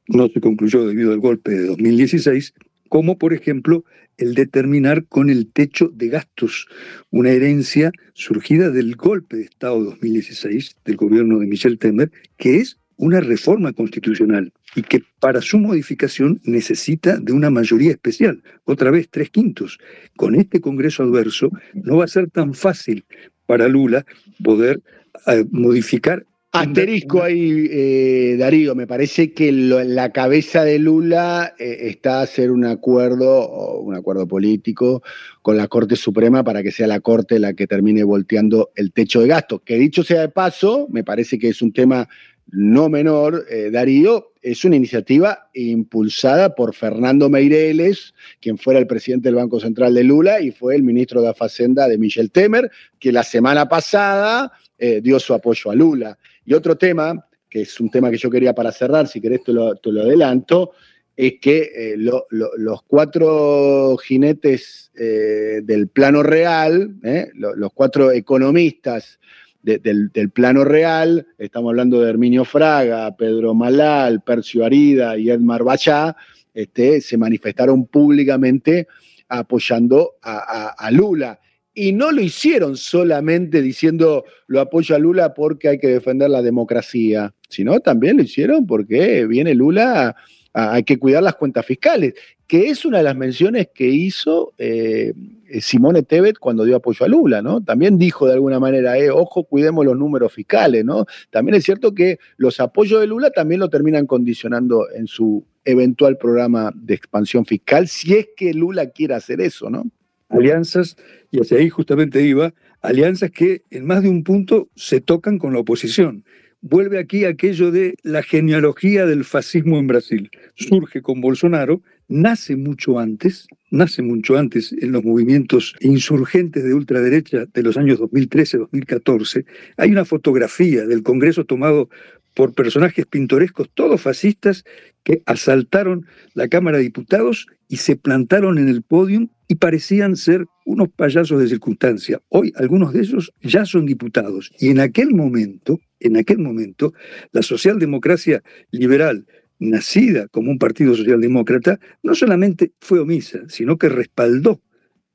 no 0.07 0.29
se 0.29 0.41
concluyó 0.41 0.87
debido 0.87 1.13
al 1.13 1.19
golpe 1.19 1.51
de 1.51 1.67
2016, 1.67 2.55
como 2.89 3.19
por 3.19 3.33
ejemplo 3.33 3.85
el 4.19 4.35
determinar 4.35 5.07
con 5.07 5.31
el 5.31 5.51
techo 5.51 5.89
de 5.89 6.09
gastos, 6.09 6.69
una 7.11 7.31
herencia 7.31 7.91
surgida 8.15 8.71
del 8.71 8.95
golpe 8.95 9.39
de 9.39 9.45
Estado 9.45 9.81
de 9.81 9.87
2016 9.87 10.77
del 10.85 10.97
gobierno 10.97 11.41
de 11.41 11.47
Michel 11.47 11.79
Temer, 11.79 12.13
que 12.37 12.59
es 12.59 12.79
una 12.97 13.21
reforma 13.21 13.73
constitucional 13.73 14.53
y 14.75 14.83
que 14.83 15.03
para 15.21 15.41
su 15.41 15.59
modificación 15.59 16.41
necesita 16.45 17.19
de 17.19 17.33
una 17.33 17.51
mayoría 17.51 17.93
especial, 17.93 18.43
otra 18.65 18.91
vez 18.91 19.09
tres 19.11 19.31
quintos. 19.31 19.79
Con 20.17 20.35
este 20.35 20.61
Congreso 20.61 21.03
adverso 21.03 21.51
no 21.75 21.99
va 21.99 22.05
a 22.05 22.09
ser 22.09 22.31
tan 22.31 22.55
fácil 22.55 23.05
para 23.47 23.69
Lula 23.69 24.05
poder 24.43 24.83
eh, 25.27 25.45
modificar. 25.51 26.25
Asterisco 26.55 27.23
ahí, 27.23 27.67
eh, 27.71 28.37
Darío, 28.39 28.75
me 28.75 28.87
parece 28.87 29.33
que 29.33 29.51
la 29.53 30.11
cabeza 30.11 30.65
de 30.65 30.79
Lula 30.79 31.55
eh, 31.59 31.89
está 31.89 32.21
a 32.21 32.23
hacer 32.25 32.51
un 32.51 32.67
acuerdo, 32.67 33.81
un 33.81 33.95
acuerdo 33.95 34.29
político 34.29 35.03
con 35.41 35.57
la 35.57 35.67
Corte 35.69 35.97
Suprema 35.97 36.45
para 36.45 36.63
que 36.63 36.71
sea 36.71 36.87
la 36.87 37.01
Corte 37.01 37.39
la 37.39 37.55
que 37.55 37.67
termine 37.67 38.05
volteando 38.05 38.71
el 38.75 38.93
techo 38.93 39.23
de 39.23 39.29
gastos. 39.29 39.63
Que 39.65 39.77
dicho 39.77 40.03
sea 40.03 40.21
de 40.21 40.29
paso, 40.29 40.89
me 40.91 41.05
parece 41.05 41.39
que 41.39 41.49
es 41.49 41.63
un 41.63 41.73
tema 41.73 42.07
no 42.49 42.89
menor, 42.89 43.47
eh, 43.49 43.71
Darío, 43.71 44.33
es 44.43 44.65
una 44.65 44.77
iniciativa 44.77 45.49
impulsada 45.55 46.55
por 46.55 46.75
Fernando 46.75 47.31
Meireles, 47.31 48.15
quien 48.41 48.59
fuera 48.59 48.79
el 48.79 48.87
presidente 48.87 49.29
del 49.29 49.37
Banco 49.37 49.61
Central 49.61 49.95
de 49.95 50.05
Lula 50.05 50.41
y 50.41 50.51
fue 50.51 50.75
el 50.75 50.83
ministro 50.83 51.23
de 51.23 51.33
Facenda 51.33 51.89
de 51.89 51.99
Michel 51.99 52.31
Temer, 52.31 52.71
que 52.99 53.13
la 53.13 53.23
semana 53.23 53.69
pasada 53.69 54.53
eh, 54.79 55.01
dio 55.01 55.19
su 55.19 55.33
apoyo 55.33 55.71
a 55.71 55.75
Lula. 55.75 56.19
Y 56.45 56.55
otro 56.55 56.77
tema, 56.77 57.27
que 57.49 57.63
es 57.63 57.81
un 57.81 57.91
tema 57.91 58.11
que 58.11 58.19
yo 58.19 58.31
quería 58.31 58.55
para 58.55 58.73
cerrar, 58.73 59.07
si 59.09 59.21
querés 59.21 59.45
te 59.45 59.53
lo, 59.53 59.75
lo 59.83 60.03
adelanto, 60.03 60.73
es 61.17 61.35
que 61.41 61.71
eh, 61.75 61.97
los 61.97 62.83
cuatro 62.87 63.97
jinetes 63.99 64.91
del 64.95 65.89
plano 65.89 66.23
real, 66.23 66.97
los 67.35 67.73
cuatro 67.73 68.11
economistas 68.11 69.19
del, 69.63 70.31
plano 70.33 70.65
real, 70.65 71.27
estamos 71.39 71.71
hablando 71.71 72.01
de 72.01 72.11
Herminio 72.11 72.45
Fraga, 72.45 73.17
Pedro 73.17 73.55
Malal, 73.55 74.23
Percio 74.23 74.65
Arida 74.65 75.17
y 75.17 75.31
Edmar 75.31 75.63
Bachá, 75.63 76.17
este, 76.53 77.01
se 77.01 77.17
manifestaron 77.17 77.87
públicamente 77.87 78.89
apoyando 79.29 80.15
a, 80.23 80.91
Lula. 80.91 81.41
Y 81.75 81.93
no 81.93 82.13
lo 82.13 82.21
hicieron 82.21 82.77
solamente 82.77 83.63
diciendo 83.63 84.25
lo 84.47 84.61
apoyo 84.61 84.95
a 84.95 84.99
Lula 84.99 85.33
porque 85.33 85.69
hay 85.69 85.79
que 85.79 85.89
defender 85.89 86.29
la 86.29 86.43
democracia, 86.43 87.35
sino 87.49 87.81
también 87.81 88.19
lo 88.19 88.25
hicieron 88.25 88.67
porque 88.67 89.27
viene 89.27 89.55
Lula 89.55 90.15
hay 90.53 90.83
que 90.83 90.99
cuidar 90.99 91.23
las 91.23 91.37
cuentas 91.37 91.65
fiscales, 91.65 92.13
que 92.47 92.69
es 92.69 92.85
una 92.85 92.99
de 92.99 93.05
las 93.05 93.17
menciones 93.17 93.69
que 93.75 93.87
hizo 93.87 94.53
eh, 94.59 95.15
Simone 95.61 96.03
Tebet 96.03 96.39
cuando 96.39 96.65
dio 96.65 96.77
apoyo 96.77 97.05
a 97.05 97.09
Lula, 97.09 97.43
¿no? 97.43 97.63
También 97.63 97.99
dijo 97.99 98.27
de 98.27 98.35
alguna 98.35 98.59
manera, 98.59 98.99
eh, 98.99 99.11
ojo, 99.11 99.45
cuidemos 99.45 99.85
los 99.85 99.97
números 99.97 100.33
fiscales, 100.33 100.85
¿no? 100.85 101.07
También 101.31 101.57
es 101.57 101.65
cierto 101.65 101.95
que 101.95 102.19
los 102.37 102.61
apoyos 102.61 103.01
de 103.01 103.07
Lula 103.07 103.31
también 103.31 103.61
lo 103.61 103.69
terminan 103.69 104.07
condicionando 104.07 104.87
en 104.95 105.07
su 105.07 105.45
eventual 105.65 106.17
programa 106.17 106.73
de 106.75 106.95
expansión 106.95 107.45
fiscal, 107.45 107.89
si 107.89 108.15
es 108.15 108.29
que 108.37 108.55
Lula 108.55 108.91
quiere 108.91 109.15
hacer 109.15 109.41
eso, 109.41 109.71
¿no? 109.71 109.85
Alianzas, 110.29 110.97
y 111.31 111.41
hacia 111.41 111.59
ahí 111.59 111.69
justamente 111.69 112.23
iba, 112.23 112.55
alianzas 112.81 113.31
que 113.31 113.63
en 113.71 113.85
más 113.85 114.03
de 114.03 114.09
un 114.09 114.25
punto 114.25 114.71
se 114.75 115.01
tocan 115.01 115.39
con 115.39 115.53
la 115.53 115.61
oposición 115.61 116.25
vuelve 116.63 116.99
aquí 116.99 117.25
aquello 117.25 117.71
de 117.71 117.97
la 118.03 118.23
genealogía 118.23 119.05
del 119.05 119.25
fascismo 119.25 119.79
en 119.79 119.89
Brasil. 119.89 120.31
Surge 120.55 121.03
con 121.03 121.21
Bolsonaro, 121.21 121.83
nace 122.13 122.57
mucho 122.57 122.99
antes, 122.99 123.47
nace 123.71 124.03
mucho 124.03 124.37
antes 124.37 124.75
en 124.79 124.93
los 124.93 125.03
movimientos 125.03 125.75
insurgentes 125.81 126.63
de 126.63 126.75
ultraderecha 126.75 127.47
de 127.47 127.63
los 127.63 127.79
años 127.79 127.99
2013-2014. 128.01 129.47
Hay 129.79 129.91
una 129.91 130.05
fotografía 130.05 130.87
del 130.87 131.03
Congreso 131.03 131.45
tomado 131.45 131.89
por 132.35 132.55
personajes 132.55 133.07
pintorescos, 133.07 133.71
todos 133.75 134.01
fascistas, 134.01 134.65
que 135.05 135.23
asaltaron 135.27 136.07
la 136.35 136.49
Cámara 136.49 136.79
de 136.79 136.85
Diputados 136.85 137.47
y 137.69 137.77
se 137.77 137.97
plantaron 137.97 138.59
en 138.59 138.69
el 138.69 138.83
podio 138.83 139.29
y 139.49 139.57
parecían 139.57 140.17
ser 140.17 140.47
unos 140.65 140.89
payasos 140.91 141.41
de 141.41 141.49
circunstancia. 141.49 142.21
Hoy 142.29 142.53
algunos 142.57 142.93
de 142.93 143.01
ellos 143.01 143.33
ya 143.43 143.65
son 143.65 143.87
diputados 143.87 144.53
y 144.59 144.69
en 144.69 144.81
aquel 144.81 145.15
momento, 145.15 145.81
en 145.99 146.17
aquel 146.17 146.39
momento, 146.39 146.93
la 147.33 147.43
socialdemocracia 147.43 148.43
liberal, 148.71 149.27
nacida 149.63 150.29
como 150.29 150.51
un 150.51 150.59
partido 150.59 150.95
socialdemócrata, 150.95 151.79
no 152.03 152.15
solamente 152.15 152.73
fue 152.81 153.01
omisa, 153.01 153.41
sino 153.49 153.79
que 153.79 153.89
respaldó 153.89 154.61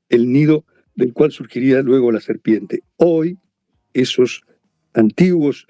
el 0.10 0.32
nido 0.32 0.66
del 0.96 1.14
cual 1.14 1.32
surgiría 1.32 1.82
luego 1.82 2.12
la 2.12 2.22
serpiente. 2.22 2.82
Hoy, 2.96 3.38
esos 3.94 4.42
antiguos 4.94 5.68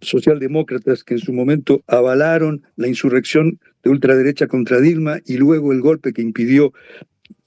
socialdemócratas 0.00 1.04
que 1.04 1.14
en 1.14 1.20
su 1.20 1.32
momento 1.32 1.82
avalaron 1.86 2.62
la 2.76 2.88
insurrección 2.88 3.58
de 3.82 3.90
ultraderecha 3.90 4.46
contra 4.46 4.80
Dilma 4.80 5.18
y 5.26 5.36
luego 5.36 5.72
el 5.72 5.80
golpe 5.80 6.12
que 6.12 6.22
impidió 6.22 6.72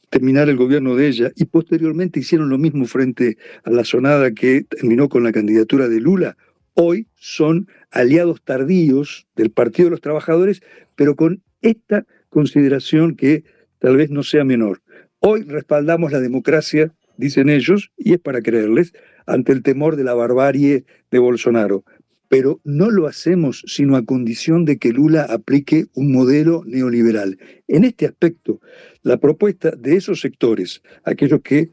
terminar 0.10 0.48
el 0.50 0.58
gobierno 0.58 0.96
de 0.96 1.08
ella 1.08 1.32
y 1.36 1.46
posteriormente 1.46 2.20
hicieron 2.20 2.50
lo 2.50 2.60
mismo 2.60 2.86
frente 2.86 3.38
a 3.64 3.72
la 3.72 3.84
sonada 3.84 4.32
que 4.32 4.64
terminó 4.64 5.10
con 5.10 5.24
la 5.24 5.32
candidatura 5.32 5.88
de 5.88 6.00
Lula, 6.00 6.38
hoy 6.76 7.08
son 7.16 7.68
aliados 7.94 8.42
tardíos 8.44 9.28
del 9.36 9.52
Partido 9.52 9.86
de 9.86 9.92
los 9.92 10.02
Trabajadores, 10.02 10.62
pero 10.96 11.16
con 11.16 11.44
esta 11.62 12.06
consideración 12.30 13.16
que 13.16 13.44
tal 13.80 13.96
vez 13.96 14.10
no 14.10 14.24
sea 14.24 14.44
menor. 14.44 14.82
Hoy 15.20 15.44
respaldamos 15.44 16.12
la 16.12 16.20
democracia, 16.20 16.92
dicen 17.18 17.50
ellos, 17.50 17.92
y 17.96 18.14
es 18.14 18.20
para 18.20 18.42
creerles, 18.42 18.94
ante 19.26 19.54
el 19.54 19.64
temor 19.64 19.96
de 19.96 20.04
la 20.04 20.16
barbarie 20.16 20.86
de 21.12 21.20
Bolsonaro 21.20 21.86
pero 22.34 22.60
no 22.64 22.90
lo 22.90 23.06
hacemos 23.06 23.64
sino 23.68 23.96
a 23.96 24.06
condición 24.06 24.66
de 24.66 24.80
que 24.80 24.92
Lula 24.92 25.22
aplique 25.30 25.86
un 25.94 26.12
modelo 26.12 26.64
neoliberal. 26.66 27.38
En 27.68 27.84
este 27.84 28.08
aspecto, 28.08 28.60
la 29.04 29.18
propuesta 29.18 29.70
de 29.70 29.98
esos 29.98 30.20
sectores, 30.20 30.82
aquellos 31.04 31.42
que 31.44 31.70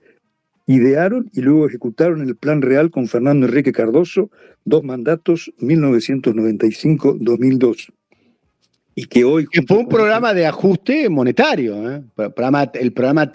idearon 0.74 1.30
y 1.32 1.40
luego 1.40 1.66
ejecutaron 1.66 2.20
el 2.22 2.36
plan 2.36 2.62
real 2.62 2.90
con 2.90 3.08
Fernando 3.08 3.46
Enrique 3.46 3.72
Cardoso, 3.72 4.30
dos 4.64 4.84
mandatos 4.84 5.52
1995-2002. 5.58 7.88
Y 8.94 9.06
que 9.06 9.24
hoy... 9.24 9.48
Que 9.50 9.62
fue 9.62 9.78
un 9.78 9.88
programa 9.88 10.32
de 10.32 10.46
ajuste 10.46 11.08
monetario, 11.08 11.90
¿eh? 11.90 12.04
el 12.74 12.92
programa 12.92 13.32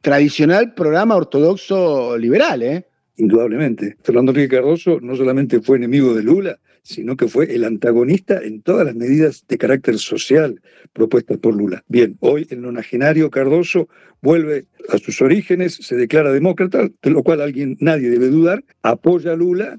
tradicional, 0.00 0.74
programa 0.74 1.14
ortodoxo 1.14 2.18
liberal, 2.18 2.62
¿eh? 2.62 2.84
Indudablemente. 3.16 3.96
Fernando 4.02 4.32
Enrique 4.32 4.56
Cardoso 4.56 4.98
no 5.00 5.14
solamente 5.14 5.60
fue 5.60 5.76
enemigo 5.76 6.14
de 6.14 6.24
Lula, 6.24 6.58
sino 6.82 7.16
que 7.16 7.28
fue 7.28 7.54
el 7.54 7.64
antagonista 7.64 8.40
en 8.42 8.62
todas 8.62 8.86
las 8.86 8.94
medidas 8.94 9.44
de 9.48 9.58
carácter 9.58 9.98
social 9.98 10.60
propuestas 10.92 11.38
por 11.38 11.54
Lula. 11.54 11.84
Bien, 11.88 12.16
hoy 12.20 12.46
el 12.50 12.62
nonagenario 12.62 13.30
Cardoso 13.30 13.88
vuelve 14.22 14.66
a 14.88 14.98
sus 14.98 15.20
orígenes, 15.22 15.74
se 15.74 15.96
declara 15.96 16.32
demócrata, 16.32 16.88
de 17.02 17.10
lo 17.10 17.22
cual 17.22 17.40
alguien, 17.40 17.76
nadie 17.80 18.10
debe 18.10 18.28
dudar, 18.28 18.64
apoya 18.82 19.32
a 19.32 19.36
Lula 19.36 19.78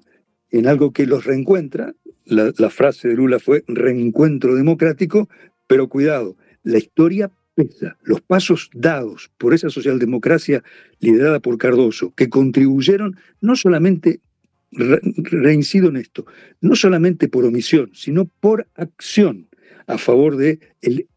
en 0.50 0.68
algo 0.68 0.92
que 0.92 1.06
los 1.06 1.26
reencuentra. 1.26 1.94
La, 2.26 2.54
la 2.58 2.70
frase 2.70 3.08
de 3.08 3.16
Lula 3.16 3.40
fue 3.40 3.64
reencuentro 3.68 4.56
democrático, 4.56 5.28
pero 5.68 5.90
cuidado, 5.90 6.38
la 6.64 6.78
historia 6.78 7.32
los 8.04 8.22
pasos 8.22 8.70
dados 8.74 9.32
por 9.38 9.54
esa 9.54 9.70
socialdemocracia 9.70 10.64
liderada 11.00 11.40
por 11.40 11.58
Cardoso, 11.58 12.14
que 12.16 12.30
contribuyeron 12.30 13.18
no 13.42 13.56
solamente, 13.56 14.22
reincido 14.72 15.90
en 15.90 15.98
esto, 15.98 16.26
no 16.62 16.76
solamente 16.76 17.28
por 17.28 17.46
omisión, 17.46 17.92
sino 17.94 18.26
por 18.26 18.68
acción 18.76 19.48
a 19.88 19.98
favor 19.98 20.38
de 20.38 20.60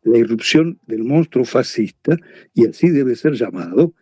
la 0.03 0.19
irrupción 0.19 0.79
del 0.87 1.05
monstruo 1.05 1.45
fascista, 1.45 2.17
y 2.55 2.67
así 2.67 2.91
debe 2.91 3.15
ser 3.15 3.35
llamado, 3.35 3.95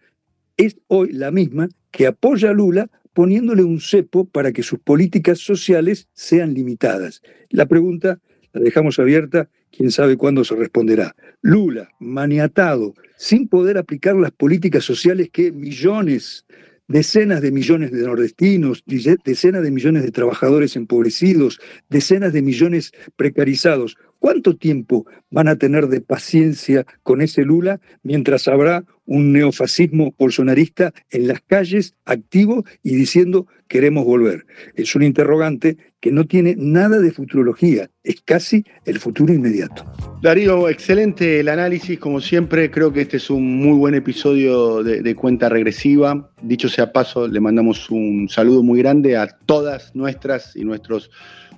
es 0.56 0.76
hoy 0.86 1.12
la 1.12 1.30
misma 1.30 1.68
que 1.90 2.06
apoya 2.06 2.50
a 2.50 2.54
Lula 2.54 2.90
poniéndole 3.12 3.62
un 3.62 3.80
cepo 3.80 4.24
para 4.24 4.52
que 4.52 4.62
sus 4.62 4.78
políticas 4.78 5.38
sociales 5.38 6.08
sean 6.14 6.54
limitadas. 6.54 7.20
La 7.50 7.66
pregunta 7.66 8.20
la 8.52 8.60
dejamos 8.60 8.98
abierta 8.98 9.50
quién 9.70 9.90
sabe 9.90 10.16
cuándo 10.16 10.44
se 10.44 10.54
responderá. 10.54 11.14
Lula, 11.40 11.90
maniatado, 11.98 12.94
sin 13.16 13.48
poder 13.48 13.78
aplicar 13.78 14.16
las 14.16 14.30
políticas 14.30 14.84
sociales 14.84 15.30
que 15.30 15.52
millones, 15.52 16.46
decenas 16.92 17.40
de 17.40 17.50
millones 17.50 17.90
de 17.90 18.02
nordestinos, 18.02 18.84
decenas 19.24 19.62
de 19.62 19.70
millones 19.70 20.02
de 20.02 20.10
trabajadores 20.10 20.76
empobrecidos, 20.76 21.58
decenas 21.88 22.34
de 22.34 22.42
millones 22.42 22.92
precarizados, 23.16 23.96
¿cuánto 24.18 24.56
tiempo 24.56 25.06
van 25.30 25.48
a 25.48 25.56
tener 25.56 25.88
de 25.88 26.02
paciencia 26.02 26.84
con 27.02 27.22
ese 27.22 27.44
Lula 27.44 27.80
mientras 28.02 28.46
habrá 28.46 28.84
un 29.12 29.32
neofascismo 29.32 30.14
bolsonarista 30.18 30.92
en 31.10 31.28
las 31.28 31.40
calles 31.42 31.94
activo 32.06 32.64
y 32.82 32.94
diciendo 32.94 33.46
queremos 33.68 34.04
volver? 34.04 34.46
Es 34.74 34.94
un 34.94 35.02
interrogante 35.02 35.76
que 36.00 36.10
no 36.10 36.24
tiene 36.24 36.54
nada 36.58 36.98
de 36.98 37.12
futurología, 37.12 37.88
es 38.02 38.22
casi 38.22 38.64
el 38.86 38.98
futuro 38.98 39.32
inmediato. 39.32 39.84
Darío, 40.22 40.68
excelente 40.68 41.40
el 41.40 41.48
análisis, 41.48 41.98
como 41.98 42.20
siempre, 42.20 42.70
creo 42.70 42.92
que 42.92 43.02
este 43.02 43.18
es 43.18 43.30
un 43.30 43.58
muy 43.58 43.76
buen 43.76 43.94
episodio 43.94 44.82
de, 44.82 45.14
cuenta 45.14 45.48
regresiva. 45.48 46.30
Dicho 46.42 46.68
sea 46.68 46.92
paso, 46.92 47.28
le 47.28 47.40
mandamos 47.40 47.90
un 47.90 48.28
saludo 48.28 48.62
muy 48.62 48.80
grande 48.80 49.16
a 49.16 49.26
todas 49.26 49.94
nuestras 49.94 50.56
y 50.56 50.64
nuestros 50.64 51.10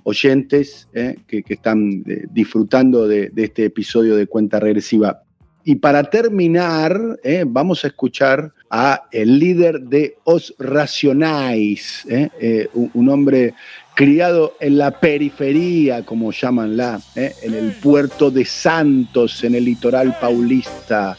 oyentes 0.03 0.87
eh, 0.93 1.15
que, 1.27 1.43
están 1.47 2.03
eh, 2.05 2.25
disfrutando 2.31 3.07
de, 3.07 3.31
este 3.35 3.65
episodio 3.65 4.15
de 4.15 4.27
cuenta 4.27 4.59
regresiva. 4.59 5.23
Y 5.65 5.75
para 5.75 6.03
terminar, 6.03 7.19
eh, 7.23 7.43
vamos 7.45 7.83
a 7.83 7.87
escuchar 7.87 8.53
a 8.69 9.03
el 9.11 9.39
líder 9.39 9.81
de 9.81 10.15
Os 10.23 10.53
Racionais, 10.59 12.05
un, 12.73 12.91
un 12.93 13.09
hombre 13.09 13.53
criado 13.95 14.57
en 14.59 14.77
la 14.77 14.91
periferia, 14.91 16.03
como 16.03 16.31
llaman 16.31 16.77
la, 16.77 16.99
¿eh? 17.15 17.33
en 17.41 17.55
el 17.55 17.71
puerto 17.71 18.29
de 18.29 18.45
Santos, 18.45 19.43
en 19.43 19.55
el 19.55 19.65
litoral 19.65 20.15
paulista. 20.19 21.17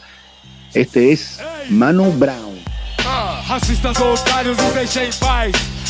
Este 0.73 1.11
es 1.11 1.39
Manu 1.69 2.11
Brown. 2.13 2.57
Ah. 2.99 3.43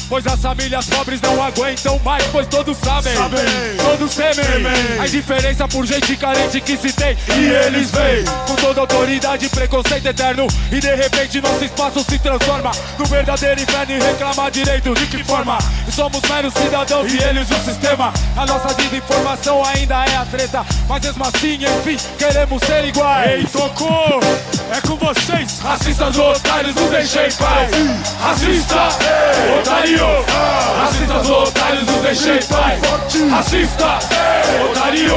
Pois 0.10 0.26
as 0.26 0.40
famílias 0.40 0.86
pobres 0.86 1.20
não 1.22 1.44
aguentam 1.44 2.00
mais, 2.00 2.24
pois 2.28 2.48
todos 2.48 2.78
sabem, 2.78 3.14
sabem. 3.16 3.40
todos 3.78 4.16
temem. 4.16 4.36
temem. 4.36 5.00
A 5.00 5.08
indiferença 5.08 5.68
por 5.68 5.86
gente 5.86 6.16
carente 6.16 6.62
que 6.62 6.78
se 6.78 6.94
tem. 6.94 7.18
E 7.38 7.46
eles 7.66 7.92
vêm 7.92 8.24
com 8.48 8.56
toda 8.56 8.82
autoridade, 8.82 9.50
preconceito 9.50 10.06
eterno. 10.06 10.48
E 10.72 10.80
de 10.80 10.96
repente 10.96 11.42
nosso 11.42 11.64
espaço 11.64 12.04
se 12.10 12.18
transforma 12.20 12.72
no 12.98 13.06
verdadeiro 13.06 13.62
inferno 13.62 13.94
e 13.94 14.00
reclama 14.00 14.50
direito. 14.50 14.94
De 14.94 15.08
que 15.08 15.24
forma? 15.24 15.58
Somos 15.94 16.22
meros 16.22 16.54
cidadãos 16.54 17.12
e 17.12 17.18
eles 17.18 17.50
o 17.50 17.66
sistema. 17.66 18.14
A 18.36 18.46
nossa 18.46 18.74
desinformação 18.76 19.64
ainda 19.66 20.06
é 20.06 20.16
a 20.16 20.26
treta. 20.26 20.66
Mas 20.88 21.04
mesmo 21.04 21.26
assim, 21.26 21.56
enfim, 21.56 21.98
queremos 22.18 22.62
ser 22.64 22.86
iguais. 22.86 23.32
Ei, 23.32 23.46
tocou! 23.46 24.20
É 24.70 24.82
com 24.86 24.98
vocês, 24.98 25.60
racistas 25.60 26.18
otários, 26.18 26.76
não 26.76 26.90
deixei 26.90 27.30
paz. 27.40 27.72
Racista, 28.20 28.88
otário. 29.60 30.00
Racistas 30.78 31.30
otários, 31.30 31.86
não 31.86 32.02
deixei 32.02 32.40
paz. 32.50 32.82
Racista, 33.30 34.00
otário. 34.70 35.14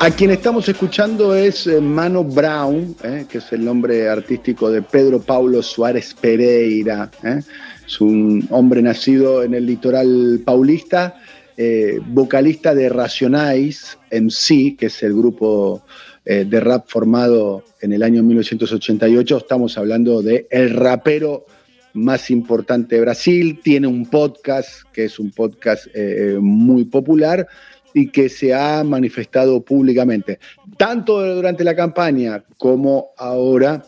A 0.00 0.10
quien 0.10 0.32
estamos 0.32 0.68
escuchando 0.68 1.34
es 1.34 1.66
eh, 1.68 1.80
Mano 1.80 2.24
Brown, 2.24 2.96
eh, 3.04 3.26
que 3.28 3.38
es 3.38 3.52
el 3.52 3.64
nombre 3.64 4.08
artístico 4.08 4.70
de 4.70 4.82
Pedro 4.82 5.20
Paulo 5.20 5.62
Suárez 5.62 6.12
Pereira. 6.12 7.10
Eh. 7.22 7.40
Es 7.86 8.00
un 8.00 8.46
hombre 8.50 8.82
nacido 8.82 9.44
en 9.44 9.54
el 9.54 9.66
litoral 9.66 10.42
paulista, 10.44 11.14
eh, 11.56 12.00
vocalista 12.06 12.74
de 12.74 12.88
Racionais 12.88 13.96
MC, 14.10 14.76
que 14.76 14.86
es 14.86 15.02
el 15.04 15.14
grupo 15.14 15.82
eh, 16.24 16.44
de 16.44 16.60
rap 16.60 16.86
formado 16.88 17.64
en 17.80 17.92
el 17.92 18.02
año 18.02 18.22
1988. 18.22 19.36
Estamos 19.36 19.76
hablando 19.76 20.22
de 20.22 20.46
el 20.50 20.70
rapero 20.70 21.46
más 21.92 22.30
importante 22.30 22.96
de 22.96 23.02
Brasil. 23.02 23.60
Tiene 23.62 23.86
un 23.86 24.06
podcast, 24.06 24.82
que 24.92 25.04
es 25.04 25.18
un 25.18 25.30
podcast 25.30 25.86
eh, 25.94 26.38
muy 26.40 26.84
popular 26.84 27.46
y 27.92 28.08
que 28.08 28.28
se 28.28 28.52
ha 28.52 28.82
manifestado 28.84 29.62
públicamente, 29.62 30.38
tanto 30.76 31.22
durante 31.34 31.62
la 31.62 31.76
campaña 31.76 32.42
como 32.58 33.10
ahora 33.16 33.84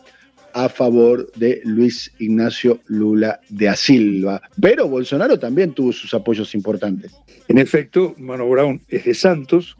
a 0.56 0.70
favor 0.70 1.30
de 1.32 1.60
Luis 1.64 2.12
Ignacio 2.18 2.80
Lula 2.86 3.40
de 3.50 3.74
Silva. 3.76 4.40
Pero 4.60 4.88
Bolsonaro 4.88 5.38
también 5.38 5.72
tuvo 5.72 5.92
sus 5.92 6.14
apoyos 6.14 6.54
importantes. 6.54 7.12
En 7.48 7.58
efecto, 7.58 8.14
Mano 8.16 8.48
Brown 8.48 8.80
es 8.88 9.04
de 9.04 9.12
Santos, 9.12 9.76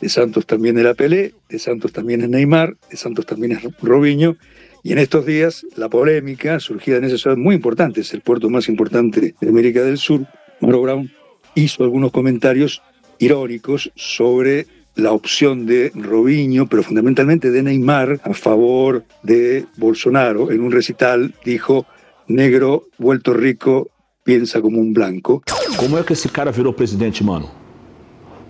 de 0.00 0.08
Santos 0.08 0.46
también 0.46 0.78
es 0.78 0.84
la 0.84 0.94
Pelé, 0.94 1.34
de 1.48 1.58
Santos 1.58 1.92
también 1.92 2.22
es 2.22 2.28
Neymar, 2.28 2.76
de 2.90 2.96
Santos 2.96 3.26
también 3.26 3.52
es 3.52 3.62
Robinho, 3.80 4.36
y 4.82 4.92
en 4.92 4.98
estos 4.98 5.24
días 5.24 5.66
la 5.76 5.88
polémica 5.88 6.60
surgida 6.60 6.98
en 6.98 7.04
esa 7.04 7.18
ciudad 7.18 7.36
muy 7.36 7.54
importante, 7.54 8.02
es 8.02 8.12
el 8.12 8.20
puerto 8.20 8.50
más 8.50 8.68
importante 8.68 9.34
de 9.40 9.48
América 9.48 9.82
del 9.82 9.98
Sur, 9.98 10.26
Mano 10.60 10.80
Brown 10.80 11.10
hizo 11.54 11.84
algunos 11.84 12.10
comentarios 12.10 12.82
irónicos 13.18 13.90
sobre 13.94 14.66
la 14.96 15.12
opción 15.12 15.66
de 15.66 15.90
Robinho, 15.94 16.66
pero 16.66 16.82
fundamentalmente 16.82 17.50
de 17.50 17.62
Neymar 17.62 18.20
a 18.22 18.32
favor 18.34 19.04
de 19.22 19.66
Bolsonaro. 19.76 20.52
En 20.52 20.60
un 20.60 20.70
recital 20.70 21.34
dijo, 21.44 21.86
negro 22.28 22.84
vuelto 22.98 23.34
rico 23.34 23.88
piensa 24.22 24.60
como 24.60 24.80
um 24.80 24.92
branco. 24.92 25.42
Como 25.76 25.98
é 25.98 26.02
que 26.04 26.12
esse 26.12 26.28
cara 26.28 26.52
virou 26.52 26.72
presidente, 26.72 27.22
mano? 27.24 27.63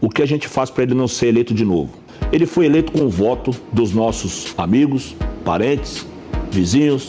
O 0.05 0.11
que 0.11 0.21
a 0.21 0.27
gente 0.27 0.47
faz 0.47 0.69
para 0.69 0.83
ele 0.83 0.93
não 0.93 1.09
ser 1.09 1.29
eleito 1.29 1.55
de 1.55 1.65
novo? 1.65 1.91
Ele 2.31 2.45
foi 2.45 2.67
eleito 2.67 2.93
com 2.93 3.07
o 3.07 3.09
voto 3.09 3.53
dos 3.73 3.95
nossos 3.95 4.53
amigos, 4.59 5.17
parentes, 5.43 6.07
vizinhos, 6.51 7.09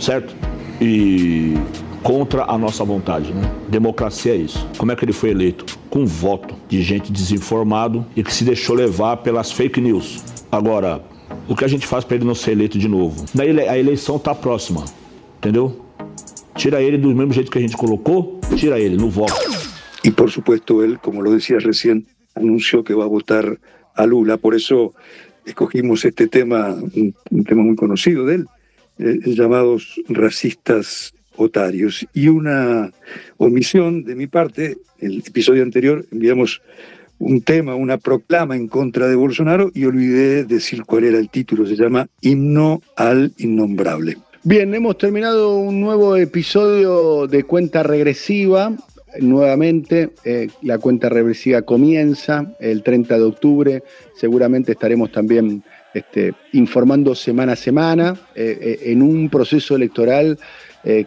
certo? 0.00 0.34
E 0.80 1.54
contra 2.02 2.42
a 2.42 2.58
nossa 2.58 2.84
vontade, 2.84 3.32
né? 3.32 3.48
Democracia 3.68 4.32
é 4.32 4.38
isso. 4.38 4.66
Como 4.76 4.90
é 4.90 4.96
que 4.96 5.04
ele 5.04 5.12
foi 5.12 5.30
eleito? 5.30 5.78
Com 5.88 6.04
voto 6.04 6.56
de 6.68 6.82
gente 6.82 7.12
desinformado 7.12 8.04
e 8.16 8.24
que 8.24 8.34
se 8.34 8.42
deixou 8.42 8.74
levar 8.74 9.18
pelas 9.18 9.52
fake 9.52 9.80
news. 9.80 10.24
Agora, 10.50 11.04
o 11.48 11.54
que 11.54 11.64
a 11.64 11.68
gente 11.68 11.86
faz 11.86 12.04
para 12.04 12.16
ele 12.16 12.24
não 12.24 12.34
ser 12.34 12.50
eleito 12.50 12.76
de 12.76 12.88
novo? 12.88 13.24
Daí 13.32 13.56
a 13.68 13.78
eleição 13.78 14.18
tá 14.18 14.34
próxima, 14.34 14.84
entendeu? 15.38 15.80
Tira 16.56 16.82
ele 16.82 16.98
do 16.98 17.14
mesmo 17.14 17.32
jeito 17.32 17.52
que 17.52 17.58
a 17.58 17.60
gente 17.60 17.76
colocou, 17.76 18.40
tira 18.56 18.80
ele, 18.80 18.96
no 18.96 19.08
voto. 19.08 19.32
Y 20.02 20.12
por 20.12 20.30
supuesto 20.30 20.84
él, 20.84 21.00
como 21.00 21.20
lo 21.20 21.32
decía 21.32 21.58
recién, 21.58 22.06
anunció 22.36 22.84
que 22.84 22.94
va 22.94 23.04
a 23.04 23.08
votar 23.08 23.58
a 23.94 24.06
Lula. 24.06 24.36
Por 24.36 24.54
eso 24.54 24.94
escogimos 25.44 26.04
este 26.04 26.28
tema, 26.28 26.74
un, 26.74 27.44
tema 27.44 27.62
muy 27.62 27.76
conocido 27.76 28.26
de 28.26 28.36
él, 28.36 28.46
eh, 28.98 29.18
llamados 29.24 30.00
racistas 30.08 31.14
otarios. 31.36 32.06
Y 32.14 32.28
una 32.28 32.90
omisión 33.36 34.04
de 34.04 34.14
mi 34.14 34.26
parte, 34.26 34.78
el 35.00 35.22
episodio 35.26 35.62
anterior 35.62 36.04
enviamos 36.12 36.62
un 37.18 37.40
tema, 37.40 37.74
una 37.74 37.96
proclama 37.98 38.56
en 38.56 38.68
contra 38.68 39.08
de 39.08 39.16
Bolsonaro 39.16 39.70
y 39.74 39.86
olvidé 39.86 40.44
decir 40.44 40.84
cuál 40.84 41.04
era 41.04 41.18
el 41.18 41.30
título, 41.30 41.66
se 41.66 41.76
llama 41.76 42.06
Himno 42.20 42.82
al 42.96 43.32
Innombrable. 43.38 44.18
Bien, 44.42 44.72
hemos 44.74 44.98
terminado 44.98 45.56
un 45.56 45.80
nuevo 45.80 46.16
episodio 46.16 47.26
de 47.26 47.42
cuenta 47.44 47.82
regresiva. 47.82 48.72
Nuevamente, 49.20 50.10
eh, 50.24 50.48
la 50.62 50.78
cuenta 50.78 51.08
regresiva 51.08 51.62
comienza 51.62 52.54
el 52.60 52.82
30 52.82 53.18
de 53.18 53.24
octubre. 53.24 53.82
Seguramente 54.14 54.72
estaremos 54.72 55.12
también 55.12 55.62
este, 55.94 56.34
informando 56.52 57.14
semana 57.14 57.52
a 57.52 57.56
semana 57.56 58.16
eh, 58.34 58.58
eh, 58.60 58.78
en 58.92 59.02
un 59.02 59.28
proceso 59.28 59.76
electoral 59.76 60.38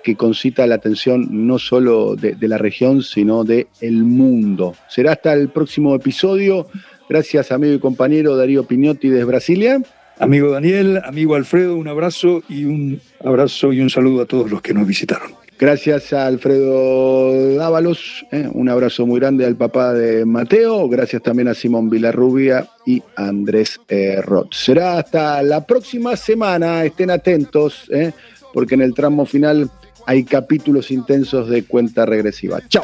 que 0.03 0.17
concita 0.17 0.67
la 0.67 0.75
atención 0.75 1.47
no 1.47 1.57
solo 1.57 2.17
de, 2.17 2.35
la 2.49 2.57
región, 2.57 3.01
sino 3.01 3.45
del 3.45 3.67
el 3.79 4.03
mundo. 4.03 4.75
Será 4.89 5.13
hasta 5.13 5.31
el 5.31 5.47
próximo 5.47 5.95
episodio. 5.95 6.67
Gracias, 7.07 7.53
amigo 7.53 7.75
y 7.75 7.79
compañero 7.79 8.35
Darío 8.35 8.65
Piñotti 8.65 9.07
desde 9.07 9.23
Brasilia. 9.23 9.81
Amigo 10.19 10.51
Daniel, 10.51 10.99
amigo 11.05 11.35
Alfredo, 11.35 11.77
un 11.77 11.87
abrazo 11.87 12.43
y 12.49 12.65
un 12.65 12.99
abrazo 13.23 13.71
y 13.71 13.79
un 13.79 13.89
saludo 13.89 14.23
a 14.23 14.25
todos 14.25 14.51
los 14.51 14.61
que 14.61 14.73
nos 14.73 14.85
visitaron. 14.85 15.38
Gracias 15.59 16.13
a 16.13 16.25
Alfredo 16.25 17.55
Dávalos, 17.55 18.25
eh, 18.31 18.49
un 18.53 18.69
abrazo 18.69 19.05
muy 19.05 19.19
grande 19.19 19.45
al 19.45 19.57
papá 19.57 19.93
de 19.93 20.23
Mateo, 20.23 20.87
gracias 20.87 21.21
también 21.21 21.49
a 21.49 21.53
Simón 21.53 21.89
Villarrubia 21.89 22.69
y 22.85 23.03
Andrés 23.17 23.77
eh, 23.89 24.21
Roth. 24.21 24.53
Será 24.53 24.99
hasta 24.99 25.43
la 25.43 25.65
próxima 25.65 26.15
semana, 26.15 26.85
estén 26.85 27.11
atentos, 27.11 27.89
eh, 27.91 28.13
porque 28.53 28.75
en 28.75 28.83
el 28.83 28.93
tramo 28.93 29.25
final 29.25 29.69
hay 30.09 30.23
capítulos 30.23 30.89
intensos 30.89 31.47
de 31.51 31.61
cuenta 31.61 32.03
regresiva. 32.03 32.59
Chao. 32.67 32.83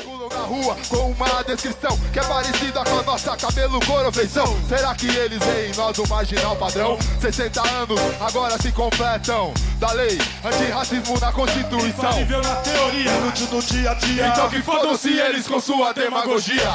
com 0.90 1.10
uma 1.10 1.44
descrição 1.44 1.98
que 2.14 2.20
é 2.20 2.24
parecida 2.24 2.84
com 2.84 3.00
a 3.00 3.02
nossa 3.02 3.36
cabelo 3.36 3.80
cor 3.84 4.06
ou 4.06 4.12
feição. 4.12 4.46
Será 4.70 4.94
que 4.94 5.08
eles 5.08 5.40
veem 5.40 5.74
nós 5.76 5.98
o 5.98 6.08
marginal 6.08 6.56
padrão? 6.56 7.00
60 7.20 7.68
anos 7.68 8.00
agora 8.22 8.62
se 8.62 8.72
completam 8.72 9.52
da 9.80 9.92
lei 9.94 10.20
antirracismo 10.44 11.20
na 11.20 11.32
Constituição. 11.32 12.12
Viveu 12.14 12.44
na 12.44 12.56
teoria, 12.58 13.12
Inútil 13.12 13.48
no 13.52 13.62
dia 13.64 13.90
a 13.90 13.94
dia. 13.96 14.28
Então 14.28 14.48
que 14.48 14.62
fodam-se 14.62 15.18
eles 15.18 15.48
com 15.48 15.60
sua 15.60 15.94
demagogia. 15.94 16.74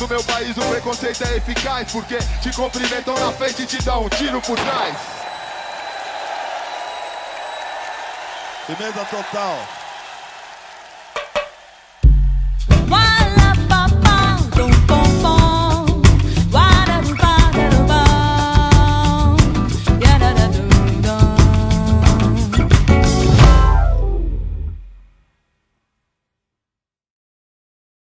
No 0.00 0.08
meu 0.08 0.24
país 0.24 0.56
o 0.56 0.62
preconceito 0.62 1.24
é 1.24 1.36
eficaz 1.36 1.92
porque 1.92 2.16
te 2.40 2.56
cumprimentam 2.56 3.14
na 3.18 3.32
frente 3.32 3.64
e 3.64 3.66
te 3.66 3.82
dão 3.82 4.06
um 4.06 4.08
tiro 4.08 4.40
por 4.40 4.58
trás. 4.58 5.27
Firmeza 8.68 9.02
total. 9.06 9.77